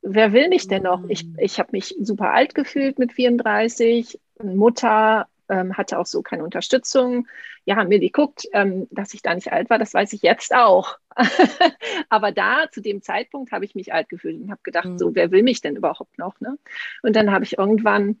Wer 0.01 0.33
will 0.33 0.49
mich 0.49 0.67
denn 0.67 0.83
noch? 0.83 1.03
Ich, 1.09 1.25
mm. 1.25 1.35
ich 1.39 1.59
habe 1.59 1.69
mich 1.71 1.95
super 1.99 2.31
alt 2.31 2.55
gefühlt 2.55 2.99
mit 2.99 3.11
34, 3.13 4.19
Mutter, 4.41 5.27
ähm, 5.49 5.77
hatte 5.77 5.99
auch 5.99 6.05
so 6.05 6.21
keine 6.21 6.43
Unterstützung. 6.43 7.27
Ja, 7.65 7.83
Millie 7.83 8.09
guckt, 8.09 8.47
ähm, 8.53 8.87
dass 8.91 9.13
ich 9.13 9.21
da 9.21 9.33
nicht 9.33 9.51
alt 9.51 9.69
war, 9.69 9.79
das 9.79 9.93
weiß 9.93 10.13
ich 10.13 10.21
jetzt 10.21 10.53
auch. 10.53 10.97
Aber 12.09 12.31
da, 12.31 12.69
zu 12.71 12.81
dem 12.81 13.01
Zeitpunkt, 13.01 13.51
habe 13.51 13.65
ich 13.65 13.75
mich 13.75 13.93
alt 13.93 14.09
gefühlt 14.09 14.41
und 14.41 14.51
habe 14.51 14.61
gedacht, 14.63 14.87
mhm. 14.87 14.97
so, 14.97 15.15
wer 15.15 15.31
will 15.31 15.43
mich 15.43 15.61
denn 15.61 15.75
überhaupt 15.75 16.17
noch? 16.17 16.39
Ne? 16.39 16.57
Und 17.01 17.15
dann 17.15 17.31
habe 17.31 17.43
ich 17.43 17.57
irgendwann 17.57 18.19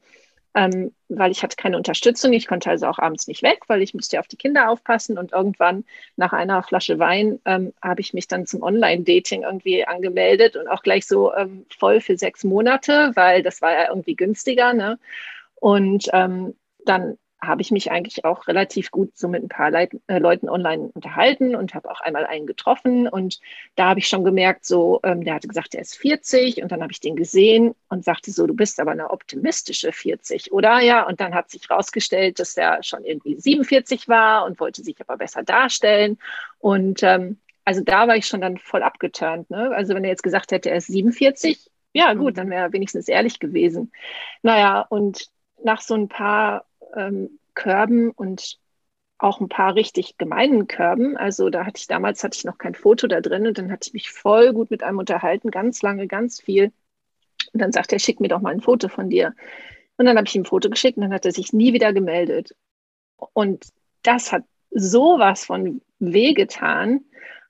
ähm, 0.57 0.91
weil 1.07 1.29
ich 1.29 1.43
hatte 1.43 1.55
keine 1.55 1.77
Unterstützung. 1.77 2.33
Ich 2.33 2.47
konnte 2.47 2.71
also 2.71 2.87
auch 2.87 2.97
abends 2.97 3.27
nicht 3.27 3.43
weg, 3.43 3.59
weil 3.67 3.83
ich 3.83 3.93
musste 3.93 4.19
auf 4.19 4.27
die 4.27 4.37
Kinder 4.37 4.71
aufpassen. 4.71 5.19
Und 5.19 5.31
irgendwann 5.31 5.85
nach 6.15 6.33
einer 6.33 6.63
Flasche 6.63 6.97
Wein 6.97 7.39
ähm, 7.45 7.73
habe 7.79 8.01
ich 8.01 8.15
mich 8.15 8.27
dann 8.27 8.47
zum 8.47 8.63
Online-Dating 8.63 9.43
irgendwie 9.43 9.85
angemeldet 9.85 10.55
und 10.55 10.67
auch 10.67 10.81
gleich 10.81 11.05
so 11.05 11.31
ähm, 11.35 11.67
voll 11.77 12.01
für 12.01 12.17
sechs 12.17 12.43
Monate, 12.43 13.11
weil 13.13 13.43
das 13.43 13.61
war 13.61 13.71
ja 13.71 13.89
irgendwie 13.89 14.15
günstiger. 14.15 14.73
Ne? 14.73 14.97
Und 15.53 16.09
ähm, 16.11 16.55
dann 16.85 17.19
habe 17.39 17.61
ich 17.61 17.71
mich 17.71 17.91
eigentlich 17.91 18.25
auch 18.25 18.47
relativ 18.47 18.89
gut 18.89 19.15
so 19.15 19.27
mit 19.27 19.43
ein 19.43 19.49
paar 19.49 19.69
Leit 19.69 19.91
äh, 20.07 20.17
Leuten 20.17 20.49
online 20.49 20.89
unterhalten 20.93 21.55
und 21.55 21.75
habe 21.75 21.89
auch 21.91 22.01
einmal 22.01 22.25
einen 22.25 22.47
getroffen. 22.47 23.07
Und 23.07 23.39
da 23.75 23.89
habe 23.89 23.99
ich 23.99 24.07
schon 24.07 24.23
gemerkt, 24.23 24.65
so, 24.65 24.99
ähm, 25.03 25.23
der 25.23 25.35
hatte 25.35 25.47
gesagt, 25.47 25.75
er 25.75 25.81
ist 25.81 25.97
40 25.97 26.63
und 26.63 26.71
dann 26.71 26.81
habe 26.81 26.91
ich 26.91 26.99
den 26.99 27.15
gesehen 27.15 27.75
und 27.89 28.03
sagte 28.03 28.31
so, 28.31 28.47
du 28.47 28.55
bist 28.55 28.79
aber 28.79 28.91
eine 28.91 29.11
optimistische 29.11 29.91
40, 29.91 30.51
oder? 30.51 30.79
Ja, 30.79 31.05
und 31.05 31.21
dann 31.21 31.35
hat 31.35 31.51
sich 31.51 31.69
herausgestellt, 31.69 32.39
dass 32.39 32.57
er 32.57 32.81
schon 32.81 33.05
irgendwie 33.05 33.39
47 33.39 34.07
war 34.07 34.45
und 34.45 34.59
wollte 34.59 34.83
sich 34.83 34.99
aber 34.99 35.17
besser 35.17 35.43
darstellen. 35.43 36.17
Und 36.59 37.03
ähm, 37.03 37.37
also 37.65 37.83
da 37.83 38.07
war 38.07 38.15
ich 38.15 38.25
schon 38.25 38.41
dann 38.41 38.57
voll 38.57 38.81
abgeturnt. 38.81 39.49
Ne? 39.51 39.71
Also 39.75 39.93
wenn 39.93 40.03
er 40.03 40.09
jetzt 40.09 40.23
gesagt 40.23 40.51
hätte, 40.51 40.71
er 40.71 40.77
ist 40.77 40.87
47, 40.87 41.69
ja 41.93 42.13
gut, 42.13 42.37
dann 42.37 42.49
wäre 42.49 42.63
er 42.63 42.73
wenigstens 42.73 43.07
ehrlich 43.07 43.39
gewesen. 43.39 43.91
Naja, 44.41 44.81
und 44.81 45.29
nach 45.63 45.81
so 45.81 45.95
ein 45.95 46.07
paar 46.07 46.66
ähm, 46.95 47.39
Körben 47.53 48.11
und 48.11 48.59
auch 49.17 49.39
ein 49.39 49.49
paar 49.49 49.75
richtig 49.75 50.17
gemeinen 50.17 50.67
Körben. 50.67 51.17
Also 51.17 51.49
da 51.49 51.65
hatte 51.65 51.79
ich 51.79 51.87
damals 51.87 52.23
hatte 52.23 52.37
ich 52.37 52.45
noch 52.45 52.57
kein 52.57 52.75
Foto 52.75 53.07
da 53.07 53.21
drin 53.21 53.47
und 53.47 53.57
dann 53.57 53.71
hatte 53.71 53.87
ich 53.87 53.93
mich 53.93 54.11
voll 54.11 54.53
gut 54.53 54.69
mit 54.69 54.83
einem 54.83 54.99
unterhalten, 54.99 55.49
ganz 55.51 55.81
lange, 55.81 56.07
ganz 56.07 56.39
viel. 56.39 56.71
Und 57.53 57.61
dann 57.61 57.71
sagte 57.71 57.95
er, 57.95 57.99
schick 57.99 58.19
mir 58.19 58.27
doch 58.27 58.41
mal 58.41 58.53
ein 58.53 58.61
Foto 58.61 58.89
von 58.89 59.09
dir. 59.09 59.33
Und 59.97 60.05
dann 60.05 60.17
habe 60.17 60.27
ich 60.27 60.35
ihm 60.35 60.43
ein 60.43 60.45
Foto 60.45 60.69
geschickt 60.69 60.97
und 60.97 61.03
dann 61.03 61.13
hat 61.13 61.25
er 61.25 61.31
sich 61.31 61.53
nie 61.53 61.73
wieder 61.73 61.93
gemeldet. 61.93 62.55
Und 63.33 63.65
das 64.03 64.31
hat 64.31 64.43
sowas 64.69 65.45
von 65.45 65.81
wehgetan. 65.99 67.05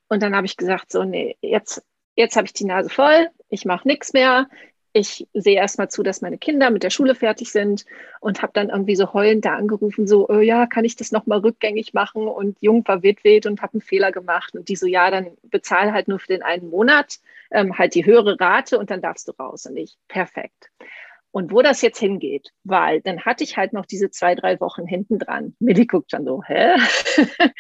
Und 0.08 0.24
dann 0.24 0.36
habe 0.36 0.46
ich 0.46 0.56
gesagt, 0.56 0.92
so, 0.92 1.04
nee, 1.04 1.36
jetzt, 1.42 1.84
jetzt 2.16 2.38
habe 2.38 2.46
ich 2.46 2.54
die 2.54 2.66
Nase 2.66 2.90
voll, 2.90 3.30
ich 3.50 3.66
mache 3.66 3.88
nichts 3.88 4.14
mehr, 4.14 4.48
ich 4.94 5.28
sehe 5.34 5.56
erstmal 5.56 5.90
zu, 5.90 6.02
dass 6.04 6.22
meine 6.22 6.38
Kinder 6.38 6.70
mit 6.70 6.84
der 6.84 6.90
Schule 6.90 7.16
fertig 7.16 7.52
sind 7.52 7.86
und 8.20 8.42
habe 8.42 8.54
dann 8.54 8.70
irgendwie 8.70 8.96
so 8.96 9.14
heulend 9.14 9.46
da 9.46 9.56
angerufen, 9.56 10.08
so, 10.08 10.28
oh 10.30 10.40
ja, 10.40 10.66
kann 10.66 10.86
ich 10.86 10.96
das 10.96 11.12
nochmal 11.12 11.40
rückgängig 11.40 11.94
machen 11.94 12.28
und 12.28 12.58
jung 12.62 12.84
verwitwet 12.84 13.46
und 13.46 13.62
habe 13.62 13.74
einen 13.74 13.82
Fehler 13.82 14.12
gemacht. 14.12 14.56
Und 14.56 14.70
die 14.70 14.76
so, 14.76 14.88
ja, 14.88 15.12
dann 15.12 15.38
bezahl 15.44 15.94
halt 15.94 16.08
nur 16.08 16.20
für 16.20 16.28
den 16.28 16.44
einen 16.44 16.70
Monat, 16.70 17.20
ähm, 17.52 17.78
halt 17.78 17.96
die 17.96 18.06
höhere 18.06 18.40
Rate 18.40 18.80
und 18.80 18.90
dann 18.90 19.02
darfst 19.02 19.28
du 19.28 19.34
raus. 19.34 19.66
Und 19.66 19.78
ich, 19.78 19.98
perfekt. 20.08 20.72
Und 21.32 21.52
wo 21.52 21.62
das 21.62 21.82
jetzt 21.82 22.00
hingeht, 22.00 22.50
weil 22.64 23.02
dann 23.02 23.26
hatte 23.26 23.44
ich 23.44 23.58
halt 23.58 23.74
noch 23.74 23.86
diese 23.86 24.10
zwei, 24.10 24.34
drei 24.34 24.60
Wochen 24.60 24.88
hinten 24.88 25.20
dran. 25.20 25.56
Millie 25.60 25.86
guckt 25.86 26.12
schon 26.12 26.26
so, 26.26 26.42
hä? 26.44 26.76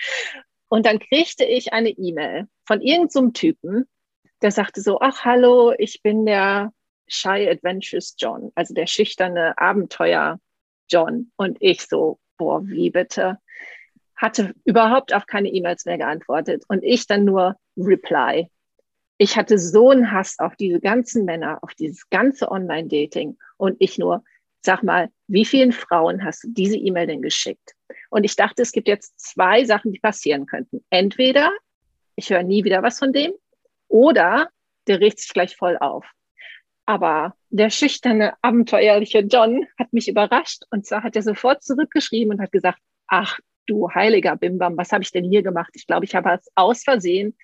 und 0.69 0.85
dann 0.85 0.99
kriegte 0.99 1.45
ich 1.45 1.73
eine 1.73 1.89
E-Mail 1.89 2.47
von 2.65 2.81
irgendeinem 2.81 3.27
so 3.27 3.31
Typen, 3.31 3.85
der 4.41 4.51
sagte 4.51 4.81
so, 4.81 4.99
ach 4.99 5.25
hallo, 5.25 5.73
ich 5.77 6.01
bin 6.01 6.25
der 6.25 6.71
Shy 7.07 7.49
Adventures 7.49 8.15
John, 8.17 8.51
also 8.55 8.73
der 8.73 8.87
schüchterne 8.87 9.57
Abenteuer 9.57 10.39
John. 10.89 11.31
Und 11.35 11.57
ich 11.59 11.81
so, 11.87 12.19
boah, 12.37 12.65
wie 12.65 12.89
bitte? 12.89 13.39
Hatte 14.15 14.53
überhaupt 14.65 15.13
auf 15.13 15.25
keine 15.25 15.49
E-Mails 15.49 15.85
mehr 15.85 15.97
geantwortet 15.97 16.63
und 16.67 16.83
ich 16.83 17.07
dann 17.07 17.25
nur 17.25 17.55
Reply. 17.77 18.49
Ich 19.17 19.35
hatte 19.35 19.57
so 19.57 19.89
einen 19.89 20.11
Hass 20.11 20.37
auf 20.39 20.55
diese 20.55 20.79
ganzen 20.79 21.25
Männer, 21.25 21.59
auf 21.63 21.73
dieses 21.73 22.09
ganze 22.09 22.51
Online-Dating 22.51 23.37
und 23.57 23.75
ich 23.79 23.97
nur, 23.97 24.23
sag 24.61 24.83
mal, 24.83 25.09
wie 25.27 25.45
vielen 25.45 25.71
Frauen 25.71 26.23
hast 26.23 26.43
du 26.43 26.49
diese 26.51 26.77
E-Mail 26.77 27.07
denn 27.07 27.21
geschickt? 27.21 27.73
Und 28.09 28.23
ich 28.23 28.35
dachte, 28.35 28.61
es 28.61 28.71
gibt 28.71 28.87
jetzt 28.87 29.19
zwei 29.19 29.63
Sachen, 29.65 29.91
die 29.91 29.99
passieren 29.99 30.45
könnten. 30.45 30.83
Entweder 30.89 31.51
ich 32.15 32.29
höre 32.29 32.43
nie 32.43 32.63
wieder 32.63 32.83
was 32.83 32.99
von 32.99 33.13
dem 33.13 33.31
oder 33.87 34.49
der 34.87 34.99
riecht 34.99 35.19
sich 35.19 35.33
gleich 35.33 35.55
voll 35.55 35.77
auf. 35.77 36.05
Aber 36.87 37.35
der 37.49 37.69
schüchterne, 37.69 38.35
abenteuerliche 38.41 39.19
John 39.19 39.67
hat 39.77 39.91
mich 39.91 40.07
überrascht 40.07 40.63
und 40.71 40.85
zwar 40.85 41.03
hat 41.03 41.17
er 41.17 41.21
sofort 41.21 41.61
zurückgeschrieben 41.61 42.33
und 42.33 42.41
hat 42.41 42.53
gesagt, 42.53 42.79
ach 43.07 43.39
du 43.65 43.91
heiliger 43.93 44.37
Bimbam, 44.37 44.77
was 44.77 44.93
habe 44.93 45.03
ich 45.03 45.11
denn 45.11 45.25
hier 45.29 45.43
gemacht? 45.43 45.71
Ich 45.75 45.85
glaube, 45.85 46.05
ich 46.05 46.15
habe 46.15 46.31
es 46.31 46.49
aus 46.55 46.83
Versehen 46.83 47.37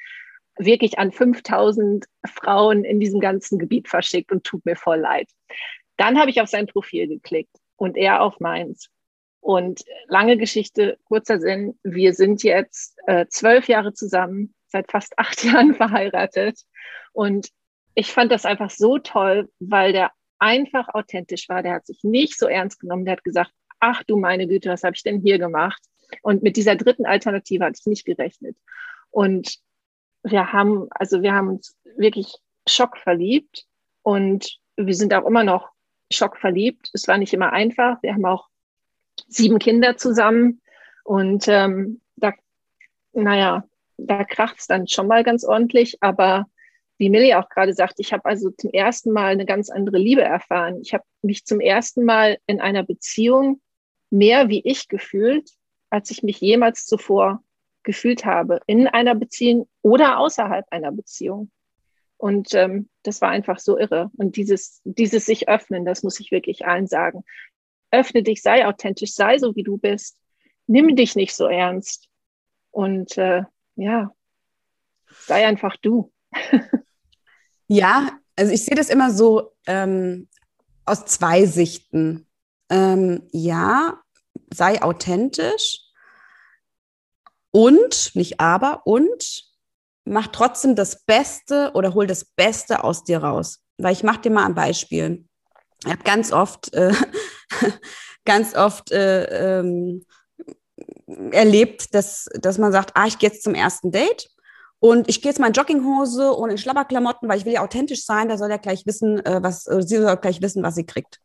wirklich 0.58 0.98
an 0.98 1.12
5000 1.12 2.06
Frauen 2.26 2.86
in 2.86 3.02
diesem 3.02 3.20
ganzen 3.20 3.60
Gebiet 3.60 3.90
verschickt 3.90 4.32
und 4.32 4.46
tut 4.46 4.66
mir 4.66 4.78
voll 4.78 5.00
leid. 5.00 5.30
Dann 5.98 6.18
habe 6.18 6.30
ich 6.32 6.40
auf 6.40 6.48
sein 6.48 6.68
Profil 6.68 7.10
geklickt 7.10 7.58
und 7.76 7.98
er 7.98 8.22
auf 8.22 8.40
meins. 8.40 8.90
Und 9.42 9.84
lange 10.08 10.38
Geschichte, 10.38 10.98
kurzer 11.04 11.42
Sinn, 11.42 11.78
wir 11.84 12.14
sind 12.14 12.44
jetzt 12.44 12.98
äh, 13.08 13.26
zwölf 13.28 13.68
Jahre 13.68 13.94
zusammen, 13.94 14.54
seit 14.68 14.90
fast 14.90 15.20
acht 15.20 15.44
Jahren 15.44 15.76
verheiratet. 15.76 16.62
Und 17.12 17.50
ich 17.96 18.12
fand 18.12 18.32
das 18.32 18.46
einfach 18.46 18.70
so 18.70 18.98
toll, 18.98 19.50
weil 19.60 19.94
der 19.94 20.12
einfach 20.40 20.90
authentisch 20.94 21.48
war. 21.50 21.64
Der 21.64 21.74
hat 21.74 21.86
sich 21.86 22.04
nicht 22.04 22.38
so 22.38 22.48
ernst 22.48 22.80
genommen. 22.80 23.06
Der 23.06 23.14
hat 23.14 23.24
gesagt, 23.24 23.52
ach 23.80 24.04
du 24.04 24.18
meine 24.18 24.48
Güte, 24.48 24.70
was 24.70 24.84
habe 24.84 24.96
ich 24.96 25.04
denn 25.04 25.22
hier 25.22 25.40
gemacht? 25.40 25.82
Und 26.22 26.44
mit 26.44 26.58
dieser 26.58 26.76
dritten 26.76 27.06
Alternative 27.06 27.66
hatte 27.66 27.80
ich 27.80 27.86
nicht 27.86 28.06
gerechnet. 28.06 28.58
Und 29.10 29.58
wir 30.24 30.52
haben, 30.52 30.88
also 30.92 31.22
wir 31.22 31.34
haben 31.34 31.50
uns 31.50 31.78
wirklich 31.98 32.36
schockverliebt 32.68 33.66
und 34.02 34.60
wir 34.76 34.94
sind 34.96 35.14
auch 35.14 35.26
immer 35.26 35.44
noch 35.44 35.70
schockverliebt. 36.12 36.90
Es 36.94 37.08
war 37.08 37.18
nicht 37.18 37.34
immer 37.34 37.52
einfach. 37.52 38.02
Wir 38.02 38.14
haben 38.14 38.26
auch 38.26 38.50
sieben 39.28 39.60
Kinder 39.60 39.98
zusammen 39.98 40.62
und 41.04 41.48
ähm, 41.48 42.02
da, 42.16 42.34
naja, 43.14 43.68
da 43.98 44.24
kracht 44.24 44.60
es 44.60 44.68
dann 44.68 44.88
schon 44.88 45.08
mal 45.08 45.24
ganz 45.24 45.44
ordentlich, 45.44 45.98
aber 46.02 46.48
wie 46.98 47.10
Millie 47.10 47.38
auch 47.38 47.50
gerade 47.50 47.74
sagt, 47.74 47.96
ich 48.00 48.14
habe 48.14 48.26
also 48.26 48.52
zum 48.52 48.72
ersten 48.72 49.12
Mal 49.12 49.32
eine 49.32 49.46
ganz 49.46 49.70
andere 49.70 49.98
Liebe 49.98 50.22
erfahren. 50.22 50.80
Ich 50.82 50.94
habe 50.94 51.04
mich 51.22 51.46
zum 51.46 51.60
ersten 51.60 52.06
Mal 52.06 52.38
in 52.46 52.62
einer 52.62 52.84
Beziehung 52.84 53.62
mehr 54.10 54.48
wie 54.48 54.62
ich 54.64 54.88
gefühlt, 54.88 55.50
als 55.90 56.12
ich 56.12 56.24
mich 56.24 56.40
jemals 56.40 56.86
zuvor 56.86 57.44
gefühlt 57.82 58.26
habe, 58.26 58.62
in 58.68 58.88
einer 58.88 59.16
Beziehung 59.16 59.68
oder 59.82 60.20
außerhalb 60.20 60.66
einer 60.70 60.92
Beziehung. 60.92 61.52
Und 62.18 62.54
ähm, 62.54 62.90
das 63.02 63.22
war 63.22 63.30
einfach 63.30 63.60
so 63.60 63.78
irre. 63.78 64.10
Und 64.16 64.38
dieses, 64.38 64.82
dieses 64.86 65.26
sich 65.26 65.50
öffnen, 65.50 65.84
das 65.84 66.04
muss 66.04 66.20
ich 66.20 66.32
wirklich 66.32 66.66
allen 66.66 66.88
sagen. 66.88 67.26
Öffne 67.92 68.24
dich, 68.24 68.42
sei 68.42 68.66
authentisch, 68.66 69.14
sei 69.14 69.38
so, 69.40 69.56
wie 69.56 69.64
du 69.64 69.78
bist. 69.78 70.18
Nimm 70.68 70.96
dich 70.96 71.16
nicht 71.16 71.36
so 71.36 71.48
ernst. 71.48 72.08
Und 72.72 73.18
äh, 73.18 73.44
ja, 73.76 74.16
sei 75.10 75.46
einfach 75.46 75.76
du. 75.76 76.13
ja, 77.68 78.20
also 78.36 78.52
ich 78.52 78.66
sehe 78.66 78.76
das 78.76 78.90
immer 78.90 79.12
so 79.12 79.52
ähm, 79.68 80.28
aus 80.86 81.06
zwei 81.06 81.46
Sichten. 81.46 82.28
Ähm, 82.70 83.28
ja, 83.32 84.02
sei 84.54 84.82
authentisch 84.82 85.82
und, 87.52 88.16
nicht 88.16 88.40
aber, 88.40 88.86
und 88.86 89.44
mach 90.06 90.28
trotzdem 90.28 90.76
das 90.76 91.04
Beste 91.06 91.72
oder 91.76 91.94
hol 91.94 92.08
das 92.08 92.26
Beste 92.26 92.84
aus 92.84 93.04
dir 93.04 93.20
raus. 93.20 93.60
Weil 93.78 93.94
ich 93.94 94.04
mache 94.04 94.22
dir 94.22 94.32
mal 94.32 94.46
ein 94.46 94.56
Beispiel. 94.56 95.26
Ich 95.86 95.92
habe 95.92 96.04
ganz 96.04 96.32
oft, 96.32 96.74
äh, 96.74 96.94
ganz 98.26 98.56
oft 98.56 98.92
äh, 98.92 99.60
ähm, 99.60 100.06
erlebt, 101.32 101.94
dass, 101.94 102.28
dass 102.34 102.58
man 102.58 102.72
sagt, 102.72 102.92
ah, 102.96 103.06
ich 103.06 103.20
gehe 103.20 103.30
jetzt 103.30 103.44
zum 103.44 103.56
ersten 103.56 103.92
Date 103.92 104.30
und 104.84 105.08
ich 105.08 105.22
gehe 105.22 105.30
jetzt 105.30 105.40
mal 105.40 105.48
in 105.48 105.54
Jogginghose 105.54 106.34
und 106.34 106.50
in 106.50 106.58
Schlabberklamotten, 106.58 107.30
weil 107.30 107.38
ich 107.38 107.46
will 107.46 107.54
ja 107.54 107.64
authentisch 107.64 108.04
sein, 108.06 108.28
da 108.28 108.38
soll 108.38 108.52
er 108.52 108.58
gleich 108.58 108.86
wissen, 108.86 109.26
äh, 109.26 109.42
was, 109.42 109.66
äh, 109.66 109.82
sie 109.82 109.96
soll 109.96 110.18
gleich 110.18 110.42
wissen, 110.42 110.62
was 110.62 110.76
sie 110.76 110.86
kriegt. 110.86 111.22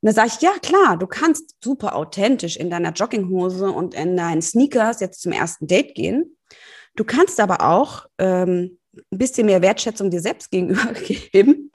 Und 0.00 0.08
dann 0.08 0.14
sage 0.16 0.32
ich, 0.34 0.40
ja 0.40 0.50
klar, 0.60 0.96
du 0.96 1.06
kannst 1.06 1.54
super 1.62 1.94
authentisch 1.94 2.56
in 2.56 2.70
deiner 2.70 2.90
Jogginghose 2.90 3.70
und 3.70 3.94
in 3.94 4.16
deinen 4.16 4.42
Sneakers 4.42 4.98
jetzt 4.98 5.22
zum 5.22 5.30
ersten 5.30 5.68
Date 5.68 5.94
gehen. 5.94 6.36
Du 6.96 7.04
kannst 7.04 7.38
aber 7.38 7.60
auch 7.60 8.06
ähm, 8.18 8.80
ein 8.92 9.18
bisschen 9.18 9.46
mehr 9.46 9.62
Wertschätzung 9.62 10.10
dir 10.10 10.20
selbst 10.20 10.50
gegenüber 10.50 10.92
geben, 11.32 11.70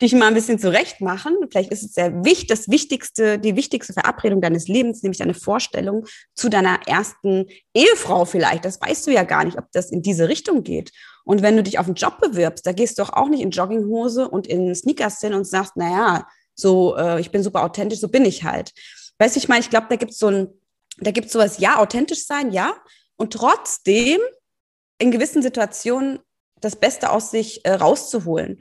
dich 0.00 0.12
mal 0.12 0.28
ein 0.28 0.34
bisschen 0.34 0.58
zurecht 0.58 1.00
machen. 1.00 1.36
Vielleicht 1.50 1.70
ist 1.72 1.82
es 1.82 1.94
sehr 1.94 2.24
wichtig, 2.24 2.48
das 2.48 2.68
wichtigste, 2.68 3.38
die 3.38 3.56
wichtigste 3.56 3.92
Verabredung 3.92 4.40
deines 4.40 4.68
Lebens, 4.68 5.02
nämlich 5.02 5.18
deine 5.18 5.34
Vorstellung 5.34 6.06
zu 6.34 6.48
deiner 6.48 6.80
ersten 6.86 7.46
Ehefrau 7.74 8.24
vielleicht. 8.24 8.64
Das 8.64 8.80
weißt 8.80 9.06
du 9.06 9.12
ja 9.12 9.24
gar 9.24 9.44
nicht, 9.44 9.58
ob 9.58 9.70
das 9.72 9.90
in 9.90 10.02
diese 10.02 10.28
Richtung 10.28 10.62
geht. 10.62 10.92
Und 11.24 11.42
wenn 11.42 11.56
du 11.56 11.62
dich 11.62 11.78
auf 11.78 11.86
einen 11.86 11.94
Job 11.94 12.20
bewirbst, 12.20 12.66
da 12.66 12.72
gehst 12.72 12.98
du 12.98 13.02
doch 13.02 13.12
auch 13.12 13.28
nicht 13.28 13.42
in 13.42 13.50
Jogginghose 13.50 14.28
und 14.28 14.46
in 14.46 14.74
Sneakers 14.74 15.20
hin 15.20 15.34
und 15.34 15.46
sagst, 15.46 15.76
naja, 15.76 16.26
so, 16.54 16.96
äh, 16.96 17.20
ich 17.20 17.30
bin 17.30 17.42
super 17.42 17.64
authentisch, 17.64 18.00
so 18.00 18.08
bin 18.08 18.24
ich 18.24 18.44
halt. 18.44 18.72
Weißt 19.18 19.34
du, 19.34 19.38
ich 19.38 19.48
meine, 19.48 19.60
ich 19.60 19.70
glaube, 19.70 19.86
da 19.88 19.96
gibt 19.96 20.12
es 20.12 20.18
so 20.18 20.28
ein, 20.28 20.48
da 20.98 21.10
gibt 21.10 21.26
es 21.26 21.32
sowas, 21.32 21.58
ja, 21.58 21.78
authentisch 21.78 22.26
sein, 22.26 22.52
ja, 22.52 22.74
und 23.16 23.32
trotzdem 23.32 24.20
in 24.98 25.10
gewissen 25.10 25.42
Situationen 25.42 26.20
das 26.60 26.76
Beste 26.76 27.10
aus 27.10 27.30
sich 27.30 27.64
äh, 27.64 27.72
rauszuholen. 27.72 28.60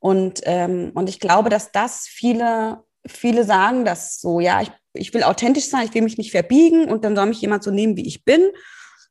Und, 0.00 0.40
ähm, 0.44 0.92
und 0.94 1.08
ich 1.08 1.20
glaube, 1.20 1.50
dass 1.50 1.72
das 1.72 2.06
viele, 2.06 2.84
viele 3.06 3.44
sagen 3.44 3.84
das 3.84 4.20
so, 4.20 4.40
ja, 4.40 4.62
ich, 4.62 4.70
ich 4.92 5.12
will 5.14 5.22
authentisch 5.22 5.66
sein, 5.66 5.86
ich 5.86 5.94
will 5.94 6.02
mich 6.02 6.18
nicht 6.18 6.30
verbiegen 6.30 6.88
und 6.88 7.04
dann 7.04 7.16
soll 7.16 7.26
mich 7.26 7.40
jemand 7.40 7.62
so 7.62 7.70
nehmen, 7.70 7.96
wie 7.96 8.06
ich 8.06 8.24
bin 8.24 8.40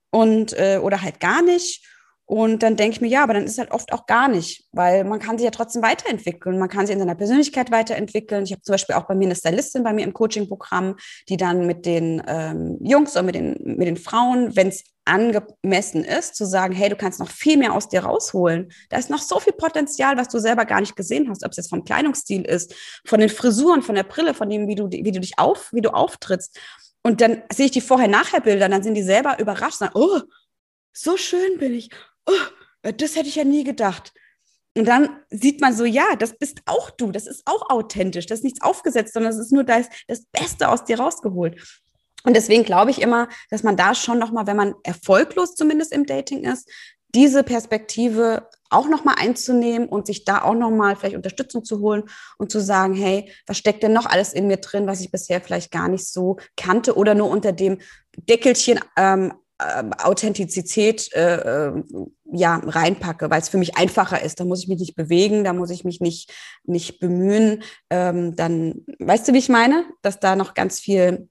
und 0.09 0.53
äh, 0.53 0.79
oder 0.81 1.01
halt 1.01 1.19
gar 1.19 1.41
nicht. 1.41 1.85
Und 2.29 2.61
dann 2.61 2.75
denke 2.75 2.95
ich 2.95 3.01
mir, 3.01 3.07
ja, 3.07 3.23
aber 3.23 3.33
dann 3.33 3.45
ist 3.45 3.57
halt 3.57 3.71
oft 3.71 3.93
auch 3.93 4.05
gar 4.05 4.27
nicht, 4.27 4.65
weil 4.73 5.05
man 5.05 5.19
kann 5.19 5.37
sich 5.37 5.45
ja 5.45 5.51
trotzdem 5.51 5.81
weiterentwickeln. 5.81 6.59
Man 6.59 6.67
kann 6.67 6.85
sich 6.85 6.93
in 6.93 6.99
seiner 6.99 7.15
Persönlichkeit 7.15 7.71
weiterentwickeln. 7.71 8.43
Ich 8.43 8.51
habe 8.51 8.61
zum 8.61 8.73
Beispiel 8.73 8.95
auch 8.95 9.07
bei 9.07 9.15
mir 9.15 9.27
eine 9.27 9.35
Stylistin 9.35 9.81
bei 9.81 9.93
mir 9.93 10.03
im 10.03 10.11
Coaching-Programm, 10.11 10.97
die 11.29 11.37
dann 11.37 11.65
mit 11.65 11.85
den 11.85 12.21
ähm, 12.27 12.79
Jungs 12.81 13.13
oder 13.13 13.23
mit 13.23 13.35
den, 13.35 13.55
mit 13.63 13.87
den 13.87 13.95
Frauen, 13.95 14.53
wenn 14.57 14.67
es 14.67 14.83
angemessen 15.05 16.03
ist, 16.03 16.35
zu 16.35 16.45
sagen, 16.45 16.73
hey, 16.73 16.89
du 16.89 16.97
kannst 16.97 17.21
noch 17.21 17.29
viel 17.29 17.55
mehr 17.55 17.71
aus 17.71 17.87
dir 17.87 18.01
rausholen. 18.01 18.73
Da 18.89 18.97
ist 18.97 19.09
noch 19.09 19.21
so 19.21 19.39
viel 19.39 19.53
Potenzial, 19.53 20.17
was 20.17 20.27
du 20.27 20.39
selber 20.39 20.65
gar 20.65 20.81
nicht 20.81 20.97
gesehen 20.97 21.29
hast, 21.29 21.45
ob 21.45 21.51
es 21.51 21.57
jetzt 21.57 21.69
vom 21.69 21.85
Kleidungsstil 21.85 22.43
ist, 22.43 22.75
von 23.05 23.21
den 23.21 23.29
Frisuren, 23.29 23.81
von 23.81 23.95
der 23.95 24.03
Brille, 24.03 24.33
von 24.33 24.49
dem, 24.49 24.67
wie 24.67 24.75
du, 24.75 24.91
wie 24.91 25.13
du 25.13 25.21
dich 25.21 25.39
auf, 25.39 25.71
wie 25.71 25.81
du 25.81 25.91
auftrittst. 25.91 26.59
Und 27.03 27.21
dann 27.21 27.43
sehe 27.53 27.67
ich 27.67 27.71
die 27.71 27.79
Vorher-Nachher-Bilder, 27.79 28.67
dann 28.67 28.83
sind 28.83 28.95
die 28.95 29.03
selber 29.03 29.39
überrascht, 29.39 29.77
sagen, 29.77 29.93
oh, 29.95 30.19
so 30.91 31.15
schön 31.15 31.57
bin 31.57 31.73
ich 31.73 31.89
oh, 32.27 32.91
das 32.91 33.15
hätte 33.15 33.29
ich 33.29 33.35
ja 33.35 33.43
nie 33.43 33.63
gedacht. 33.63 34.13
Und 34.77 34.85
dann 34.85 35.09
sieht 35.31 35.59
man 35.59 35.73
so, 35.73 35.85
ja, 35.85 36.15
das 36.17 36.37
bist 36.37 36.61
auch 36.67 36.91
du, 36.91 37.11
das 37.11 37.25
ist 37.25 37.41
auch 37.45 37.69
authentisch, 37.71 38.27
das 38.27 38.39
ist 38.39 38.43
nichts 38.43 38.61
aufgesetzt, 38.61 39.13
sondern 39.13 39.33
es 39.33 39.39
ist 39.39 39.51
nur 39.51 39.63
das, 39.63 39.87
das 40.07 40.25
Beste 40.25 40.69
aus 40.69 40.83
dir 40.83 40.99
rausgeholt. 40.99 41.59
Und 42.23 42.35
deswegen 42.35 42.63
glaube 42.63 42.91
ich 42.91 43.01
immer, 43.01 43.27
dass 43.49 43.63
man 43.63 43.75
da 43.75 43.95
schon 43.95 44.19
nochmal, 44.19 44.45
wenn 44.45 44.57
man 44.57 44.75
erfolglos 44.83 45.55
zumindest 45.55 45.93
im 45.93 46.05
Dating 46.05 46.43
ist, 46.43 46.69
diese 47.15 47.43
Perspektive 47.43 48.49
auch 48.69 48.87
nochmal 48.87 49.15
einzunehmen 49.17 49.87
und 49.87 50.05
sich 50.05 50.25
da 50.25 50.41
auch 50.41 50.53
nochmal 50.53 50.95
vielleicht 50.95 51.15
Unterstützung 51.15 51.63
zu 51.63 51.79
holen 51.79 52.03
und 52.37 52.51
zu 52.51 52.59
sagen, 52.59 52.93
hey, 52.93 53.31
was 53.45 53.57
steckt 53.57 53.81
denn 53.81 53.93
noch 53.93 54.05
alles 54.05 54.33
in 54.33 54.47
mir 54.47 54.57
drin, 54.57 54.87
was 54.87 55.01
ich 55.01 55.09
bisher 55.09 55.41
vielleicht 55.41 55.71
gar 55.71 55.87
nicht 55.87 56.05
so 56.05 56.37
kannte 56.57 56.95
oder 56.95 57.15
nur 57.15 57.29
unter 57.29 57.53
dem 57.53 57.79
Deckelchen 58.15 58.79
ähm, 58.97 59.31
äh, 59.31 59.33
Authentizität 59.59 61.11
äh, 61.13 61.67
äh, 61.67 61.83
ja 62.31 62.57
reinpacke, 62.57 63.29
weil 63.29 63.41
es 63.41 63.49
für 63.49 63.57
mich 63.57 63.75
einfacher 63.77 64.21
ist. 64.21 64.39
Da 64.39 64.45
muss 64.45 64.61
ich 64.61 64.67
mich 64.67 64.79
nicht 64.79 64.95
bewegen, 64.95 65.43
da 65.43 65.53
muss 65.53 65.71
ich 65.71 65.83
mich 65.83 65.99
nicht 65.99 66.31
nicht 66.63 66.99
bemühen. 66.99 67.63
Ähm, 67.89 68.35
dann 68.35 68.85
weißt 68.99 69.27
du, 69.27 69.33
wie 69.33 69.39
ich 69.39 69.49
meine, 69.49 69.85
dass 70.01 70.19
da 70.19 70.35
noch 70.35 70.53
ganz 70.53 70.79
viel 70.79 71.29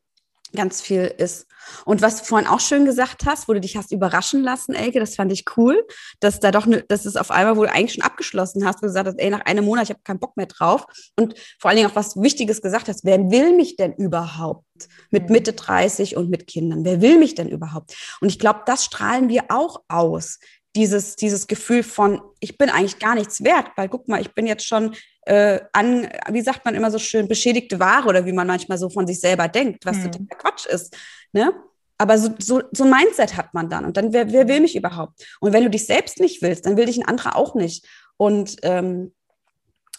ganz 0.56 0.80
viel 0.80 1.02
ist. 1.18 1.46
Und 1.84 2.02
was 2.02 2.18
du 2.18 2.24
vorhin 2.24 2.48
auch 2.48 2.60
schön 2.60 2.84
gesagt 2.84 3.24
hast, 3.26 3.48
wo 3.48 3.52
du 3.52 3.60
dich 3.60 3.76
hast 3.76 3.92
überraschen 3.92 4.42
lassen, 4.42 4.74
Elke, 4.74 5.00
das 5.00 5.14
fand 5.14 5.32
ich 5.32 5.44
cool, 5.56 5.84
dass 6.20 6.40
da 6.40 6.50
doch, 6.50 6.66
ne, 6.66 6.84
dass 6.88 7.06
es 7.06 7.16
auf 7.16 7.30
einmal, 7.30 7.56
wo 7.56 7.64
du 7.64 7.70
eigentlich 7.70 7.94
schon 7.94 8.04
abgeschlossen 8.04 8.64
hast, 8.64 8.76
wo 8.76 8.80
du 8.82 8.88
gesagt 8.88 9.08
hast, 9.08 9.18
ey, 9.18 9.30
nach 9.30 9.44
einem 9.44 9.64
Monat, 9.64 9.84
ich 9.84 9.90
habe 9.90 10.00
keinen 10.02 10.18
Bock 10.18 10.36
mehr 10.36 10.46
drauf. 10.46 10.86
Und 11.16 11.34
vor 11.58 11.70
allen 11.70 11.78
Dingen 11.78 11.90
auch 11.90 11.96
was 11.96 12.16
Wichtiges 12.16 12.62
gesagt 12.62 12.88
hast, 12.88 13.04
wer 13.04 13.18
will 13.30 13.56
mich 13.56 13.76
denn 13.76 13.92
überhaupt 13.92 14.64
mit 15.10 15.26
mhm. 15.26 15.32
Mitte 15.32 15.52
30 15.52 16.16
und 16.16 16.30
mit 16.30 16.46
Kindern? 16.46 16.84
Wer 16.84 17.00
will 17.00 17.18
mich 17.18 17.34
denn 17.34 17.48
überhaupt? 17.48 17.94
Und 18.20 18.28
ich 18.28 18.38
glaube, 18.38 18.60
das 18.66 18.84
strahlen 18.84 19.28
wir 19.28 19.44
auch 19.48 19.82
aus 19.88 20.38
dieses, 20.76 21.16
dieses 21.16 21.46
Gefühl 21.46 21.82
von, 21.82 22.20
ich 22.38 22.58
bin 22.58 22.68
eigentlich 22.68 22.98
gar 22.98 23.14
nichts 23.14 23.42
wert, 23.42 23.68
weil 23.76 23.88
guck 23.88 24.08
mal, 24.08 24.20
ich 24.20 24.34
bin 24.34 24.46
jetzt 24.46 24.66
schon 24.66 24.94
äh, 25.26 25.60
an, 25.72 26.08
wie 26.30 26.40
sagt 26.40 26.64
man 26.64 26.74
immer 26.74 26.90
so 26.90 26.98
schön, 26.98 27.28
beschädigte 27.28 27.78
Ware 27.80 28.08
oder 28.08 28.24
wie 28.26 28.32
man 28.32 28.46
manchmal 28.46 28.78
so 28.78 28.88
von 28.88 29.06
sich 29.06 29.20
selber 29.20 29.48
denkt, 29.48 29.84
was 29.84 29.96
hm. 29.96 30.12
total 30.12 30.38
Quatsch 30.38 30.66
ist. 30.66 30.96
Ne? 31.32 31.52
Aber 31.98 32.18
so, 32.18 32.30
so, 32.38 32.62
so 32.72 32.84
ein 32.84 32.90
Mindset 32.90 33.36
hat 33.36 33.52
man 33.52 33.68
dann. 33.68 33.84
Und 33.84 33.96
dann, 33.96 34.12
wer, 34.12 34.30
wer 34.32 34.48
will 34.48 34.60
mich 34.60 34.76
überhaupt? 34.76 35.26
Und 35.40 35.52
wenn 35.52 35.64
du 35.64 35.70
dich 35.70 35.86
selbst 35.86 36.20
nicht 36.20 36.42
willst, 36.42 36.64
dann 36.64 36.76
will 36.76 36.86
dich 36.86 36.98
ein 36.98 37.08
anderer 37.08 37.36
auch 37.36 37.54
nicht. 37.54 37.86
Und, 38.16 38.56
ähm, 38.62 39.12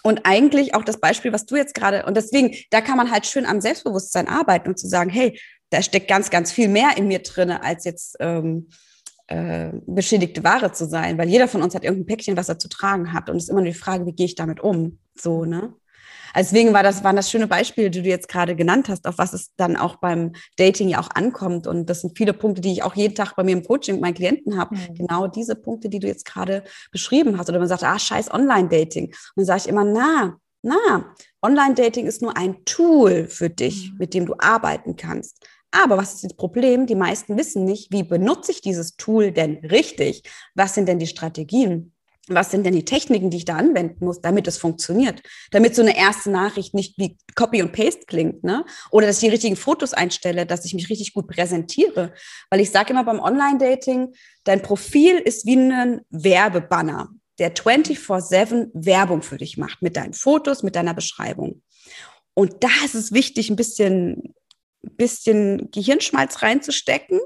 und 0.04 0.26
eigentlich 0.26 0.74
auch 0.74 0.86
das 0.86 1.00
Beispiel, 1.00 1.34
was 1.34 1.46
du 1.46 1.58
jetzt 1.58 1.74
gerade, 1.74 2.06
und 2.06 2.16
deswegen, 2.16 2.56
da 2.70 2.80
kann 2.82 2.98
man 2.98 3.12
halt 3.12 3.26
schön 3.26 3.46
am 3.46 3.60
Selbstbewusstsein 3.60 4.28
arbeiten 4.28 4.70
und 4.70 4.80
zu 4.80 4.88
sagen, 4.88 5.10
hey, 5.10 5.40
da 5.72 5.82
steckt 5.82 6.08
ganz, 6.08 6.30
ganz 6.30 6.52
viel 6.52 6.70
mehr 6.70 6.96
in 6.96 7.08
mir 7.08 7.20
drin, 7.20 7.52
als 7.52 7.84
jetzt 7.84 8.16
ähm, 8.22 8.70
äh, 9.28 9.72
beschädigte 9.86 10.44
Ware 10.44 10.72
zu 10.72 10.86
sein, 10.86 11.18
weil 11.18 11.30
jeder 11.30 11.48
von 11.48 11.62
uns 11.62 11.76
hat 11.76 11.84
irgendein 11.84 12.08
Päckchen, 12.08 12.38
was 12.38 12.50
er 12.50 12.60
zu 12.60 12.70
tragen 12.70 13.13
hat. 13.13 13.30
Und 13.30 13.38
es 13.38 13.44
ist 13.44 13.50
immer 13.50 13.62
nur 13.62 13.72
die 13.72 13.78
Frage, 13.78 14.06
wie 14.06 14.13
gehe 14.13 14.26
ich 14.26 14.36
damit 14.36 14.60
um? 14.60 15.00
So, 15.16 15.46
ne? 15.46 15.74
Also 16.34 16.52
deswegen 16.52 16.74
war 16.74 16.84
das, 16.84 17.04
waren 17.04 17.16
das 17.16 17.32
schöne 17.32 17.48
Beispiele, 17.48 17.90
die 17.90 18.04
du 18.04 18.10
jetzt 18.10 18.28
gerade 18.28 18.56
genannt 18.56 18.90
hast, 18.90 19.08
auf 19.08 19.18
was 19.18 19.34
es 19.34 19.56
dann 19.56 19.76
auch 19.76 19.96
beim 19.96 20.34
Dating 20.58 20.88
ja 20.88 21.00
auch 21.00 21.10
ankommt. 21.13 21.68
Und 21.68 21.90
das 21.90 22.02
sind 22.02 22.18
viele 22.18 22.34
Punkte, 22.34 22.62
die 22.62 22.72
ich 22.72 22.84
auch 22.84 22.96
jeden 22.96 23.16
Tag 23.16 23.36
bei 23.36 23.44
mir 23.44 23.54
im 23.54 23.63
Coaching 23.63 23.96
mit 23.96 24.02
meinen 24.02 24.13
Klienten 24.13 24.58
habe. 24.58 24.76
Mhm. 24.76 24.96
Genau 24.96 25.28
diese 25.28 25.56
Punkte, 25.56 25.90
die 25.90 26.00
du 26.00 26.08
jetzt 26.08 26.26
gerade 26.26 26.63
beschrieben 26.92 27.38
hast. 27.38 27.50
Oder 27.50 27.60
man 27.60 27.68
sagt, 27.68 27.84
ah, 27.84 27.98
scheiß 27.98 28.32
Online-Dating. 28.32 29.06
Und 29.06 29.13
dann 29.36 29.46
sage 29.46 29.62
ich 29.62 29.68
immer, 29.68 29.84
na, 29.84 30.38
na, 30.62 31.16
Online-Dating 31.42 32.06
ist 32.06 32.22
nur 32.22 32.38
ein 32.38 32.63
Tool 32.66 33.28
für 33.28 33.50
dich, 33.50 33.92
mhm. 33.92 33.98
mit 33.98 34.13
dem 34.13 34.26
du 34.26 34.36
arbeiten 34.38 34.96
kannst. 34.96 35.44
Aber 35.84 35.98
was 35.98 36.16
ist 36.16 36.24
das 36.24 36.34
Problem? 36.34 36.88
Die 36.88 36.96
meisten 36.96 37.38
wissen 37.38 37.63
nicht, 37.63 37.92
wie 37.92 38.02
benutze 38.02 38.52
ich 38.52 38.62
dieses 38.62 38.96
Tool 38.96 39.32
denn 39.32 39.58
richtig? 39.58 40.24
Was 40.56 40.74
sind 40.74 40.88
denn 40.88 40.98
die 40.98 41.08
Strategien? 41.08 41.94
Was 42.30 42.52
sind 42.52 42.66
denn 42.66 42.74
die 42.74 42.84
Techniken, 42.84 43.30
die 43.30 43.38
ich 43.38 43.46
da 43.46 43.56
anwenden 43.56 44.04
muss, 44.04 44.20
damit 44.20 44.48
es 44.48 44.58
funktioniert? 44.58 45.22
Damit 45.52 45.76
so 45.76 45.84
eine 45.84 45.96
erste 45.96 46.32
Nachricht 46.32 46.74
nicht 46.74 46.98
wie 46.98 47.18
Copy 47.36 47.62
und 47.62 47.74
Paste 47.74 48.06
klingt, 48.08 48.44
ne? 48.44 48.66
Oder 48.92 49.08
dass 49.08 49.18
ich 49.18 49.30
die 49.30 49.30
richtigen 49.30 49.56
Fotos 49.56 49.94
einstelle, 49.94 50.46
dass 50.46 50.66
ich 50.66 50.74
mich 50.74 50.90
richtig 50.90 51.13
gut 51.13 51.28
präsentiere. 51.28 52.12
Weil 52.50 52.60
ich 52.60 52.72
sage 52.72 52.92
immer 52.92 53.06
beim 53.06 53.20
Online-Dating, 53.20 54.13
dein 54.44 54.62
Profil 54.63 55.20
ist 55.20 55.46
wie 55.46 55.58
ein 55.58 56.02
Werbebanner, 56.10 57.10
der 57.40 57.56
24-7 57.56 58.71
Werbung 58.73 59.21
für 59.21 59.38
dich 59.38 59.58
macht, 59.58 59.82
mit 59.82 59.96
deinen 59.96 60.13
Fotos, 60.13 60.63
mit 60.63 60.75
deiner 60.75 60.96
Beschreibung. 60.96 61.62
Und 62.34 62.63
da 62.63 62.69
ist 62.84 62.96
es 62.96 63.13
wichtig, 63.13 63.50
ein 63.50 63.56
bisschen 63.56 64.34
bisschen 64.82 65.69
Gehirnschmalz 65.71 66.42
reinzustecken 66.42 67.19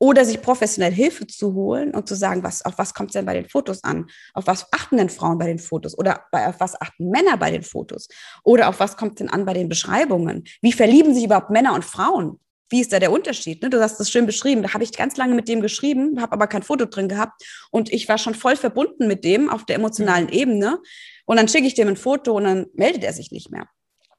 oder 0.00 0.24
sich 0.24 0.40
professionell 0.40 0.92
Hilfe 0.92 1.26
zu 1.26 1.54
holen 1.54 1.94
und 1.94 2.08
zu 2.08 2.14
sagen, 2.14 2.42
was, 2.42 2.64
auf 2.64 2.78
was 2.78 2.94
kommt 2.94 3.10
es 3.10 3.12
denn 3.12 3.26
bei 3.26 3.34
den 3.34 3.48
Fotos 3.48 3.84
an? 3.84 4.06
Auf 4.32 4.46
was 4.46 4.66
achten 4.72 4.96
denn 4.96 5.10
Frauen 5.10 5.38
bei 5.38 5.46
den 5.46 5.58
Fotos? 5.58 5.96
Oder 5.96 6.24
bei, 6.32 6.48
auf 6.48 6.58
was 6.58 6.80
achten 6.80 7.10
Männer 7.10 7.36
bei 7.36 7.50
den 7.50 7.62
Fotos? 7.62 8.08
Oder 8.42 8.70
auf 8.70 8.80
was 8.80 8.96
kommt 8.96 9.20
denn 9.20 9.28
an 9.28 9.44
bei 9.44 9.52
den 9.52 9.68
Beschreibungen? 9.68 10.44
Wie 10.62 10.72
verlieben 10.72 11.14
sich 11.14 11.24
überhaupt 11.24 11.50
Männer 11.50 11.74
und 11.74 11.84
Frauen? 11.84 12.40
Wie 12.70 12.80
ist 12.80 12.92
da 12.92 12.98
der 12.98 13.12
Unterschied? 13.12 13.62
Ne? 13.62 13.68
Du 13.68 13.82
hast 13.82 13.98
das 13.98 14.10
schön 14.10 14.24
beschrieben. 14.24 14.62
Da 14.62 14.72
habe 14.72 14.84
ich 14.84 14.92
ganz 14.92 15.18
lange 15.18 15.34
mit 15.34 15.48
dem 15.48 15.60
geschrieben, 15.60 16.20
habe 16.20 16.32
aber 16.32 16.46
kein 16.46 16.62
Foto 16.62 16.86
drin 16.86 17.08
gehabt 17.08 17.42
und 17.70 17.92
ich 17.92 18.08
war 18.08 18.16
schon 18.16 18.34
voll 18.34 18.56
verbunden 18.56 19.06
mit 19.06 19.24
dem 19.24 19.50
auf 19.50 19.66
der 19.66 19.76
emotionalen 19.76 20.26
mhm. 20.26 20.32
Ebene. 20.32 20.78
Und 21.26 21.36
dann 21.36 21.48
schicke 21.48 21.66
ich 21.66 21.74
dem 21.74 21.88
ein 21.88 21.96
Foto 21.96 22.32
und 22.32 22.44
dann 22.44 22.66
meldet 22.72 23.04
er 23.04 23.12
sich 23.12 23.32
nicht 23.32 23.50
mehr. 23.50 23.68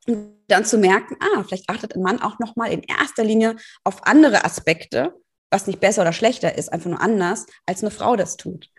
Und 0.07 0.35
dann 0.47 0.65
zu 0.65 0.77
merken, 0.77 1.15
ah, 1.19 1.43
vielleicht 1.43 1.69
achtet 1.69 1.95
ein 1.95 2.01
Mann 2.01 2.21
auch 2.21 2.39
nochmal 2.39 2.71
in 2.71 2.81
erster 2.81 3.23
Linie 3.23 3.55
auf 3.83 4.05
andere 4.05 4.43
Aspekte 4.43 5.13
was 5.51 5.67
nicht 5.67 5.79
besser 5.79 6.01
oder 6.01 6.13
schlechter 6.13 6.57
ist, 6.57 6.71
einfach 6.71 6.89
nur 6.89 7.01
anders, 7.01 7.45
als 7.65 7.83
eine 7.83 7.91
Frau 7.91 8.15
das 8.15 8.37
tut. 8.37 8.69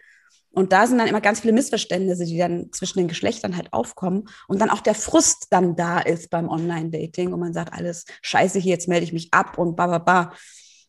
Und 0.50 0.72
da 0.72 0.86
sind 0.86 0.98
dann 0.98 1.06
immer 1.06 1.20
ganz 1.20 1.40
viele 1.40 1.52
Missverständnisse, 1.52 2.24
die 2.24 2.36
dann 2.36 2.72
zwischen 2.72 2.98
den 2.98 3.08
Geschlechtern 3.08 3.56
halt 3.56 3.72
aufkommen 3.72 4.28
und 4.48 4.60
dann 4.60 4.70
auch 4.70 4.80
der 4.80 4.94
Frust 4.94 5.46
dann 5.50 5.76
da 5.76 6.00
ist 6.00 6.28
beim 6.28 6.48
Online-Dating 6.48 7.32
und 7.32 7.40
man 7.40 7.54
sagt, 7.54 7.72
alles 7.72 8.04
scheiße 8.22 8.58
hier, 8.58 8.72
jetzt 8.72 8.88
melde 8.88 9.04
ich 9.04 9.12
mich 9.12 9.32
ab 9.32 9.56
und 9.56 9.76
ba, 9.76 9.86
ba, 9.86 9.98
ba. 9.98 10.32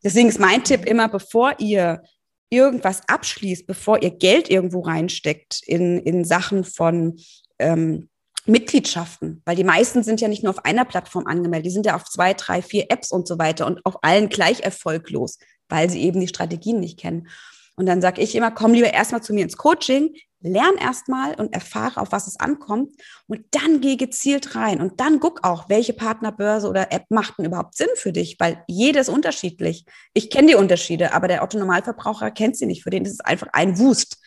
Deswegen 0.04 0.28
ist 0.28 0.40
mein 0.40 0.64
Tipp 0.66 0.86
immer, 0.86 1.08
bevor 1.08 1.54
ihr 1.60 2.02
irgendwas 2.50 3.02
abschließt, 3.08 3.66
bevor 3.66 4.04
ihr 4.04 4.12
Geld 4.12 4.50
irgendwo 4.50 4.82
reinsteckt 4.82 5.62
in, 5.66 6.00
in 6.00 6.26
Sachen 6.26 6.66
von 6.66 7.18
ähm, 7.58 8.10
Mitgliedschaften, 8.46 9.42
weil 9.46 9.56
die 9.56 9.64
meisten 9.64 10.04
sind 10.04 10.20
ja 10.20 10.28
nicht 10.28 10.44
nur 10.44 10.52
auf 10.52 10.66
einer 10.66 10.86
Plattform 10.86 11.28
angemeldet, 11.28 11.68
die 11.68 11.74
sind 11.74 11.86
ja 11.86 11.96
auf 11.96 12.04
zwei, 12.06 12.34
drei, 12.34 12.62
vier 12.62 12.86
Apps 12.90 13.12
und 13.12 13.28
so 13.28 13.40
weiter 13.40 13.66
und 13.66 13.86
auf 13.86 14.04
allen 14.04 14.30
gleich 14.30 14.62
erfolglos, 14.62 15.38
weil 15.70 15.90
sie 15.90 16.02
eben 16.02 16.20
die 16.20 16.28
Strategien 16.28 16.80
nicht 16.80 17.00
kennen. 17.00 17.28
Und 17.76 17.86
dann 17.86 18.02
sage 18.02 18.22
ich 18.22 18.36
immer, 18.36 18.52
komm 18.52 18.74
lieber 18.74 18.94
erstmal 18.94 19.24
zu 19.24 19.34
mir 19.34 19.44
ins 19.44 19.58
Coaching, 19.58 20.16
lern 20.42 20.76
erstmal 20.76 21.36
und 21.36 21.54
erfahre, 21.54 22.02
auf 22.02 22.12
was 22.12 22.28
es 22.28 22.38
ankommt 22.38 22.92
und 23.28 23.46
dann 23.52 23.80
geh 23.80 23.96
gezielt 23.96 24.56
rein 24.56 24.82
und 24.82 25.00
dann 25.00 25.22
guck 25.22 25.44
auch, 25.44 25.70
welche 25.70 25.94
Partnerbörse 25.94 26.68
oder 26.68 26.92
App 26.92 27.06
macht 27.10 27.38
denn 27.38 27.46
überhaupt 27.46 27.76
Sinn 27.76 27.88
für 27.96 28.12
dich, 28.12 28.36
weil 28.40 28.64
jedes 28.68 29.08
unterschiedlich. 29.08 29.86
Ich 30.14 30.30
kenne 30.30 30.50
die 30.50 30.56
Unterschiede, 30.56 31.14
aber 31.14 31.30
der 31.30 31.44
Otto 31.44 31.58
Normalverbraucher 31.58 32.30
kennt 32.32 32.58
sie 32.58 32.66
nicht. 32.66 32.84
Für 32.84 32.90
den 32.90 33.06
ist 33.06 33.14
es 33.14 33.20
einfach 33.22 33.48
ein 33.54 33.80
Wust 33.80 34.18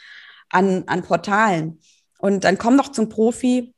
an, 0.49 0.85
an 0.87 1.03
Portalen. 1.03 1.81
Und 2.19 2.45
dann 2.45 2.57
komm 2.57 2.79
doch 2.79 2.89
zum 2.89 3.11
Profi 3.11 3.75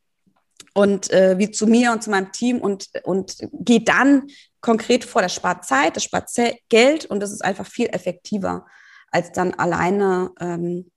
und 0.73 1.11
äh, 1.11 1.37
wie 1.37 1.51
zu 1.51 1.67
mir 1.67 1.91
und 1.91 2.03
zu 2.03 2.09
meinem 2.09 2.31
Team 2.31 2.59
und, 2.59 2.89
und 3.03 3.37
geh 3.51 3.79
dann 3.79 4.27
konkret 4.61 5.05
vor. 5.05 5.21
Das 5.21 5.33
spart 5.33 5.65
Zeit, 5.65 5.95
das 5.95 6.03
spart 6.03 6.29
Geld 6.69 7.05
und 7.05 7.19
das 7.19 7.31
ist 7.31 7.43
einfach 7.43 7.65
viel 7.65 7.87
effektiver, 7.87 8.65
als 9.11 9.31
dann 9.31 9.53
alleine 9.53 10.31
ähm, 10.39 10.91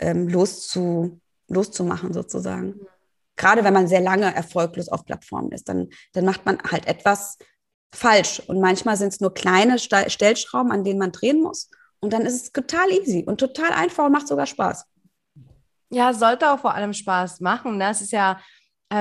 ähm, 0.00 0.28
loszu, 0.28 1.20
loszumachen 1.48 2.12
sozusagen. 2.12 2.80
Gerade 3.36 3.64
wenn 3.64 3.74
man 3.74 3.88
sehr 3.88 4.00
lange 4.00 4.34
erfolglos 4.34 4.88
auf 4.88 5.04
Plattformen 5.04 5.52
ist, 5.52 5.68
dann, 5.68 5.88
dann 6.12 6.24
macht 6.24 6.44
man 6.44 6.58
halt 6.70 6.86
etwas 6.86 7.38
falsch. 7.94 8.40
Und 8.46 8.60
manchmal 8.60 8.96
sind 8.96 9.08
es 9.08 9.20
nur 9.20 9.34
kleine 9.34 9.78
Stellschrauben, 9.78 10.72
an 10.72 10.84
denen 10.84 10.98
man 10.98 11.12
drehen 11.12 11.42
muss. 11.42 11.70
Und 12.00 12.12
dann 12.12 12.22
ist 12.22 12.34
es 12.34 12.52
total 12.52 12.90
easy 12.90 13.24
und 13.26 13.38
total 13.38 13.72
einfach 13.72 14.06
und 14.06 14.12
macht 14.12 14.28
sogar 14.28 14.46
Spaß. 14.46 14.86
Ja, 15.90 16.12
sollte 16.14 16.50
auch 16.50 16.58
vor 16.58 16.74
allem 16.74 16.94
Spaß 16.94 17.40
machen. 17.40 17.78
Das 17.78 18.00
ne? 18.00 18.04
ist 18.04 18.12
ja, 18.12 18.40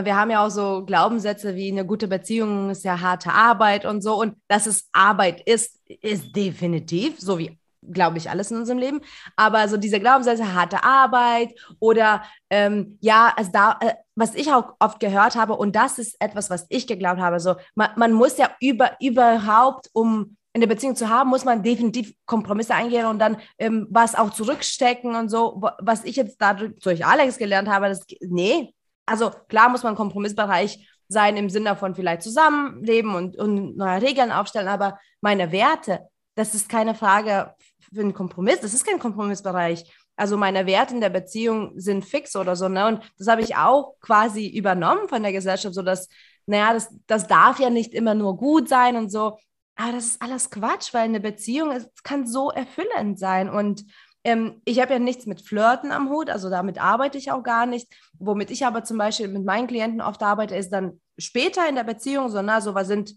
wir 0.05 0.15
haben 0.15 0.31
ja 0.31 0.45
auch 0.45 0.49
so 0.49 0.85
Glaubenssätze 0.85 1.55
wie 1.55 1.71
eine 1.71 1.85
gute 1.85 2.07
Beziehung 2.07 2.69
ist 2.69 2.83
ja 2.83 2.99
harte 3.01 3.31
Arbeit 3.31 3.85
und 3.85 4.01
so. 4.01 4.19
Und 4.19 4.35
dass 4.47 4.65
es 4.65 4.89
Arbeit 4.93 5.41
ist, 5.41 5.79
ist 5.87 6.35
definitiv, 6.35 7.19
so 7.19 7.37
wie 7.37 7.57
glaube 7.89 8.17
ich, 8.17 8.29
alles 8.29 8.51
in 8.51 8.57
unserem 8.57 8.79
Leben. 8.79 9.01
Aber 9.35 9.67
so 9.67 9.77
diese 9.77 9.99
Glaubenssätze, 9.99 10.53
harte 10.53 10.83
Arbeit 10.83 11.53
oder 11.79 12.23
ähm, 12.49 12.97
ja, 13.01 13.33
also 13.35 13.51
da, 13.51 13.77
äh, 13.81 13.93
was 14.15 14.35
ich 14.35 14.53
auch 14.53 14.73
oft 14.79 14.99
gehört 14.99 15.35
habe, 15.35 15.55
und 15.55 15.75
das 15.75 15.97
ist 15.97 16.15
etwas, 16.19 16.49
was 16.49 16.65
ich 16.69 16.85
geglaubt 16.87 17.19
habe, 17.19 17.39
so 17.39 17.55
man, 17.75 17.89
man 17.95 18.13
muss 18.13 18.37
ja 18.37 18.51
über, 18.59 18.91
überhaupt, 18.99 19.89
um 19.93 20.37
in 20.53 20.61
der 20.61 20.67
Beziehung 20.67 20.95
zu 20.95 21.09
haben, 21.09 21.29
muss 21.29 21.45
man 21.45 21.63
definitiv 21.63 22.13
Kompromisse 22.25 22.75
eingehen 22.75 23.05
und 23.05 23.19
dann 23.19 23.37
ähm, 23.57 23.87
was 23.89 24.15
auch 24.15 24.31
zurückstecken 24.31 25.15
und 25.15 25.29
so. 25.29 25.61
Was 25.79 26.03
ich 26.03 26.17
jetzt 26.17 26.35
dadurch 26.39 26.73
durch 26.81 27.05
Alex 27.05 27.37
gelernt 27.37 27.69
habe, 27.69 27.87
das, 27.87 28.05
nee, 28.19 28.73
also 29.11 29.31
klar 29.49 29.69
muss 29.69 29.83
man 29.83 29.95
Kompromissbereich 29.95 30.87
sein 31.07 31.35
im 31.35 31.49
Sinne 31.49 31.75
von 31.75 31.93
vielleicht 31.93 32.21
zusammenleben 32.21 33.13
und, 33.13 33.37
und 33.37 33.75
neue 33.75 34.01
Regeln 34.01 34.31
aufstellen, 34.31 34.69
aber 34.69 34.97
meine 35.19 35.51
Werte, 35.51 36.07
das 36.35 36.55
ist 36.55 36.69
keine 36.69 36.95
Frage 36.95 37.53
für 37.93 37.99
einen 37.99 38.13
Kompromiss. 38.13 38.61
Das 38.61 38.73
ist 38.73 38.85
kein 38.85 38.99
Kompromissbereich. 38.99 39.83
Also 40.15 40.37
meine 40.37 40.65
Werte 40.65 40.93
in 40.93 41.01
der 41.01 41.09
Beziehung 41.09 41.73
sind 41.75 42.05
fix 42.05 42.35
oder 42.35 42.55
so. 42.55 42.69
Ne? 42.69 42.87
Und 42.87 43.01
das 43.17 43.27
habe 43.27 43.41
ich 43.41 43.57
auch 43.57 43.95
quasi 43.99 44.47
übernommen 44.47 45.09
von 45.09 45.21
der 45.21 45.33
Gesellschaft, 45.33 45.75
so 45.75 45.81
dass, 45.81 46.07
naja, 46.45 46.73
das, 46.73 46.89
das 47.07 47.27
darf 47.27 47.59
ja 47.59 47.69
nicht 47.69 47.93
immer 47.93 48.13
nur 48.13 48.37
gut 48.37 48.69
sein 48.69 48.95
und 48.95 49.11
so. 49.11 49.37
Aber 49.75 49.91
das 49.93 50.05
ist 50.05 50.21
alles 50.21 50.49
Quatsch, 50.49 50.93
weil 50.93 51.03
eine 51.03 51.19
Beziehung 51.19 51.71
ist, 51.71 52.03
kann 52.03 52.25
so 52.25 52.51
erfüllend 52.51 53.19
sein. 53.19 53.49
Und 53.49 53.83
ähm, 54.23 54.61
ich 54.65 54.79
habe 54.79 54.93
ja 54.93 54.99
nichts 54.99 55.25
mit 55.25 55.41
Flirten 55.41 55.91
am 55.91 56.09
Hut, 56.09 56.29
also 56.29 56.49
damit 56.49 56.81
arbeite 56.81 57.17
ich 57.17 57.31
auch 57.31 57.43
gar 57.43 57.65
nicht. 57.65 57.87
Womit 58.19 58.51
ich 58.51 58.65
aber 58.65 58.83
zum 58.83 58.97
Beispiel 58.97 59.27
mit 59.27 59.45
meinen 59.45 59.67
Klienten 59.67 60.01
oft 60.01 60.21
arbeite, 60.21 60.55
ist 60.55 60.71
dann 60.71 61.01
später 61.17 61.67
in 61.67 61.75
der 61.75 61.83
Beziehung 61.83 62.29
so, 62.29 62.41
na, 62.41 62.61
so 62.61 62.75
was 62.75 62.87
sind 62.87 63.15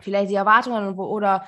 vielleicht 0.00 0.30
die 0.30 0.34
Erwartungen 0.34 0.98
oder 0.98 1.46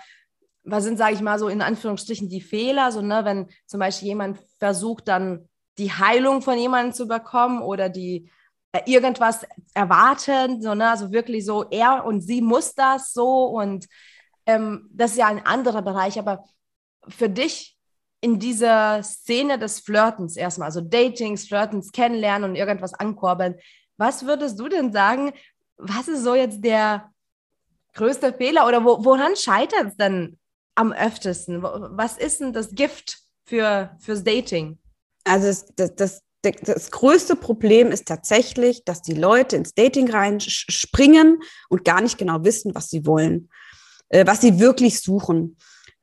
was 0.64 0.84
sind, 0.84 0.98
sage 0.98 1.14
ich 1.14 1.20
mal, 1.20 1.38
so 1.38 1.48
in 1.48 1.62
Anführungsstrichen 1.62 2.28
die 2.28 2.40
Fehler, 2.40 2.92
so, 2.92 3.00
ne, 3.00 3.24
wenn 3.24 3.48
zum 3.66 3.80
Beispiel 3.80 4.08
jemand 4.08 4.38
versucht, 4.58 5.08
dann 5.08 5.48
die 5.78 5.92
Heilung 5.92 6.42
von 6.42 6.58
jemandem 6.58 6.92
zu 6.92 7.06
bekommen 7.06 7.62
oder 7.62 7.88
die 7.88 8.30
äh, 8.72 8.80
irgendwas 8.86 9.46
erwarten, 9.74 10.60
so, 10.60 10.74
ne, 10.74 10.90
also 10.90 11.12
wirklich 11.12 11.46
so, 11.46 11.64
er 11.70 12.04
und 12.04 12.20
sie 12.20 12.42
muss 12.42 12.74
das 12.74 13.12
so 13.12 13.44
und 13.46 13.86
ähm, 14.46 14.88
das 14.92 15.12
ist 15.12 15.18
ja 15.18 15.26
ein 15.28 15.44
anderer 15.46 15.82
Bereich, 15.82 16.18
aber 16.18 16.44
für 17.08 17.28
dich 17.28 17.75
in 18.20 18.38
dieser 18.38 19.02
Szene 19.02 19.58
des 19.58 19.80
Flirtens 19.80 20.36
erstmal, 20.36 20.66
also 20.66 20.80
Datings, 20.80 21.46
Flirtens, 21.46 21.92
kennenlernen 21.92 22.50
und 22.50 22.56
irgendwas 22.56 22.94
ankurbeln, 22.94 23.56
was 23.98 24.26
würdest 24.26 24.58
du 24.58 24.68
denn 24.68 24.92
sagen, 24.92 25.32
was 25.76 26.08
ist 26.08 26.22
so 26.22 26.34
jetzt 26.34 26.62
der 26.62 27.10
größte 27.94 28.32
Fehler 28.32 28.66
oder 28.66 28.84
wo, 28.84 29.04
woran 29.04 29.36
scheitert 29.36 29.86
es 29.88 29.96
denn 29.96 30.38
am 30.74 30.92
öftesten? 30.92 31.62
Was 31.62 32.18
ist 32.18 32.40
denn 32.40 32.52
das 32.52 32.70
Gift 32.70 33.18
für, 33.44 33.96
fürs 33.98 34.22
Dating? 34.22 34.78
Also 35.24 35.48
das, 35.48 35.94
das, 35.94 36.22
das, 36.42 36.52
das 36.62 36.90
größte 36.90 37.36
Problem 37.36 37.90
ist 37.90 38.06
tatsächlich, 38.06 38.84
dass 38.84 39.02
die 39.02 39.14
Leute 39.14 39.56
ins 39.56 39.74
Dating 39.74 40.10
reinspringen 40.10 41.40
und 41.68 41.84
gar 41.84 42.00
nicht 42.00 42.18
genau 42.18 42.44
wissen, 42.44 42.74
was 42.74 42.88
sie 42.88 43.06
wollen, 43.06 43.50
äh, 44.08 44.26
was 44.26 44.42
sie 44.42 44.58
wirklich 44.58 45.00
suchen 45.00 45.56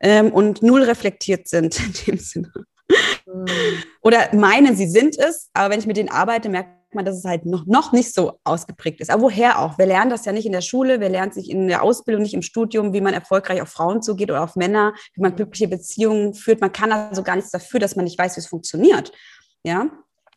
ähm, 0.03 0.31
und 0.31 0.61
null 0.61 0.83
reflektiert 0.83 1.47
sind 1.47 1.79
in 1.85 1.93
dem 2.05 2.17
Sinne. 2.19 2.51
Mhm. 3.25 3.45
Oder 4.01 4.35
meinen, 4.35 4.75
sie 4.75 4.87
sind 4.87 5.17
es, 5.17 5.49
aber 5.53 5.71
wenn 5.71 5.79
ich 5.79 5.87
mit 5.87 5.97
denen 5.97 6.09
arbeite, 6.09 6.49
merke 6.49 6.69
man, 6.93 7.05
dass 7.05 7.17
es 7.17 7.23
halt 7.23 7.45
noch, 7.45 7.65
noch 7.65 7.91
nicht 7.91 8.13
so 8.13 8.39
ausgeprägt 8.43 9.01
ist. 9.01 9.09
Aber 9.09 9.23
woher 9.23 9.59
auch? 9.59 9.79
Wir 9.79 9.87
lernen 9.87 10.11
das 10.11 10.25
ja 10.25 10.31
nicht 10.31 10.45
in 10.45 10.51
der 10.51 10.61
Schule, 10.61 10.99
wir 10.99 11.09
lernen 11.09 11.31
es 11.31 11.37
nicht 11.37 11.49
in 11.49 11.67
der 11.67 11.81
Ausbildung, 11.81 12.21
nicht 12.21 12.35
im 12.35 12.43
Studium, 12.43 12.93
wie 12.93 13.01
man 13.01 13.15
erfolgreich 13.15 13.61
auf 13.63 13.69
Frauen 13.69 14.03
zugeht 14.03 14.29
oder 14.29 14.43
auf 14.43 14.55
Männer, 14.55 14.93
wie 15.15 15.21
man 15.21 15.35
glückliche 15.35 15.69
Beziehungen 15.69 16.35
führt. 16.35 16.61
Man 16.61 16.71
kann 16.71 16.91
also 16.91 17.23
gar 17.23 17.35
nichts 17.35 17.49
dafür, 17.49 17.79
dass 17.79 17.95
man 17.95 18.05
nicht 18.05 18.19
weiß, 18.19 18.35
wie 18.35 18.41
es 18.41 18.47
funktioniert. 18.47 19.11
Ja, 19.63 19.89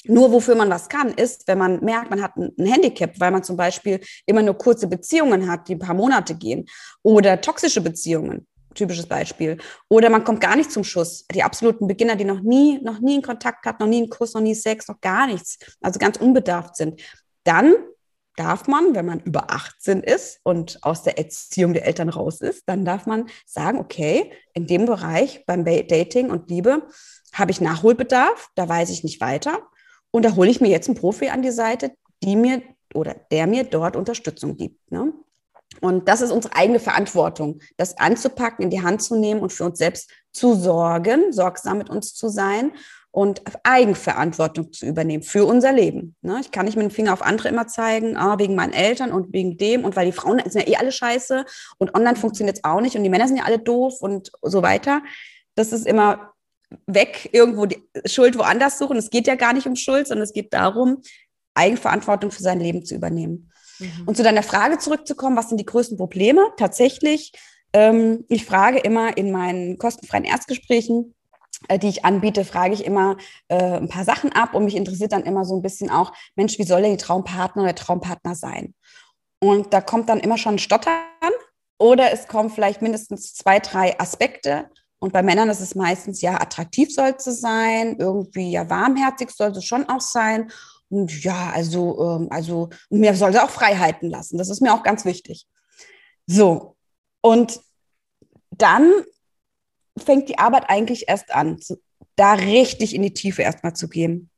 nur 0.04 0.32
wofür 0.32 0.54
man 0.54 0.70
was 0.70 0.88
kann, 0.88 1.12
ist, 1.12 1.48
wenn 1.48 1.58
man 1.58 1.84
merkt, 1.84 2.10
man 2.10 2.22
hat 2.22 2.36
ein 2.36 2.54
Handicap, 2.64 3.18
weil 3.18 3.32
man 3.32 3.42
zum 3.42 3.56
Beispiel 3.56 4.00
immer 4.24 4.40
nur 4.40 4.54
kurze 4.54 4.86
Beziehungen 4.86 5.50
hat, 5.50 5.68
die 5.68 5.74
ein 5.74 5.80
paar 5.80 5.96
Monate 5.96 6.36
gehen 6.36 6.66
oder 7.02 7.40
toxische 7.40 7.80
Beziehungen 7.80 8.46
typisches 8.76 9.06
Beispiel. 9.06 9.58
Oder 9.88 10.10
man 10.10 10.24
kommt 10.24 10.40
gar 10.40 10.56
nicht 10.56 10.70
zum 10.70 10.84
Schuss. 10.84 11.26
Die 11.34 11.42
absoluten 11.42 11.86
Beginner, 11.86 12.16
die 12.16 12.24
noch 12.24 12.40
nie, 12.40 12.78
noch 12.82 13.00
nie 13.00 13.14
einen 13.14 13.22
Kontakt 13.22 13.66
hatten, 13.66 13.82
noch 13.82 13.90
nie 13.90 13.98
einen 13.98 14.10
Kuss, 14.10 14.34
noch 14.34 14.40
nie 14.40 14.54
Sex, 14.54 14.86
noch 14.88 15.00
gar 15.00 15.26
nichts, 15.26 15.58
also 15.80 15.98
ganz 15.98 16.18
unbedarft 16.18 16.76
sind. 16.76 17.00
Dann 17.44 17.74
darf 18.36 18.68
man, 18.68 18.94
wenn 18.94 19.06
man 19.06 19.20
über 19.20 19.50
18 19.50 20.02
ist 20.02 20.40
und 20.44 20.78
aus 20.82 21.02
der 21.02 21.18
Erziehung 21.18 21.72
der 21.72 21.86
Eltern 21.86 22.10
raus 22.10 22.40
ist, 22.40 22.64
dann 22.66 22.84
darf 22.84 23.06
man 23.06 23.28
sagen, 23.46 23.78
okay, 23.78 24.30
in 24.52 24.66
dem 24.66 24.86
Bereich 24.86 25.44
beim 25.46 25.64
Dating 25.64 26.30
und 26.30 26.50
Liebe 26.50 26.86
habe 27.32 27.50
ich 27.50 27.60
Nachholbedarf, 27.60 28.50
da 28.54 28.68
weiß 28.68 28.90
ich 28.90 29.04
nicht 29.04 29.20
weiter. 29.20 29.58
Und 30.10 30.24
da 30.24 30.36
hole 30.36 30.50
ich 30.50 30.60
mir 30.60 30.68
jetzt 30.68 30.88
einen 30.88 30.96
Profi 30.96 31.28
an 31.28 31.42
die 31.42 31.50
Seite, 31.50 31.92
die 32.22 32.36
mir 32.36 32.62
oder 32.94 33.14
der 33.30 33.46
mir 33.46 33.64
dort 33.64 33.96
Unterstützung 33.96 34.56
gibt. 34.56 34.90
Ne? 34.90 35.12
Und 35.80 36.08
das 36.08 36.20
ist 36.20 36.30
unsere 36.30 36.54
eigene 36.54 36.80
Verantwortung, 36.80 37.60
das 37.76 37.98
anzupacken, 37.98 38.64
in 38.64 38.70
die 38.70 38.82
Hand 38.82 39.02
zu 39.02 39.16
nehmen 39.16 39.40
und 39.40 39.52
für 39.52 39.64
uns 39.64 39.78
selbst 39.78 40.10
zu 40.32 40.54
sorgen, 40.54 41.32
sorgsam 41.32 41.78
mit 41.78 41.90
uns 41.90 42.14
zu 42.14 42.28
sein 42.28 42.72
und 43.10 43.40
Eigenverantwortung 43.62 44.74
zu 44.74 44.84
übernehmen 44.84 45.22
für 45.22 45.46
unser 45.46 45.72
Leben. 45.72 46.14
Ne? 46.20 46.38
Ich 46.42 46.50
kann 46.50 46.66
nicht 46.66 46.76
mit 46.76 46.84
dem 46.84 46.90
Finger 46.90 47.14
auf 47.14 47.22
andere 47.22 47.48
immer 47.48 47.66
zeigen, 47.66 48.16
ah, 48.18 48.38
wegen 48.38 48.54
meinen 48.54 48.74
Eltern 48.74 49.10
und 49.10 49.32
wegen 49.32 49.56
dem 49.56 49.84
und 49.84 49.96
weil 49.96 50.04
die 50.04 50.12
Frauen 50.12 50.42
sind 50.44 50.68
ja 50.68 50.74
eh 50.74 50.76
alle 50.76 50.92
scheiße 50.92 51.46
und 51.78 51.94
online 51.94 52.16
funktioniert 52.16 52.58
es 52.58 52.64
auch 52.64 52.82
nicht 52.82 52.94
und 52.94 53.02
die 53.02 53.08
Männer 53.08 53.26
sind 53.26 53.38
ja 53.38 53.44
alle 53.44 53.58
doof 53.58 54.02
und 54.02 54.30
so 54.42 54.62
weiter. 54.62 55.02
Das 55.54 55.72
ist 55.72 55.86
immer 55.86 56.34
weg, 56.86 57.30
irgendwo 57.32 57.64
die 57.64 57.82
Schuld 58.04 58.36
woanders 58.36 58.78
suchen. 58.78 58.98
Es 58.98 59.08
geht 59.08 59.26
ja 59.26 59.34
gar 59.34 59.54
nicht 59.54 59.66
um 59.66 59.76
Schuld, 59.76 60.06
sondern 60.08 60.24
es 60.24 60.34
geht 60.34 60.52
darum, 60.52 61.00
Eigenverantwortung 61.54 62.30
für 62.30 62.42
sein 62.42 62.60
Leben 62.60 62.84
zu 62.84 62.94
übernehmen. 62.94 63.50
Mhm. 63.78 64.04
Und 64.06 64.16
zu 64.16 64.22
deiner 64.22 64.42
Frage 64.42 64.78
zurückzukommen, 64.78 65.36
was 65.36 65.48
sind 65.48 65.58
die 65.58 65.66
größten 65.66 65.96
Probleme? 65.96 66.42
Tatsächlich, 66.56 67.32
ähm, 67.72 68.24
ich 68.28 68.44
frage 68.44 68.78
immer 68.78 69.16
in 69.16 69.30
meinen 69.32 69.78
kostenfreien 69.78 70.24
Erstgesprächen, 70.24 71.14
äh, 71.68 71.78
die 71.78 71.88
ich 71.88 72.04
anbiete, 72.04 72.44
frage 72.44 72.74
ich 72.74 72.84
immer 72.84 73.16
äh, 73.48 73.56
ein 73.56 73.88
paar 73.88 74.04
Sachen 74.04 74.32
ab 74.32 74.54
und 74.54 74.64
mich 74.64 74.76
interessiert 74.76 75.12
dann 75.12 75.24
immer 75.24 75.44
so 75.44 75.56
ein 75.56 75.62
bisschen 75.62 75.90
auch, 75.90 76.12
Mensch, 76.34 76.58
wie 76.58 76.64
soll 76.64 76.82
denn 76.82 76.92
die 76.92 76.96
Traumpartner 76.96 77.62
oder 77.62 77.74
Traumpartner 77.74 78.34
sein? 78.34 78.74
Und 79.40 79.72
da 79.72 79.80
kommt 79.80 80.08
dann 80.08 80.20
immer 80.20 80.38
schon 80.38 80.54
ein 80.54 80.58
Stottern 80.58 80.92
oder 81.78 82.12
es 82.12 82.26
kommen 82.28 82.50
vielleicht 82.50 82.82
mindestens 82.82 83.34
zwei, 83.34 83.58
drei 83.58 83.98
Aspekte 84.00 84.70
Und 84.98 85.12
bei 85.12 85.22
Männern 85.22 85.50
ist 85.50 85.60
es 85.60 85.74
meistens, 85.74 86.22
ja, 86.22 86.40
attraktiv 86.40 86.92
soll 86.92 87.14
es 87.16 87.24
sein, 87.24 87.96
irgendwie, 87.98 88.50
ja, 88.50 88.68
warmherzig 88.70 89.30
soll 89.30 89.50
es 89.50 89.64
schon 89.64 89.88
auch 89.88 90.00
sein. 90.00 90.50
Und 90.88 91.24
ja, 91.24 91.50
also, 91.50 92.00
ähm, 92.00 92.28
also, 92.30 92.70
mir 92.90 93.14
soll 93.14 93.32
sie 93.32 93.42
auch 93.42 93.50
Freiheiten 93.50 94.08
lassen. 94.08 94.38
Das 94.38 94.48
ist 94.48 94.60
mir 94.60 94.72
auch 94.72 94.82
ganz 94.82 95.04
wichtig. 95.04 95.46
So. 96.26 96.76
Und 97.20 97.60
dann 98.50 98.92
fängt 99.98 100.28
die 100.28 100.38
Arbeit 100.38 100.68
eigentlich 100.68 101.08
erst 101.08 101.34
an, 101.34 101.58
da 102.14 102.34
richtig 102.34 102.94
in 102.94 103.02
die 103.02 103.14
Tiefe 103.14 103.42
erstmal 103.42 103.74
zu 103.74 103.88
gehen 103.88 104.30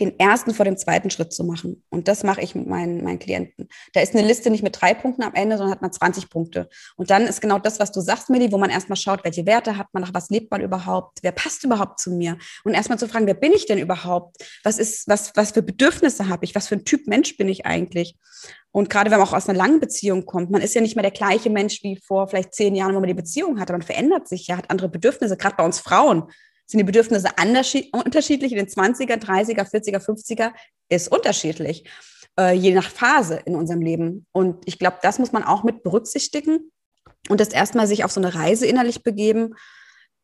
den 0.00 0.18
ersten 0.18 0.52
vor 0.52 0.64
dem 0.64 0.76
zweiten 0.76 1.10
Schritt 1.10 1.32
zu 1.32 1.44
machen. 1.44 1.82
Und 1.90 2.08
das 2.08 2.24
mache 2.24 2.40
ich 2.40 2.54
mit 2.54 2.66
meinen, 2.66 3.04
meinen 3.04 3.18
Klienten. 3.18 3.68
Da 3.92 4.00
ist 4.00 4.14
eine 4.14 4.26
Liste 4.26 4.50
nicht 4.50 4.62
mit 4.62 4.80
drei 4.80 4.94
Punkten 4.94 5.22
am 5.22 5.34
Ende, 5.34 5.56
sondern 5.56 5.72
hat 5.72 5.82
man 5.82 5.92
20 5.92 6.28
Punkte. 6.28 6.68
Und 6.96 7.10
dann 7.10 7.22
ist 7.26 7.40
genau 7.40 7.58
das, 7.58 7.78
was 7.78 7.92
du 7.92 8.00
sagst, 8.00 8.28
Milli, 8.28 8.50
wo 8.50 8.58
man 8.58 8.70
erstmal 8.70 8.96
schaut, 8.96 9.24
welche 9.24 9.46
Werte 9.46 9.76
hat 9.76 9.86
man, 9.92 10.02
nach 10.02 10.12
was 10.12 10.28
lebt 10.28 10.50
man 10.50 10.60
überhaupt, 10.60 11.18
wer 11.22 11.32
passt 11.32 11.64
überhaupt 11.64 12.00
zu 12.00 12.10
mir? 12.10 12.36
Und 12.64 12.74
erstmal 12.74 12.98
zu 12.98 13.08
fragen, 13.08 13.26
wer 13.26 13.34
bin 13.34 13.52
ich 13.52 13.66
denn 13.66 13.78
überhaupt? 13.78 14.36
Was 14.64 14.78
ist, 14.78 15.08
was, 15.08 15.32
was 15.36 15.52
für 15.52 15.62
Bedürfnisse 15.62 16.28
habe 16.28 16.44
ich? 16.44 16.54
Was 16.54 16.68
für 16.68 16.74
ein 16.74 16.84
Typ 16.84 17.06
Mensch 17.06 17.36
bin 17.36 17.48
ich 17.48 17.64
eigentlich? 17.64 18.16
Und 18.72 18.90
gerade 18.90 19.10
wenn 19.10 19.18
man 19.18 19.28
auch 19.28 19.32
aus 19.32 19.48
einer 19.48 19.56
langen 19.56 19.80
Beziehung 19.80 20.26
kommt, 20.26 20.50
man 20.50 20.60
ist 20.60 20.74
ja 20.74 20.82
nicht 20.82 20.96
mehr 20.96 21.02
der 21.02 21.10
gleiche 21.10 21.48
Mensch 21.48 21.82
wie 21.82 21.96
vor 21.96 22.28
vielleicht 22.28 22.54
zehn 22.54 22.74
Jahren, 22.74 22.94
wo 22.94 23.00
man 23.00 23.08
die 23.08 23.14
Beziehung 23.14 23.58
hatte. 23.58 23.72
Man 23.72 23.82
verändert 23.82 24.28
sich 24.28 24.48
ja, 24.48 24.56
hat 24.56 24.70
andere 24.70 24.88
Bedürfnisse, 24.88 25.36
gerade 25.36 25.56
bei 25.56 25.64
uns 25.64 25.80
Frauen 25.80 26.24
sind 26.66 26.78
die 26.78 26.84
Bedürfnisse 26.84 27.28
unterschiedlich 27.92 28.52
in 28.52 28.58
den 28.58 28.66
20er, 28.66 29.16
30er, 29.16 29.70
40er, 29.70 30.04
50er, 30.04 30.52
ist 30.88 31.08
unterschiedlich, 31.08 31.88
äh, 32.38 32.54
je 32.54 32.74
nach 32.74 32.90
Phase 32.90 33.40
in 33.44 33.54
unserem 33.56 33.80
Leben. 33.80 34.26
Und 34.32 34.62
ich 34.66 34.78
glaube, 34.78 34.98
das 35.02 35.18
muss 35.18 35.32
man 35.32 35.44
auch 35.44 35.62
mit 35.62 35.82
berücksichtigen 35.82 36.70
und 37.28 37.40
das 37.40 37.48
erstmal 37.48 37.86
sich 37.86 38.04
auf 38.04 38.12
so 38.12 38.20
eine 38.20 38.34
Reise 38.34 38.66
innerlich 38.66 39.02
begeben, 39.02 39.54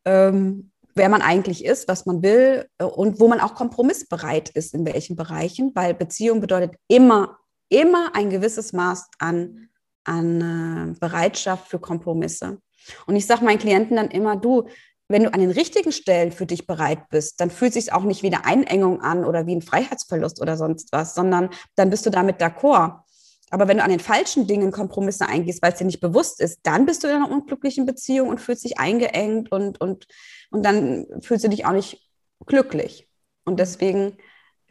ähm, 0.05 0.71
wer 0.95 1.09
man 1.09 1.21
eigentlich 1.21 1.65
ist, 1.65 1.87
was 1.87 2.05
man 2.05 2.21
will 2.21 2.67
äh, 2.77 2.83
und 2.83 3.19
wo 3.19 3.27
man 3.27 3.39
auch 3.39 3.55
kompromissbereit 3.55 4.49
ist, 4.49 4.73
in 4.73 4.85
welchen 4.85 5.15
Bereichen, 5.15 5.71
weil 5.75 5.93
Beziehung 5.93 6.41
bedeutet 6.41 6.75
immer, 6.87 7.37
immer 7.69 8.15
ein 8.15 8.29
gewisses 8.29 8.73
Maß 8.73 9.09
an, 9.19 9.69
an 10.03 10.91
äh, 10.91 10.99
Bereitschaft 10.99 11.69
für 11.69 11.79
Kompromisse. 11.79 12.59
Und 13.07 13.15
ich 13.15 13.25
sage 13.25 13.45
meinen 13.45 13.59
Klienten 13.59 13.95
dann 13.95 14.11
immer, 14.11 14.35
du, 14.35 14.67
wenn 15.13 15.23
du 15.23 15.33
an 15.33 15.39
den 15.39 15.51
richtigen 15.51 15.91
Stellen 15.91 16.31
für 16.31 16.47
dich 16.47 16.65
bereit 16.65 17.07
bist, 17.09 17.39
dann 17.39 17.51
fühlt 17.51 17.73
sich 17.73 17.93
auch 17.93 18.03
nicht 18.03 18.23
wie 18.23 18.33
eine 18.33 18.45
Einengung 18.45 19.01
an 19.01 19.25
oder 19.25 19.45
wie 19.45 19.55
ein 19.55 19.61
Freiheitsverlust 19.61 20.41
oder 20.41 20.57
sonst 20.57 20.91
was, 20.91 21.13
sondern 21.13 21.51
dann 21.75 21.91
bist 21.91 22.07
du 22.07 22.09
damit 22.09 22.41
d'accord. 22.41 23.03
Aber 23.51 23.67
wenn 23.67 23.77
du 23.77 23.83
an 23.83 23.91
den 23.91 23.99
falschen 23.99 24.47
Dingen 24.47 24.71
Kompromisse 24.71 25.27
eingehst, 25.27 25.61
weil 25.61 25.71
es 25.71 25.77
dir 25.77 25.85
nicht 25.85 26.01
bewusst 26.01 26.41
ist, 26.41 26.61
dann 26.63 26.87
bist 26.87 27.03
du 27.03 27.07
in 27.07 27.13
einer 27.13 27.29
unglücklichen 27.29 27.85
Beziehung 27.85 28.29
und 28.29 28.41
fühlst 28.41 28.63
dich 28.63 28.79
eingeengt 28.79 29.51
und, 29.51 29.79
und, 29.79 30.07
und 30.49 30.65
dann 30.65 31.05
fühlst 31.21 31.45
du 31.45 31.49
dich 31.49 31.67
auch 31.67 31.73
nicht 31.73 32.09
glücklich. 32.47 33.07
Und 33.45 33.59
deswegen 33.59 34.17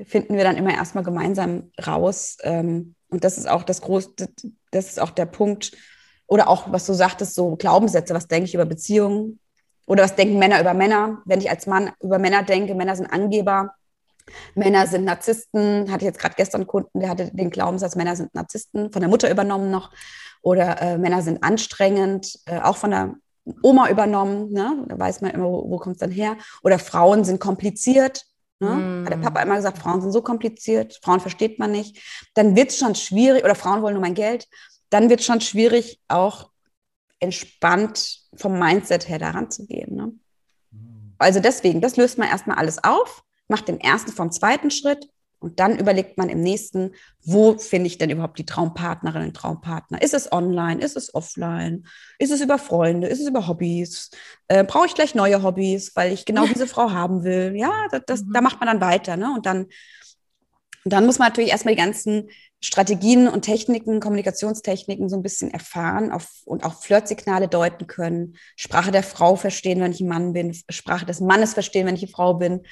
finden 0.04 0.34
wir 0.34 0.42
dann 0.42 0.56
immer 0.56 0.74
erstmal 0.74 1.04
gemeinsam 1.04 1.70
raus. 1.86 2.36
Ähm, 2.42 2.96
und 3.10 3.22
das 3.22 3.38
ist 3.38 3.48
auch 3.48 3.62
das 3.62 3.80
große, 3.80 4.10
das 4.72 4.88
ist 4.88 5.00
auch 5.00 5.10
der 5.10 5.26
Punkt, 5.26 5.70
oder 6.26 6.48
auch, 6.48 6.72
was 6.72 6.86
du 6.86 6.94
sagtest, 6.94 7.34
so 7.34 7.56
Glaubenssätze, 7.56 8.14
was 8.14 8.26
denke 8.26 8.46
ich 8.46 8.54
über 8.54 8.64
Beziehungen, 8.64 9.38
oder 9.86 10.04
was 10.04 10.14
denken 10.14 10.38
Männer 10.38 10.60
über 10.60 10.74
Männer? 10.74 11.22
Wenn 11.24 11.40
ich 11.40 11.50
als 11.50 11.66
Mann 11.66 11.90
über 12.00 12.18
Männer 12.18 12.42
denke, 12.42 12.74
Männer 12.74 12.96
sind 12.96 13.06
Angeber, 13.06 13.74
Männer 14.54 14.86
sind 14.86 15.04
Narzissten. 15.04 15.90
Hatte 15.90 16.04
ich 16.04 16.08
jetzt 16.08 16.18
gerade 16.18 16.34
gestern 16.36 16.62
einen 16.62 16.68
Kunden, 16.68 17.00
der 17.00 17.08
hatte 17.08 17.30
den 17.32 17.50
Glaubenssatz, 17.50 17.96
Männer 17.96 18.16
sind 18.16 18.34
Narzissten, 18.34 18.92
von 18.92 19.00
der 19.00 19.08
Mutter 19.08 19.30
übernommen 19.30 19.70
noch. 19.70 19.90
Oder 20.42 20.80
äh, 20.80 20.98
Männer 20.98 21.22
sind 21.22 21.42
anstrengend, 21.42 22.38
äh, 22.46 22.60
auch 22.60 22.76
von 22.76 22.90
der 22.90 23.14
Oma 23.62 23.88
übernommen. 23.90 24.52
Ne? 24.52 24.84
Da 24.88 24.98
weiß 24.98 25.20
man 25.20 25.32
immer, 25.32 25.44
wo, 25.44 25.70
wo 25.70 25.78
kommt 25.78 25.96
es 25.96 26.00
dann 26.00 26.10
her. 26.10 26.36
Oder 26.62 26.78
Frauen 26.78 27.24
sind 27.24 27.40
kompliziert. 27.40 28.24
Ne? 28.60 28.70
Mm. 28.70 29.04
Hat 29.04 29.12
der 29.12 29.18
Papa 29.18 29.42
immer 29.42 29.56
gesagt, 29.56 29.78
Frauen 29.78 30.00
sind 30.00 30.12
so 30.12 30.22
kompliziert, 30.22 30.98
Frauen 31.02 31.20
versteht 31.20 31.58
man 31.58 31.72
nicht. 31.72 31.98
Dann 32.34 32.54
wird 32.54 32.70
es 32.70 32.78
schon 32.78 32.94
schwierig, 32.94 33.44
oder 33.44 33.54
Frauen 33.54 33.82
wollen 33.82 33.94
nur 33.94 34.02
mein 34.02 34.14
Geld. 34.14 34.48
Dann 34.90 35.10
wird 35.10 35.20
es 35.20 35.26
schon 35.26 35.40
schwierig, 35.40 36.00
auch 36.08 36.50
entspannt 37.18 38.21
vom 38.34 38.58
Mindset 38.58 39.08
her 39.08 39.18
daran 39.18 39.50
zu 39.50 39.66
gehen. 39.66 39.94
Ne? 39.94 40.12
Also 41.18 41.40
deswegen, 41.40 41.80
das 41.80 41.96
löst 41.96 42.18
man 42.18 42.28
erstmal 42.28 42.58
alles 42.58 42.82
auf, 42.82 43.22
macht 43.48 43.68
den 43.68 43.80
ersten 43.80 44.12
vom 44.12 44.32
zweiten 44.32 44.70
Schritt 44.70 45.08
und 45.38 45.58
dann 45.58 45.78
überlegt 45.78 46.18
man 46.18 46.28
im 46.28 46.40
nächsten, 46.40 46.92
wo 47.24 47.58
finde 47.58 47.88
ich 47.88 47.98
denn 47.98 48.10
überhaupt 48.10 48.38
die 48.38 48.46
Traumpartnerin, 48.46 49.22
den 49.22 49.34
Traumpartner? 49.34 50.00
Ist 50.00 50.14
es 50.14 50.30
online? 50.30 50.80
Ist 50.80 50.96
es 50.96 51.14
offline? 51.14 51.84
Ist 52.18 52.30
es 52.30 52.40
über 52.40 52.58
Freunde? 52.58 53.08
Ist 53.08 53.20
es 53.20 53.26
über 53.26 53.48
Hobbys? 53.48 54.10
Äh, 54.46 54.62
Brauche 54.64 54.86
ich 54.86 54.94
gleich 54.94 55.14
neue 55.16 55.42
Hobbys, 55.42 55.96
weil 55.96 56.12
ich 56.12 56.24
genau 56.24 56.46
diese 56.46 56.68
Frau 56.68 56.90
haben 56.92 57.24
will? 57.24 57.54
Ja, 57.56 57.72
das, 57.90 58.02
das, 58.06 58.22
mhm. 58.22 58.32
da 58.32 58.40
macht 58.40 58.60
man 58.60 58.68
dann 58.68 58.80
weiter. 58.80 59.16
Ne? 59.16 59.32
Und 59.34 59.46
dann 59.46 59.66
und 60.84 60.92
dann 60.92 61.06
muss 61.06 61.18
man 61.18 61.28
natürlich 61.28 61.50
erstmal 61.50 61.74
die 61.74 61.80
ganzen 61.80 62.28
Strategien 62.64 63.26
und 63.26 63.42
Techniken, 63.42 63.98
Kommunikationstechniken 63.98 65.08
so 65.08 65.16
ein 65.16 65.22
bisschen 65.22 65.50
erfahren 65.50 66.12
auf, 66.12 66.28
und 66.44 66.64
auch 66.64 66.80
Flirtsignale 66.80 67.48
deuten 67.48 67.88
können, 67.88 68.36
Sprache 68.54 68.92
der 68.92 69.02
Frau 69.02 69.34
verstehen, 69.34 69.80
wenn 69.80 69.90
ich 69.90 70.00
ein 70.00 70.08
Mann 70.08 70.32
bin, 70.32 70.56
Sprache 70.70 71.04
des 71.04 71.20
Mannes 71.20 71.54
verstehen, 71.54 71.86
wenn 71.86 71.96
ich 71.96 72.04
eine 72.04 72.12
Frau 72.12 72.34
bin. 72.34 72.62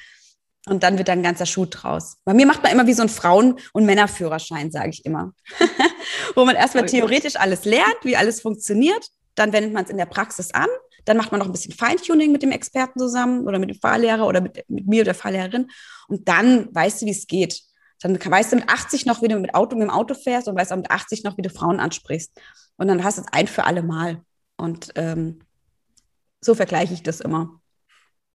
Und 0.67 0.83
dann 0.83 0.97
wird 0.97 1.07
da 1.07 1.13
ein 1.13 1.23
ganzer 1.23 1.45
Schuh 1.45 1.65
draus. 1.65 2.17
Bei 2.23 2.33
mir 2.33 2.45
macht 2.45 2.63
man 2.63 2.71
immer 2.71 2.87
wie 2.87 2.93
so 2.93 3.01
ein 3.01 3.09
Frauen- 3.09 3.59
und 3.73 3.85
Männerführerschein, 3.85 4.71
sage 4.71 4.89
ich 4.91 5.05
immer. 5.05 5.33
Wo 6.35 6.45
man 6.45 6.55
erstmal 6.55 6.85
theoretisch 6.85 7.35
alles 7.35 7.65
lernt, 7.65 7.97
wie 8.03 8.15
alles 8.15 8.41
funktioniert. 8.41 9.07
Dann 9.35 9.53
wendet 9.53 9.73
man 9.73 9.83
es 9.83 9.89
in 9.89 9.97
der 9.97 10.05
Praxis 10.05 10.53
an. 10.53 10.67
Dann 11.03 11.17
macht 11.17 11.31
man 11.31 11.39
noch 11.39 11.47
ein 11.47 11.51
bisschen 11.51 11.73
Feintuning 11.73 12.31
mit 12.31 12.43
dem 12.43 12.51
Experten 12.51 12.99
zusammen 12.99 13.47
oder 13.47 13.57
mit 13.57 13.71
dem 13.71 13.79
Fahrlehrer 13.79 14.27
oder 14.27 14.39
mit, 14.39 14.63
mit 14.69 14.87
mir 14.87 14.97
oder 14.97 15.05
der 15.05 15.15
Fahrlehrerin. 15.15 15.67
Und 16.07 16.27
dann 16.29 16.73
weißt 16.73 17.01
du, 17.01 17.07
wie 17.07 17.11
es 17.11 17.25
geht 17.25 17.63
dann 18.01 18.19
weißt 18.19 18.51
du 18.51 18.57
mit 18.57 18.69
80 18.69 19.05
noch, 19.05 19.21
wie 19.21 19.27
du 19.27 19.39
mit, 19.39 19.53
Auto, 19.53 19.75
mit 19.75 19.83
dem 19.83 19.91
Auto 19.91 20.15
fährst 20.15 20.47
und 20.47 20.55
weißt 20.55 20.73
auch 20.73 20.77
mit 20.77 20.89
80 20.89 21.23
noch, 21.23 21.37
wie 21.37 21.43
du 21.43 21.49
Frauen 21.49 21.79
ansprichst. 21.79 22.31
Und 22.77 22.87
dann 22.87 23.03
hast 23.03 23.17
du 23.17 23.21
es 23.21 23.27
ein 23.31 23.47
für 23.47 23.65
alle 23.65 23.83
Mal. 23.83 24.21
Und 24.57 24.91
ähm, 24.95 25.39
so 26.41 26.55
vergleiche 26.55 26.93
ich 26.93 27.03
das 27.03 27.21
immer. 27.21 27.61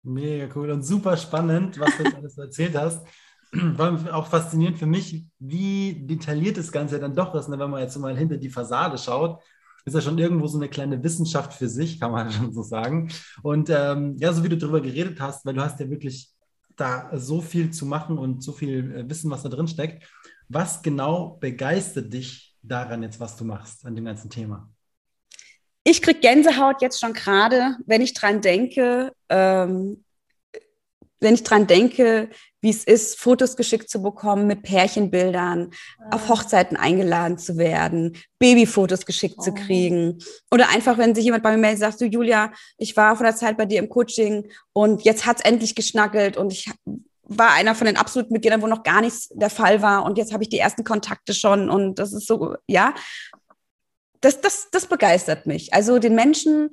Mega 0.03 0.49
cool 0.55 0.71
und 0.71 0.83
super 0.83 1.15
spannend, 1.15 1.79
was 1.79 1.95
du 1.97 2.03
alles 2.15 2.37
erzählt 2.37 2.75
hast. 2.75 3.05
War 3.51 4.15
auch 4.15 4.27
faszinierend 4.27 4.79
für 4.79 4.87
mich, 4.87 5.25
wie 5.37 6.05
detailliert 6.07 6.57
das 6.57 6.71
Ganze 6.71 6.99
dann 6.99 7.15
doch 7.15 7.35
ist, 7.35 7.49
ne? 7.49 7.59
wenn 7.59 7.69
man 7.69 7.81
jetzt 7.81 7.97
mal 7.97 8.17
hinter 8.17 8.37
die 8.37 8.49
Fassade 8.49 8.97
schaut. 8.97 9.41
Ist 9.83 9.93
ja 9.93 10.01
schon 10.01 10.17
irgendwo 10.17 10.45
so 10.47 10.57
eine 10.57 10.69
kleine 10.69 11.03
Wissenschaft 11.03 11.53
für 11.53 11.67
sich, 11.67 11.99
kann 11.99 12.11
man 12.11 12.31
schon 12.31 12.53
so 12.53 12.63
sagen. 12.63 13.11
Und 13.43 13.69
ähm, 13.69 14.15
ja, 14.17 14.33
so 14.33 14.43
wie 14.43 14.49
du 14.49 14.57
darüber 14.57 14.81
geredet 14.81 15.19
hast, 15.19 15.45
weil 15.45 15.53
du 15.53 15.61
hast 15.61 15.79
ja 15.79 15.89
wirklich 15.89 16.31
da 16.81 17.11
so 17.13 17.41
viel 17.41 17.71
zu 17.71 17.85
machen 17.85 18.17
und 18.17 18.43
so 18.43 18.51
viel 18.51 18.93
äh, 18.95 19.09
Wissen, 19.09 19.31
was 19.31 19.43
da 19.43 19.49
drin 19.49 19.67
steckt. 19.67 20.03
Was 20.49 20.81
genau 20.81 21.37
begeistert 21.39 22.11
dich 22.11 22.55
daran 22.61 23.03
jetzt, 23.03 23.19
was 23.19 23.37
du 23.37 23.45
machst, 23.45 23.85
an 23.85 23.95
dem 23.95 24.05
ganzen 24.05 24.29
Thema? 24.29 24.69
Ich 25.83 26.01
kriege 26.01 26.19
Gänsehaut 26.19 26.81
jetzt 26.81 26.99
schon 26.99 27.13
gerade, 27.13 27.77
wenn 27.85 28.01
ich 28.01 28.13
dran 28.13 28.41
denke, 28.41 29.13
ähm, 29.29 30.03
wenn 31.19 31.33
ich 31.35 31.43
dran 31.43 31.67
denke, 31.67 32.29
wie 32.61 32.69
es 32.69 32.83
ist, 32.83 33.19
Fotos 33.19 33.55
geschickt 33.55 33.89
zu 33.89 34.01
bekommen 34.01 34.47
mit 34.47 34.63
Pärchenbildern, 34.63 35.71
ah. 35.99 36.15
auf 36.15 36.29
Hochzeiten 36.29 36.77
eingeladen 36.77 37.37
zu 37.37 37.57
werden, 37.57 38.17
Babyfotos 38.39 39.05
geschickt 39.05 39.35
oh. 39.39 39.43
zu 39.43 39.53
kriegen. 39.53 40.19
Oder 40.51 40.69
einfach, 40.69 40.97
wenn 40.97 41.15
sich 41.15 41.25
jemand 41.25 41.43
bei 41.43 41.51
mir 41.51 41.57
meldet, 41.57 41.79
sagst 41.79 42.01
du, 42.01 42.05
Julia, 42.05 42.53
ich 42.77 42.95
war 42.95 43.15
vor 43.15 43.25
der 43.25 43.35
Zeit 43.35 43.57
bei 43.57 43.65
dir 43.65 43.79
im 43.79 43.89
Coaching 43.89 44.49
und 44.73 45.03
jetzt 45.03 45.25
hat 45.25 45.37
es 45.37 45.45
endlich 45.45 45.75
geschnackelt 45.75 46.37
und 46.37 46.53
ich 46.53 46.71
war 47.23 47.51
einer 47.51 47.75
von 47.75 47.87
den 47.87 47.97
absoluten 47.97 48.33
Mitgliedern, 48.33 48.61
wo 48.61 48.67
noch 48.67 48.83
gar 48.83 49.01
nichts 49.01 49.29
der 49.29 49.49
Fall 49.49 49.81
war 49.81 50.03
und 50.05 50.17
jetzt 50.17 50.33
habe 50.33 50.43
ich 50.43 50.49
die 50.49 50.59
ersten 50.59 50.83
Kontakte 50.83 51.33
schon 51.33 51.69
und 51.69 51.97
das 51.97 52.13
ist 52.13 52.27
so, 52.27 52.55
ja, 52.67 52.93
das, 54.19 54.39
das, 54.41 54.69
das 54.71 54.85
begeistert 54.85 55.47
mich. 55.47 55.73
Also 55.73 55.97
den 55.97 56.13
Menschen 56.13 56.69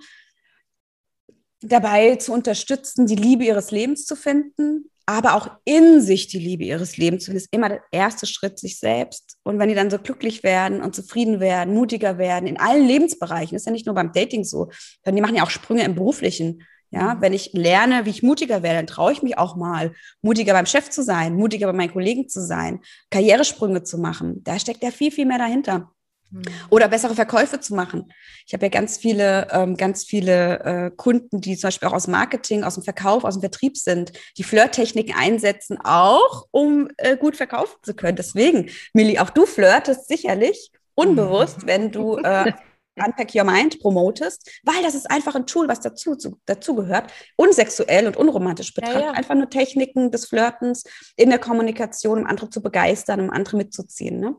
dabei 1.61 2.17
zu 2.17 2.33
unterstützen, 2.33 3.07
die 3.07 3.17
Liebe 3.17 3.45
ihres 3.45 3.71
Lebens 3.71 4.05
zu 4.05 4.17
finden, 4.17 4.91
aber 5.09 5.35
auch 5.35 5.49
in 5.65 6.03
sich 6.03 6.27
die 6.27 6.39
Liebe 6.39 6.65
ihres 6.65 6.99
Lebens 6.99 7.25
zu 7.25 7.31
finden, 7.31 7.39
ist 7.39 7.49
immer 7.51 7.71
der 7.71 7.83
erste 7.91 8.27
Schritt 8.27 8.59
sich 8.59 8.79
selbst. 8.79 9.39
Und 9.43 9.59
wenn 9.59 9.71
die 9.71 9.75
dann 9.75 9.89
so 9.89 9.99
glücklich 9.99 10.43
werden 10.43 10.83
und 10.83 10.95
zufrieden 10.95 11.41
werden, 11.41 11.73
mutiger 11.73 12.19
werden, 12.19 12.47
in 12.47 12.61
allen 12.61 12.87
Lebensbereichen, 12.87 13.57
ist 13.57 13.65
ja 13.65 13.73
nicht 13.73 13.87
nur 13.87 13.95
beim 13.95 14.13
Dating 14.13 14.45
so, 14.45 14.71
sondern 15.03 15.17
die 15.17 15.23
machen 15.23 15.37
ja 15.37 15.45
auch 15.45 15.51
Sprünge 15.51 15.83
im 15.85 15.95
Beruflichen. 15.95 16.63
Ja, 16.91 17.15
mhm. 17.15 17.23
wenn 17.23 17.33
ich 17.33 17.55
lerne, 17.55 18.05
wie 18.05 18.11
ich 18.11 18.23
mutiger 18.23 18.63
werde, 18.63 18.81
dann 18.81 18.87
traue 18.87 19.13
ich 19.13 19.23
mich 19.23 19.39
auch 19.39 19.57
mal, 19.57 19.95
mutiger 20.21 20.53
beim 20.53 20.67
Chef 20.67 20.91
zu 20.91 21.03
sein, 21.03 21.37
mutiger 21.37 21.69
bei 21.69 21.73
meinen 21.73 21.93
Kollegen 21.93 22.29
zu 22.29 22.45
sein, 22.45 22.81
Karrieresprünge 23.11 23.85
zu 23.85 23.97
machen. 23.97 24.45
Da 24.45 24.59
steckt 24.59 24.83
ja 24.83 24.91
viel, 24.91 25.11
viel 25.11 25.25
mehr 25.25 25.39
dahinter. 25.39 25.91
Hm. 26.31 26.43
Oder 26.71 26.89
bessere 26.89 27.15
Verkäufe 27.15 27.61
zu 27.61 27.75
machen. 27.75 28.13
Ich 28.47 28.53
habe 28.53 28.67
ja 28.67 28.71
ganz 28.71 28.99
viele, 28.99 29.49
ähm, 29.51 29.77
ganz 29.77 30.05
viele 30.05 30.61
äh, 30.61 30.91
Kunden, 30.91 31.41
die 31.41 31.57
zum 31.57 31.69
Beispiel 31.69 31.89
auch 31.89 31.95
aus 31.95 32.07
Marketing, 32.07 32.65
aus 32.65 32.75
dem 32.75 32.83
Verkauf, 32.83 33.25
aus 33.25 33.35
dem 33.35 33.41
Vertrieb 33.41 33.77
sind, 33.77 34.13
die 34.37 34.45
Flirttechniken 34.45 35.15
einsetzen, 35.15 35.79
auch 35.83 36.47
um 36.51 36.89
äh, 36.99 37.17
gut 37.17 37.37
verkaufen 37.37 37.77
zu 37.83 37.95
können. 37.95 38.17
Deswegen, 38.17 38.71
Milli, 38.93 39.19
auch 39.19 39.31
du 39.31 39.47
flirtest 39.47 40.09
sicherlich 40.09 40.71
unbewusst, 40.95 41.67
wenn 41.67 41.91
du 41.93 42.19
äh, 42.19 42.53
Unpack 42.97 43.35
Your 43.35 43.45
Mind 43.45 43.79
promotest, 43.81 44.51
weil 44.65 44.83
das 44.83 44.95
ist 44.95 45.11
einfach 45.11 45.35
ein 45.35 45.47
Tool, 45.47 45.69
was 45.69 45.81
dazu, 45.81 46.17
zu, 46.17 46.41
dazu 46.47 46.75
gehört, 46.75 47.13
unsexuell 47.37 48.07
und 48.07 48.17
unromantisch 48.17 48.75
betrachtet. 48.75 49.01
Ja, 49.01 49.07
ja. 49.09 49.13
Einfach 49.13 49.35
nur 49.35 49.49
Techniken 49.49 50.11
des 50.11 50.27
Flirtens 50.27 50.85
in 51.17 51.31
der 51.31 51.39
Kommunikation, 51.39 52.21
um 52.21 52.27
andere 52.27 52.51
zu 52.51 52.61
begeistern, 52.61 53.21
um 53.21 53.31
andere 53.31 53.57
mitzuziehen. 53.57 54.19
Ne? 54.19 54.35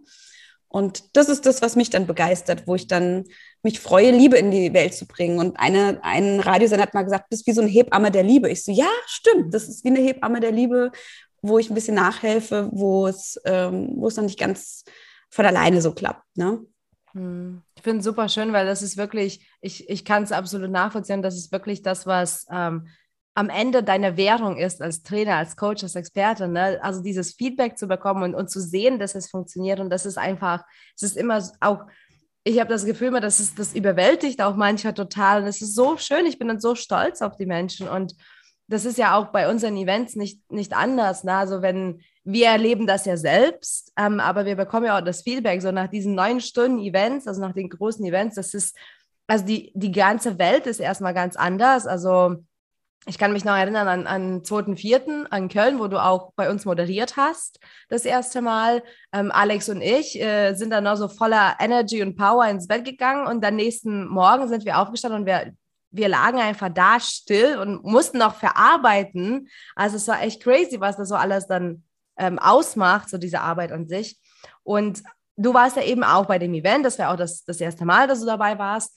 Und 0.70 1.18
das 1.18 1.30
ist 1.30 1.48
das, 1.48 1.64
was 1.64 1.76
mich 1.76 1.90
dann 1.90 2.06
begeistert, 2.06 2.68
wo 2.68 2.76
ich 2.76 2.88
dann 2.88 3.26
mich 3.64 3.80
freue, 3.80 4.12
Liebe 4.12 4.38
in 4.38 4.52
die 4.52 4.72
Welt 4.74 4.94
zu 4.94 5.08
bringen. 5.08 5.40
Und 5.40 5.60
eine, 5.60 6.00
ein 6.04 6.40
Radiosender 6.40 6.84
hat 6.84 6.94
mal 6.94 7.04
gesagt, 7.04 7.26
das 7.30 7.42
ist 7.42 7.48
wie 7.48 7.54
so 7.54 7.62
eine 7.62 7.70
Hebamme 7.70 8.12
der 8.12 8.24
Liebe. 8.24 8.50
Ich 8.50 8.64
so, 8.64 8.72
ja, 8.72 8.90
stimmt, 9.08 9.54
das 9.54 9.68
ist 9.68 9.84
wie 9.84 9.90
eine 9.90 10.00
Hebamme 10.00 10.40
der 10.40 10.52
Liebe, 10.52 10.92
wo 11.42 11.58
ich 11.58 11.70
ein 11.70 11.74
bisschen 11.74 11.96
nachhelfe, 11.96 12.70
wo 12.72 13.08
es, 13.08 13.40
ähm, 13.46 13.94
wo 13.96 14.08
es 14.08 14.16
noch 14.16 14.24
nicht 14.24 14.40
ganz 14.40 14.84
von 15.30 15.46
alleine 15.46 15.82
so 15.82 15.92
klappt. 15.92 16.26
Ne? 16.38 16.62
Hm. 17.14 17.64
Ich 17.76 17.82
finde 17.82 18.00
es 18.00 18.06
super 18.06 18.30
schön, 18.30 18.54
weil 18.54 18.68
das 18.68 18.84
ist 18.84 18.96
wirklich, 18.96 19.48
ich, 19.62 19.90
ich 19.90 20.06
kann 20.06 20.24
es 20.24 20.32
absolut 20.32 20.70
nachvollziehen, 20.70 21.24
das 21.24 21.36
ist 21.36 21.52
wirklich 21.52 21.82
das, 21.82 22.06
was 22.06 22.46
ähm, 22.52 22.88
am 23.40 23.50
Ende 23.50 23.84
deine 23.84 24.18
Währung 24.18 24.58
ist 24.58 24.82
als 24.82 25.02
Trainer, 25.02 25.38
als 25.38 25.56
Coach, 25.56 25.82
als 25.84 25.96
Experte. 25.96 26.50
Ne? 26.50 26.78
Also 26.82 27.02
dieses 27.02 27.36
Feedback 27.36 27.78
zu 27.78 27.88
bekommen 27.88 28.22
und, 28.24 28.36
und 28.36 28.52
zu 28.52 28.60
sehen, 28.60 29.00
dass 29.00 29.16
es 29.16 29.30
funktioniert 29.30 29.80
und 29.80 29.90
das 29.90 30.06
ist 30.06 30.18
einfach, 30.18 30.66
es 30.94 31.04
ist 31.04 31.16
immer 31.16 31.42
auch, 31.62 31.86
ich 32.44 32.60
habe 32.60 32.70
das 32.70 32.84
Gefühl, 32.84 33.18
dass 33.22 33.40
es 33.40 33.56
das 33.56 33.74
überwältigt 33.74 34.42
auch 34.42 34.58
manchmal 34.58 34.94
total 34.94 35.42
und 35.42 35.48
es 35.48 35.62
ist 35.62 35.74
so 35.74 35.96
schön, 35.96 36.26
ich 36.26 36.38
bin 36.38 36.50
dann 36.50 36.60
so 36.60 36.76
stolz 36.76 37.22
auf 37.22 37.38
die 37.38 37.46
Menschen 37.46 37.88
und 37.88 38.14
das 38.68 38.84
ist 38.84 38.98
ja 38.98 39.18
auch 39.18 39.28
bei 39.28 39.50
unseren 39.50 39.78
Events 39.78 40.18
nicht, 40.18 40.52
nicht 40.52 40.74
anders. 40.76 41.24
Ne? 41.24 41.34
Also 41.34 41.62
wenn 41.62 42.02
wir 42.26 42.48
erleben 42.48 42.88
das 42.88 43.06
ja 43.06 43.16
selbst, 43.16 43.94
ähm, 43.98 44.20
aber 44.20 44.46
wir 44.46 44.58
bekommen 44.58 44.88
ja 44.88 45.00
auch 45.00 45.06
das 45.06 45.22
Feedback, 45.22 45.62
so 45.62 45.72
nach 45.72 45.88
diesen 45.88 46.14
neun 46.14 46.42
Stunden 46.42 46.80
Events, 46.80 47.26
also 47.26 47.40
nach 47.40 47.54
den 47.54 47.70
großen 47.70 48.06
Events, 48.06 48.36
das 48.36 48.54
ist, 48.54 48.76
also 49.28 49.46
die, 49.46 49.72
die 49.76 49.94
ganze 49.94 50.38
Welt 50.40 50.68
ist 50.68 50.82
erstmal 50.82 51.14
ganz 51.14 51.38
anders. 51.38 51.88
Also 51.88 52.44
ich 53.06 53.18
kann 53.18 53.32
mich 53.32 53.46
noch 53.46 53.56
erinnern 53.56 53.88
an, 53.88 54.08
an 54.08 54.42
2.4. 54.42 55.26
an 55.30 55.48
Köln, 55.48 55.80
wo 55.80 55.88
du 55.88 56.04
auch 56.04 56.34
bei 56.36 56.50
uns 56.50 56.66
moderiert 56.66 57.18
hast, 57.18 57.60
das 57.88 58.06
erste 58.06 58.42
Mal. 58.42 58.84
Ähm, 59.14 59.32
Alex 59.32 59.70
und 59.70 59.82
ich 59.82 60.20
äh, 60.22 60.54
sind 60.54 60.70
dann 60.72 60.84
noch 60.84 60.96
so 60.96 61.08
voller 61.08 61.56
Energy 61.60 62.02
und 62.04 62.18
Power 62.18 62.46
ins 62.48 62.68
Bett 62.68 62.86
gegangen 62.86 63.26
und 63.26 63.42
dann 63.44 63.56
nächsten 63.56 64.08
Morgen 64.08 64.48
sind 64.48 64.66
wir 64.66 64.80
aufgestanden 64.80 65.22
und 65.22 65.26
wir, 65.26 65.54
wir 65.92 66.10
lagen 66.10 66.40
einfach 66.40 66.70
da 66.70 67.00
still 67.00 67.58
und 67.58 67.84
mussten 67.84 68.18
noch 68.18 68.36
verarbeiten. 68.36 69.48
Also 69.76 69.96
es 69.96 70.08
war 70.08 70.22
echt 70.22 70.44
crazy, 70.44 70.80
was 70.80 70.98
das 70.98 71.10
so 71.10 71.16
alles 71.16 71.48
dann 71.48 71.84
ähm, 72.18 72.38
ausmacht, 72.38 73.10
so 73.10 73.18
diese 73.18 73.40
Arbeit 73.40 73.72
an 73.72 73.88
sich. 73.88 74.20
Und 74.64 75.02
du 75.38 75.54
warst 75.54 75.78
ja 75.78 75.84
eben 75.84 76.04
auch 76.04 76.26
bei 76.26 76.38
dem 76.38 76.54
Event, 76.54 76.86
das 76.86 77.00
war 77.00 77.12
auch 77.12 77.18
das, 77.18 77.44
das 77.46 77.62
erste 77.62 77.86
Mal, 77.86 78.08
dass 78.08 78.20
du 78.20 78.26
dabei 78.26 78.60
warst. 78.60 78.96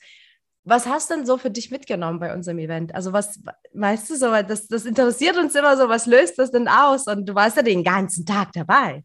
Was 0.65 0.85
hast 0.85 1.09
du 1.09 1.15
denn 1.15 1.25
so 1.25 1.37
für 1.37 1.51
dich 1.51 1.71
mitgenommen 1.71 2.19
bei 2.19 2.33
unserem 2.33 2.59
Event? 2.59 2.95
Also 2.95 3.11
was, 3.11 3.39
weißt 3.73 4.09
du, 4.09 4.15
so, 4.15 4.31
das, 4.43 4.67
das 4.67 4.85
interessiert 4.85 5.37
uns 5.37 5.55
immer 5.55 5.75
so, 5.75 5.89
was 5.89 6.05
löst 6.05 6.39
das 6.39 6.51
denn 6.51 6.69
aus? 6.69 7.07
Und 7.07 7.27
du 7.27 7.35
warst 7.35 7.57
ja 7.57 7.63
den 7.63 7.83
ganzen 7.83 8.25
Tag 8.25 8.53
dabei. 8.53 9.03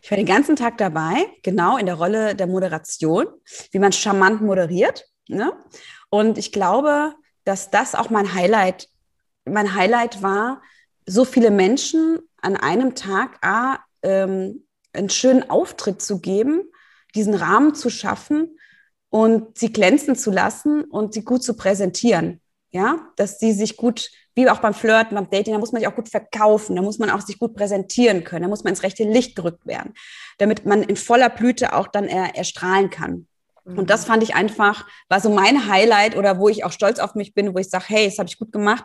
Ich 0.00 0.10
war 0.10 0.16
den 0.16 0.26
ganzen 0.26 0.54
Tag 0.54 0.78
dabei, 0.78 1.26
genau 1.42 1.76
in 1.76 1.86
der 1.86 1.96
Rolle 1.96 2.36
der 2.36 2.46
Moderation, 2.46 3.26
wie 3.72 3.80
man 3.80 3.92
charmant 3.92 4.42
moderiert. 4.42 5.04
Ne? 5.28 5.52
Und 6.08 6.38
ich 6.38 6.52
glaube, 6.52 7.14
dass 7.44 7.70
das 7.70 7.96
auch 7.96 8.10
mein 8.10 8.32
Highlight, 8.32 8.88
mein 9.44 9.74
Highlight 9.74 10.22
war, 10.22 10.62
so 11.04 11.24
viele 11.24 11.50
Menschen 11.50 12.20
an 12.40 12.56
einem 12.56 12.94
Tag 12.94 13.44
A, 13.44 13.78
ähm, 14.02 14.64
einen 14.92 15.10
schönen 15.10 15.50
Auftritt 15.50 16.00
zu 16.00 16.20
geben, 16.20 16.62
diesen 17.14 17.34
Rahmen 17.34 17.74
zu 17.74 17.90
schaffen 17.90 18.56
und 19.12 19.58
sie 19.58 19.70
glänzen 19.70 20.16
zu 20.16 20.30
lassen 20.30 20.84
und 20.84 21.12
sie 21.12 21.22
gut 21.22 21.44
zu 21.44 21.54
präsentieren. 21.54 22.40
Ja, 22.70 23.10
dass 23.16 23.38
sie 23.38 23.52
sich 23.52 23.76
gut, 23.76 24.10
wie 24.34 24.48
auch 24.48 24.60
beim 24.60 24.72
Flirten, 24.72 25.14
beim 25.14 25.28
Dating, 25.28 25.52
da 25.52 25.60
muss 25.60 25.72
man 25.72 25.82
sich 25.82 25.88
auch 25.88 25.94
gut 25.94 26.08
verkaufen, 26.08 26.74
da 26.74 26.80
muss 26.80 26.98
man 26.98 27.10
auch 27.10 27.20
sich 27.20 27.38
gut 27.38 27.54
präsentieren 27.54 28.24
können, 28.24 28.44
da 28.44 28.48
muss 28.48 28.64
man 28.64 28.72
ins 28.72 28.82
rechte 28.82 29.04
Licht 29.04 29.36
gerückt 29.36 29.66
werden, 29.66 29.92
damit 30.38 30.64
man 30.64 30.82
in 30.82 30.96
voller 30.96 31.28
Blüte 31.28 31.74
auch 31.74 31.88
dann 31.88 32.08
erstrahlen 32.08 32.88
kann. 32.88 33.26
Und 33.64 33.90
das 33.90 34.04
mhm. 34.04 34.12
fand 34.12 34.22
ich 34.22 34.34
einfach, 34.34 34.88
war 35.10 35.20
so 35.20 35.28
mein 35.28 35.68
Highlight 35.68 36.16
oder 36.16 36.38
wo 36.38 36.48
ich 36.48 36.64
auch 36.64 36.72
stolz 36.72 36.98
auf 36.98 37.14
mich 37.14 37.34
bin, 37.34 37.54
wo 37.54 37.58
ich 37.58 37.68
sage, 37.68 37.84
hey, 37.88 38.06
das 38.06 38.18
habe 38.18 38.28
ich 38.28 38.38
gut 38.38 38.50
gemacht. 38.50 38.84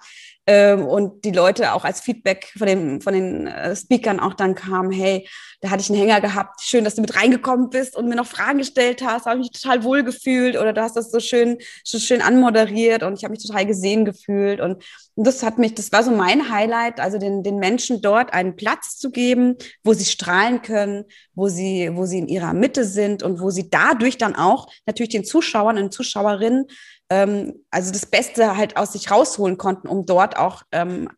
Ähm, 0.50 0.86
und 0.86 1.26
die 1.26 1.32
Leute 1.32 1.74
auch 1.74 1.84
als 1.84 2.00
Feedback 2.00 2.54
von, 2.58 2.68
dem, 2.68 3.02
von 3.02 3.14
den 3.14 3.48
äh, 3.48 3.76
Speakern 3.76 4.22
auch 4.22 4.34
dann 4.34 4.56
kamen, 4.56 4.92
hey, 4.92 5.28
da 5.60 5.72
hatte 5.72 5.82
ich 5.82 5.90
einen 5.90 6.00
Hänger 6.00 6.22
gehabt, 6.22 6.62
schön, 6.62 6.86
dass 6.86 6.96
du 6.96 7.02
mit 7.02 7.18
reingekommen 7.18 7.70
bist 7.70 7.98
und 7.98 8.08
mir 8.08 8.16
noch 8.16 8.28
Fragen 8.28 8.60
gestellt 8.60 9.04
hast, 9.04 9.26
habe 9.26 9.40
mich 9.40 9.52
total 9.52 9.84
wohl 9.84 10.04
gefühlt 10.04 10.56
oder 10.56 10.72
du 10.72 10.82
hast 10.82 10.96
das 10.96 11.12
so 11.12 11.20
schön, 11.20 11.58
so 11.84 12.00
schön 12.00 12.22
anmoderiert 12.22 13.04
und 13.04 13.16
ich 13.18 13.24
habe 13.26 13.32
mich 13.32 13.46
total 13.46 13.66
gesehen 13.66 14.06
gefühlt. 14.06 14.62
Und, 14.62 14.84
und 15.16 15.28
das 15.28 15.44
hat 15.44 15.58
mich, 15.58 15.74
das 15.74 15.92
war 15.92 16.04
so 16.04 16.12
mein 16.12 16.50
Highlight, 16.50 17.02
also 17.02 17.18
den, 17.18 17.44
den 17.44 17.58
Menschen 17.58 18.02
dort 18.02 18.32
einen 18.34 18.56
Platz 18.56 18.98
zu 18.98 19.10
geben, 19.10 19.56
wo 19.84 19.94
sie 19.94 20.06
strahlen 20.06 20.62
können, 20.62 21.06
wo 21.34 21.50
sie, 21.50 21.90
wo 21.94 22.06
sie 22.06 22.20
in 22.20 22.28
ihrer 22.28 22.54
Mitte 22.54 22.86
sind 22.86 23.22
und 23.22 23.42
wo 23.42 23.50
sie 23.50 23.70
dadurch 23.70 24.18
dann 24.18 24.36
auch 24.36 24.72
natürlich 24.86 25.10
den 25.10 25.26
Zuschauern 25.26 25.78
und 25.78 25.94
Zuschauerinnen 25.94 26.68
ähm, 27.10 27.66
also 27.72 27.92
das 27.92 28.06
Beste 28.06 28.58
halt 28.58 28.78
aus 28.78 28.94
sich 28.94 29.12
rausholen 29.12 29.58
konnten, 29.58 29.88
um 29.88 30.06
dort 30.06 30.38
auch 30.38 30.64
ähm, 30.72 31.10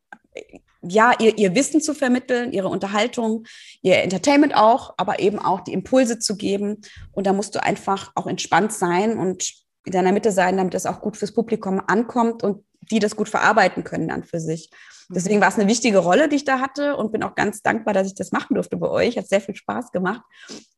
ja, 0.82 1.14
ihr, 1.20 1.38
ihr 1.38 1.56
Wissen 1.56 1.82
zu 1.82 1.94
vermitteln, 1.94 2.54
ihre 2.54 2.70
Unterhaltung, 2.70 3.46
ihr 3.82 3.98
Entertainment 3.98 4.56
auch, 4.56 4.94
aber 4.98 5.20
eben 5.20 5.40
auch 5.40 5.62
die 5.62 5.74
Impulse 5.74 6.20
zu 6.20 6.38
geben. 6.38 6.82
Und 7.12 7.28
da 7.28 7.34
musst 7.34 7.56
du 7.56 7.64
einfach 7.64 8.12
auch 8.16 8.28
entspannt 8.28 8.72
sein 8.72 9.18
und 9.18 9.52
in 9.86 9.92
deiner 9.92 10.12
Mitte 10.12 10.32
sein, 10.32 10.58
damit 10.58 10.74
das 10.74 10.86
auch 10.86 11.02
gut 11.02 11.18
fürs 11.18 11.34
Publikum 11.34 11.82
ankommt 11.88 12.44
und 12.44 12.64
die 12.92 13.00
das 13.00 13.16
gut 13.16 13.30
verarbeiten 13.30 13.84
können 13.84 14.08
dann 14.08 14.24
für 14.24 14.40
sich. 14.40 14.70
Deswegen 15.10 15.42
war 15.42 15.48
es 15.48 15.58
eine 15.58 15.68
wichtige 15.68 15.98
Rolle, 15.98 16.30
die 16.30 16.36
ich 16.36 16.46
da 16.46 16.60
hatte 16.60 16.96
und 16.96 17.12
bin 17.12 17.24
auch 17.24 17.34
ganz 17.34 17.62
dankbar, 17.62 17.96
dass 17.96 18.08
ich 18.08 18.14
das 18.14 18.32
machen 18.32 18.54
durfte 18.54 18.78
bei 18.78 18.88
euch. 18.88 19.18
Hat 19.18 19.28
sehr 19.28 19.42
viel 19.42 19.56
Spaß 19.56 19.92
gemacht 19.92 20.22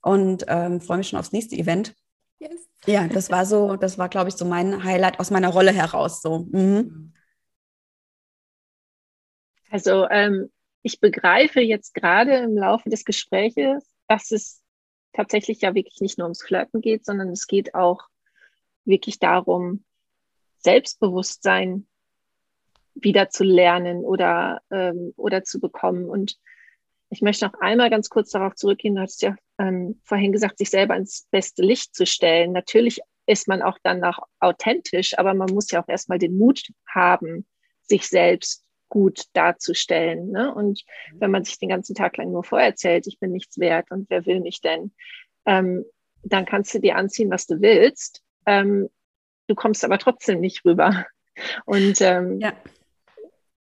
und 0.01 0.45
ähm, 0.47 0.79
freue 0.79 0.99
mich 0.99 1.09
schon 1.09 1.19
aufs 1.19 1.33
nächste 1.33 1.57
Event. 1.57 1.93
Yes. 2.41 2.67
Ja, 2.87 3.07
das 3.07 3.29
war 3.29 3.45
so, 3.45 3.75
das 3.75 3.99
war, 3.99 4.09
glaube 4.09 4.29
ich, 4.29 4.35
so 4.35 4.45
mein 4.45 4.83
Highlight 4.83 5.19
aus 5.19 5.29
meiner 5.29 5.49
Rolle 5.49 5.71
heraus. 5.71 6.23
So. 6.23 6.47
Mhm. 6.51 7.13
Also 9.69 10.09
ähm, 10.09 10.51
ich 10.81 10.99
begreife 10.99 11.61
jetzt 11.61 11.93
gerade 11.93 12.37
im 12.37 12.57
Laufe 12.57 12.89
des 12.89 13.05
Gespräches, 13.05 13.87
dass 14.07 14.31
es 14.31 14.63
tatsächlich 15.13 15.61
ja 15.61 15.75
wirklich 15.75 16.01
nicht 16.01 16.17
nur 16.17 16.25
ums 16.25 16.41
Flirten 16.41 16.81
geht, 16.81 17.05
sondern 17.05 17.29
es 17.29 17.45
geht 17.45 17.75
auch 17.75 18.01
wirklich 18.85 19.19
darum, 19.19 19.83
Selbstbewusstsein 20.57 21.87
wieder 22.95 23.29
zu 23.29 23.43
lernen 23.43 24.03
oder, 24.03 24.61
ähm, 24.71 25.13
oder 25.15 25.43
zu 25.43 25.59
bekommen. 25.59 26.09
Und 26.09 26.39
ich 27.09 27.21
möchte 27.21 27.45
noch 27.45 27.53
einmal 27.61 27.91
ganz 27.91 28.09
kurz 28.09 28.31
darauf 28.31 28.55
zurückgehen. 28.55 28.95
Du 28.95 29.01
hast 29.01 29.21
ja 29.21 29.35
ähm, 29.61 30.01
vorhin 30.03 30.31
gesagt, 30.31 30.57
sich 30.57 30.69
selber 30.69 30.95
ins 30.95 31.27
beste 31.29 31.61
Licht 31.61 31.95
zu 31.95 32.05
stellen. 32.05 32.51
Natürlich 32.51 32.99
ist 33.27 33.47
man 33.47 33.61
auch 33.61 33.77
dann 33.83 33.99
noch 33.99 34.19
authentisch, 34.39 35.17
aber 35.17 35.33
man 35.33 35.53
muss 35.53 35.69
ja 35.71 35.83
auch 35.83 35.87
erstmal 35.87 36.17
den 36.17 36.37
Mut 36.37 36.63
haben, 36.87 37.45
sich 37.83 38.07
selbst 38.07 38.65
gut 38.89 39.25
darzustellen. 39.33 40.31
Ne? 40.31 40.53
Und 40.53 40.83
wenn 41.13 41.31
man 41.31 41.43
sich 41.43 41.59
den 41.59 41.69
ganzen 41.69 41.95
Tag 41.95 42.17
lang 42.17 42.31
nur 42.31 42.43
vorerzählt, 42.43 43.07
ich 43.07 43.19
bin 43.19 43.31
nichts 43.31 43.59
wert 43.59 43.91
und 43.91 44.09
wer 44.09 44.25
will 44.25 44.41
mich 44.41 44.61
denn, 44.61 44.91
ähm, 45.45 45.85
dann 46.23 46.45
kannst 46.45 46.73
du 46.73 46.79
dir 46.79 46.95
anziehen, 46.95 47.29
was 47.29 47.47
du 47.47 47.61
willst. 47.61 48.23
Ähm, 48.45 48.89
du 49.47 49.55
kommst 49.55 49.85
aber 49.85 49.97
trotzdem 49.97 50.39
nicht 50.39 50.65
rüber. 50.65 51.05
Und 51.65 52.01
ähm, 52.01 52.39
ja. 52.39 52.53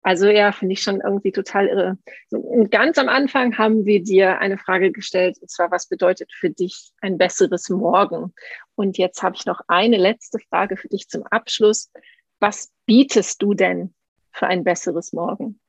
Also 0.08 0.28
ja, 0.28 0.54
finde 0.54 0.72
ich 0.72 0.82
schon 0.84 1.02
irgendwie 1.02 1.34
total 1.34 1.68
irre. 1.68 1.98
Und 2.32 2.72
ganz 2.72 2.98
am 2.98 3.10
Anfang 3.10 3.58
haben 3.58 3.84
wir 3.84 4.02
dir 4.02 4.40
eine 4.40 4.58
Frage 4.58 4.94
gestellt, 4.94 5.38
und 5.42 5.52
zwar, 5.52 5.70
was 5.70 5.88
bedeutet 5.90 6.32
für 6.32 6.50
dich 6.50 6.94
ein 7.02 7.18
besseres 7.18 7.68
Morgen? 7.68 8.34
Und 8.76 8.98
jetzt 8.98 9.22
habe 9.22 9.36
ich 9.36 9.46
noch 9.46 9.60
eine 9.68 9.98
letzte 9.98 10.40
Frage 10.40 10.78
für 10.78 10.88
dich 10.88 11.10
zum 11.10 11.24
Abschluss. 11.24 11.92
Was 12.40 12.72
bietest 12.86 13.42
du 13.42 13.54
denn 13.54 13.94
für 14.32 14.48
ein 14.48 14.64
besseres 14.64 15.12
Morgen? 15.12 15.60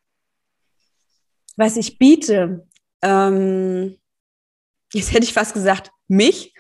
Was 1.56 1.76
ich 1.76 1.98
biete, 1.98 2.64
ähm, 3.02 3.98
jetzt 4.92 5.12
hätte 5.12 5.24
ich 5.24 5.32
fast 5.32 5.52
gesagt, 5.52 5.90
mich. 6.06 6.54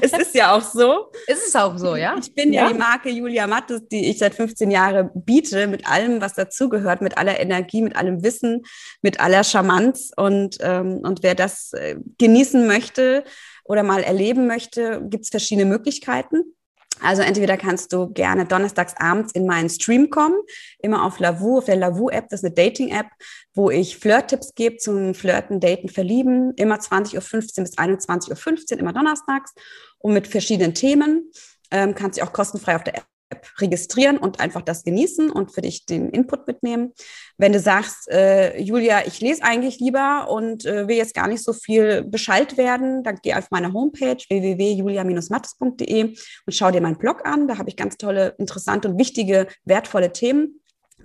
Es 0.00 0.12
ist 0.12 0.34
ja 0.34 0.54
auch 0.54 0.62
so. 0.62 1.10
Ist 1.26 1.46
es 1.46 1.56
auch 1.56 1.76
so, 1.78 1.96
ja? 1.96 2.16
Ich 2.18 2.34
bin 2.34 2.52
ja, 2.52 2.62
ja 2.62 2.72
die 2.72 2.78
Marke 2.78 3.10
Julia 3.10 3.46
Mattes, 3.46 3.86
die 3.88 4.10
ich 4.10 4.18
seit 4.18 4.34
15 4.34 4.70
Jahren 4.70 5.10
biete, 5.14 5.66
mit 5.66 5.86
allem, 5.86 6.20
was 6.20 6.34
dazugehört, 6.34 7.00
mit 7.00 7.18
aller 7.18 7.38
Energie, 7.40 7.82
mit 7.82 7.96
allem 7.96 8.22
Wissen, 8.22 8.62
mit 9.02 9.20
aller 9.20 9.44
Charmanz. 9.44 10.12
Und, 10.16 10.58
ähm, 10.60 11.00
und 11.02 11.22
wer 11.22 11.34
das 11.34 11.72
äh, 11.72 11.96
genießen 12.18 12.66
möchte 12.66 13.24
oder 13.64 13.82
mal 13.82 14.02
erleben 14.02 14.46
möchte, 14.46 15.02
gibt 15.04 15.24
es 15.24 15.30
verschiedene 15.30 15.66
Möglichkeiten. 15.66 16.54
Also 17.00 17.22
entweder 17.22 17.56
kannst 17.56 17.92
du 17.92 18.08
gerne 18.08 18.46
donnerstags 18.46 18.94
abends 18.96 19.32
in 19.32 19.46
meinen 19.46 19.68
Stream 19.68 20.10
kommen, 20.10 20.38
immer 20.78 21.04
auf 21.04 21.18
Lavu, 21.18 21.58
auf 21.58 21.64
der 21.64 21.76
Lavu-App, 21.76 22.28
das 22.28 22.40
ist 22.40 22.46
eine 22.46 22.54
Dating-App, 22.54 23.06
wo 23.52 23.70
ich 23.70 23.98
Flirt-Tipps 23.98 24.54
gebe 24.54 24.76
zum 24.76 25.14
Flirten, 25.14 25.60
Daten, 25.60 25.88
Verlieben, 25.88 26.52
immer 26.56 26.76
20.15 26.76 27.14
Uhr 27.16 27.64
bis 27.64 27.78
21.15 27.78 28.72
Uhr, 28.72 28.78
immer 28.78 28.92
donnerstags 28.92 29.54
und 29.98 30.12
mit 30.12 30.28
verschiedenen 30.28 30.74
Themen. 30.74 31.30
ähm, 31.70 31.94
kannst 31.94 32.16
dich 32.16 32.24
auch 32.24 32.32
kostenfrei 32.32 32.76
auf 32.76 32.84
der 32.84 33.02
App 33.34 33.46
registrieren 33.58 34.16
und 34.16 34.40
einfach 34.40 34.62
das 34.62 34.84
genießen 34.84 35.30
und 35.30 35.52
für 35.52 35.60
dich 35.60 35.86
den 35.86 36.10
Input 36.10 36.46
mitnehmen. 36.46 36.92
Wenn 37.36 37.52
du 37.52 37.58
sagst, 37.58 38.08
äh, 38.10 38.58
Julia, 38.60 39.06
ich 39.06 39.20
lese 39.20 39.42
eigentlich 39.42 39.80
lieber 39.80 40.28
und 40.30 40.64
äh, 40.64 40.86
will 40.88 40.96
jetzt 40.96 41.14
gar 41.14 41.26
nicht 41.28 41.42
so 41.42 41.52
viel 41.52 42.04
Bescheid 42.04 42.56
werden, 42.56 43.02
dann 43.02 43.18
geh 43.22 43.34
auf 43.34 43.50
meine 43.50 43.72
Homepage 43.72 44.16
www.julia-mattes.de 44.28 46.04
und 46.04 46.52
schau 46.54 46.70
dir 46.70 46.80
meinen 46.80 46.98
Blog 46.98 47.26
an. 47.26 47.48
Da 47.48 47.58
habe 47.58 47.68
ich 47.68 47.76
ganz 47.76 47.96
tolle, 47.96 48.34
interessante 48.38 48.88
und 48.88 48.98
wichtige, 48.98 49.48
wertvolle 49.64 50.12
Themen 50.12 50.60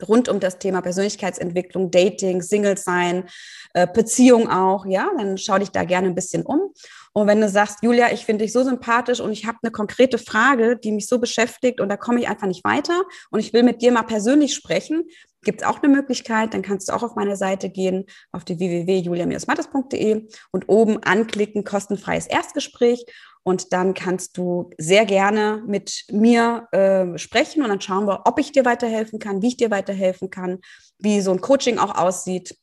rund 0.07 0.29
um 0.29 0.39
das 0.39 0.59
Thema 0.59 0.81
Persönlichkeitsentwicklung, 0.81 1.91
Dating, 1.91 2.41
Single 2.41 2.77
sein, 2.77 3.25
äh, 3.73 3.87
Beziehung 3.87 4.49
auch, 4.49 4.85
ja, 4.85 5.09
dann 5.17 5.37
schau 5.37 5.57
dich 5.57 5.69
da 5.69 5.83
gerne 5.83 6.07
ein 6.07 6.15
bisschen 6.15 6.43
um. 6.43 6.73
Und 7.19 7.27
wenn 7.27 7.41
du 7.41 7.49
sagst, 7.49 7.79
Julia, 7.81 8.13
ich 8.13 8.23
finde 8.23 8.45
dich 8.45 8.53
so 8.53 8.63
sympathisch 8.63 9.19
und 9.19 9.33
ich 9.33 9.45
habe 9.45 9.57
eine 9.61 9.71
konkrete 9.71 10.17
Frage, 10.17 10.77
die 10.77 10.93
mich 10.93 11.05
so 11.07 11.19
beschäftigt 11.19 11.81
und 11.81 11.89
da 11.89 11.97
komme 11.97 12.21
ich 12.21 12.29
einfach 12.29 12.47
nicht 12.47 12.63
weiter 12.63 13.01
und 13.29 13.41
ich 13.41 13.51
will 13.51 13.63
mit 13.63 13.81
dir 13.81 13.91
mal 13.91 14.03
persönlich 14.03 14.55
sprechen, 14.55 15.03
gibt 15.43 15.61
es 15.61 15.67
auch 15.67 15.83
eine 15.83 15.93
Möglichkeit, 15.93 16.53
dann 16.53 16.61
kannst 16.61 16.87
du 16.87 16.93
auch 16.93 17.03
auf 17.03 17.15
meine 17.15 17.35
Seite 17.35 17.69
gehen, 17.69 18.05
auf 18.31 18.45
die 18.45 18.57
www.julia-mattes.de 18.57 20.29
und 20.51 20.69
oben 20.69 21.03
anklicken, 21.03 21.65
kostenfreies 21.65 22.25
Erstgespräch 22.25 23.05
und 23.43 23.73
dann 23.73 23.93
kannst 23.93 24.37
du 24.37 24.69
sehr 24.77 25.05
gerne 25.05 25.61
mit 25.67 26.05
mir 26.09 26.69
äh, 26.71 27.17
sprechen 27.17 27.63
und 27.63 27.67
dann 27.67 27.81
schauen 27.81 28.07
wir, 28.07 28.21
ob 28.27 28.39
ich 28.39 28.53
dir 28.53 28.63
weiterhelfen 28.63 29.19
kann, 29.19 29.41
wie 29.41 29.49
ich 29.49 29.57
dir 29.57 29.71
weiterhelfen 29.71 30.29
kann, 30.29 30.59
wie 30.99 31.19
so 31.19 31.31
ein 31.31 31.41
Coaching 31.41 31.79
auch 31.79 31.97
aussieht. 31.97 32.55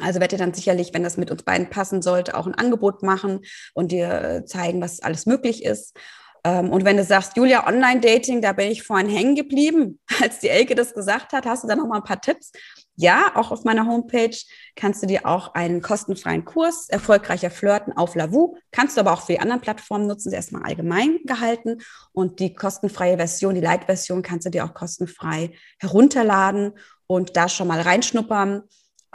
Also 0.00 0.20
werde 0.20 0.36
dir 0.36 0.44
dann 0.44 0.54
sicherlich, 0.54 0.92
wenn 0.92 1.02
das 1.02 1.16
mit 1.16 1.30
uns 1.30 1.42
beiden 1.42 1.70
passen 1.70 2.02
sollte, 2.02 2.36
auch 2.36 2.46
ein 2.46 2.54
Angebot 2.54 3.02
machen 3.02 3.40
und 3.74 3.92
dir 3.92 4.08
äh, 4.08 4.44
zeigen, 4.44 4.80
was 4.80 5.00
alles 5.00 5.26
möglich 5.26 5.64
ist. 5.64 5.96
Ähm, 6.46 6.70
und 6.70 6.84
wenn 6.84 6.96
du 6.96 7.02
sagst, 7.02 7.36
Julia, 7.36 7.66
Online-Dating, 7.66 8.40
da 8.40 8.52
bin 8.52 8.70
ich 8.70 8.84
vorhin 8.84 9.08
hängen 9.08 9.34
geblieben, 9.34 9.98
als 10.22 10.38
die 10.38 10.48
Elke 10.48 10.76
das 10.76 10.94
gesagt 10.94 11.32
hat, 11.32 11.44
hast 11.44 11.64
du 11.64 11.68
da 11.68 11.74
noch 11.74 11.88
mal 11.88 11.96
ein 11.96 12.04
paar 12.04 12.20
Tipps? 12.20 12.52
Ja, 12.94 13.32
auch 13.34 13.50
auf 13.50 13.64
meiner 13.64 13.86
Homepage 13.86 14.36
kannst 14.74 15.02
du 15.02 15.06
dir 15.06 15.26
auch 15.26 15.54
einen 15.54 15.82
kostenfreien 15.82 16.44
Kurs, 16.44 16.88
erfolgreicher 16.88 17.50
Flirten 17.50 17.94
auf 17.94 18.14
Lavu, 18.14 18.56
kannst 18.70 18.96
du 18.96 19.00
aber 19.00 19.12
auch 19.12 19.22
für 19.22 19.32
die 19.32 19.40
anderen 19.40 19.60
Plattformen 19.60 20.06
nutzen, 20.06 20.28
ist 20.28 20.34
erstmal 20.34 20.62
allgemein 20.62 21.18
gehalten. 21.24 21.78
Und 22.12 22.38
die 22.38 22.54
kostenfreie 22.54 23.16
Version, 23.16 23.54
die 23.54 23.60
Light-Version 23.60 24.22
kannst 24.22 24.46
du 24.46 24.50
dir 24.50 24.64
auch 24.64 24.72
kostenfrei 24.72 25.50
herunterladen 25.80 26.72
und 27.06 27.36
da 27.36 27.48
schon 27.48 27.68
mal 27.68 27.80
reinschnuppern 27.80 28.62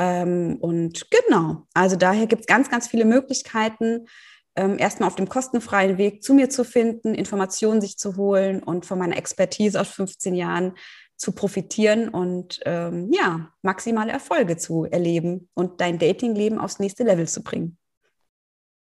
ähm, 0.02 0.58
und 0.60 1.06
genau, 1.12 1.68
also 1.76 1.96
daher 1.96 2.26
gibt 2.26 2.42
es 2.42 2.48
ganz, 2.48 2.72
ganz 2.72 2.88
viele 2.88 3.06
Möglichkeiten, 3.06 4.08
ähm, 4.56 4.80
erstmal 4.80 5.08
auf 5.08 5.16
dem 5.16 5.30
kostenfreien 5.30 6.00
Weg 6.00 6.24
zu 6.24 6.34
mir 6.34 6.50
zu 6.50 6.64
finden, 6.64 7.14
Informationen 7.14 7.82
sich 7.82 8.00
zu 8.00 8.16
holen 8.16 8.64
und 8.64 8.88
von 8.88 8.98
meiner 8.98 9.16
Expertise 9.16 9.80
aus 9.80 9.90
15 9.90 10.34
Jahren 10.34 10.74
zu 11.18 11.34
profitieren 11.34 12.10
und 12.10 12.62
ähm, 12.66 13.12
ja, 13.14 13.50
maximale 13.62 14.12
Erfolge 14.12 14.58
zu 14.58 14.86
erleben 14.86 15.50
und 15.54 15.82
dein 15.82 16.00
Datingleben 16.00 16.58
aufs 16.58 16.80
nächste 16.80 17.04
Level 17.04 17.28
zu 17.28 17.44
bringen. 17.44 17.78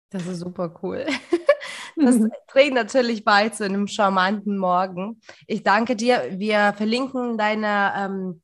Das 0.10 0.28
ist 0.28 0.40
super 0.40 0.78
cool. 0.84 1.06
Das 1.98 2.20
trägt 2.50 2.74
natürlich 2.74 3.24
bei 3.24 3.48
zu 3.48 3.64
einem 3.64 3.88
charmanten 3.88 4.58
Morgen. 4.58 5.22
Ich 5.48 5.64
danke 5.64 5.96
dir. 5.96 6.26
Wir 6.32 6.74
verlinken 6.76 7.38
deine 7.38 7.94
ähm, 7.96 8.42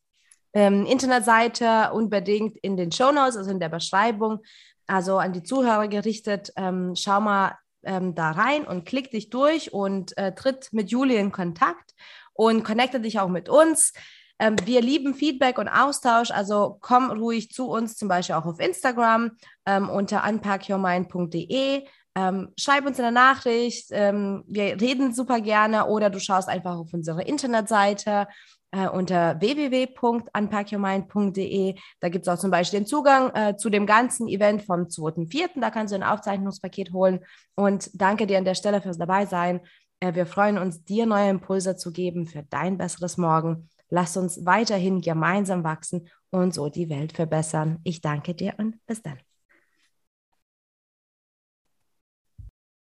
ähm, 0.53 0.85
Internetseite 0.85 1.91
unbedingt 1.93 2.57
in 2.57 2.77
den 2.77 2.91
Show 2.91 3.11
Notes, 3.11 3.37
also 3.37 3.51
in 3.51 3.59
der 3.59 3.69
Beschreibung. 3.69 4.39
Also 4.87 5.17
an 5.17 5.31
die 5.31 5.43
Zuhörer 5.43 5.87
gerichtet, 5.87 6.51
ähm, 6.57 6.93
schau 6.95 7.21
mal 7.21 7.57
ähm, 7.83 8.13
da 8.13 8.31
rein 8.31 8.65
und 8.65 8.85
klick 8.85 9.11
dich 9.11 9.29
durch 9.29 9.73
und 9.73 10.17
äh, 10.17 10.33
tritt 10.33 10.73
mit 10.73 10.91
Julie 10.91 11.17
in 11.17 11.31
Kontakt 11.31 11.93
und 12.33 12.63
connecte 12.63 12.99
dich 12.99 13.19
auch 13.19 13.29
mit 13.29 13.47
uns. 13.49 13.93
Ähm, 14.39 14.55
wir 14.65 14.81
lieben 14.81 15.13
Feedback 15.13 15.57
und 15.59 15.69
Austausch, 15.69 16.31
also 16.31 16.77
komm 16.81 17.11
ruhig 17.11 17.51
zu 17.51 17.69
uns, 17.69 17.95
zum 17.95 18.07
Beispiel 18.07 18.35
auch 18.35 18.45
auf 18.45 18.59
Instagram 18.59 19.31
ähm, 19.65 19.89
unter 19.89 20.27
unpackyourmind.de. 20.27 21.85
Ähm, 22.15 22.49
schreib 22.59 22.85
uns 22.85 22.99
eine 22.99 23.11
Nachricht, 23.11 23.87
ähm, 23.91 24.43
wir 24.47 24.81
reden 24.81 25.13
super 25.13 25.39
gerne 25.39 25.87
oder 25.87 26.09
du 26.09 26.19
schaust 26.19 26.49
einfach 26.49 26.75
auf 26.77 26.93
unsere 26.93 27.21
Internetseite 27.21 28.27
äh, 28.71 28.87
unter 28.87 29.39
www.unpackyourmind.de. 29.39 31.75
Da 31.99 32.09
gibt 32.09 32.27
es 32.27 32.33
auch 32.33 32.39
zum 32.39 32.49
Beispiel 32.51 32.79
den 32.79 32.87
Zugang 32.87 33.33
äh, 33.35 33.55
zu 33.57 33.69
dem 33.69 33.85
ganzen 33.85 34.27
Event 34.27 34.63
vom 34.63 34.87
2.4. 34.87 35.59
Da 35.59 35.69
kannst 35.69 35.91
du 35.91 35.95
ein 35.95 36.03
Aufzeichnungspaket 36.03 36.93
holen. 36.93 37.19
Und 37.55 37.89
danke 37.93 38.27
dir 38.27 38.37
an 38.37 38.45
der 38.45 38.55
Stelle 38.55 38.81
fürs 38.81 38.97
Dabeisein. 38.97 39.61
Äh, 39.99 40.15
wir 40.15 40.25
freuen 40.25 40.57
uns, 40.57 40.83
dir 40.83 41.05
neue 41.05 41.29
Impulse 41.29 41.75
zu 41.75 41.91
geben 41.91 42.25
für 42.25 42.43
dein 42.43 42.77
besseres 42.77 43.17
Morgen. 43.17 43.69
Lass 43.89 44.17
uns 44.17 44.45
weiterhin 44.45 45.01
gemeinsam 45.01 45.63
wachsen 45.63 46.07
und 46.29 46.53
so 46.53 46.69
die 46.69 46.89
Welt 46.89 47.11
verbessern. 47.11 47.79
Ich 47.83 48.01
danke 48.01 48.33
dir 48.33 48.53
und 48.57 48.75
bis 48.87 49.01
dann. 49.01 49.19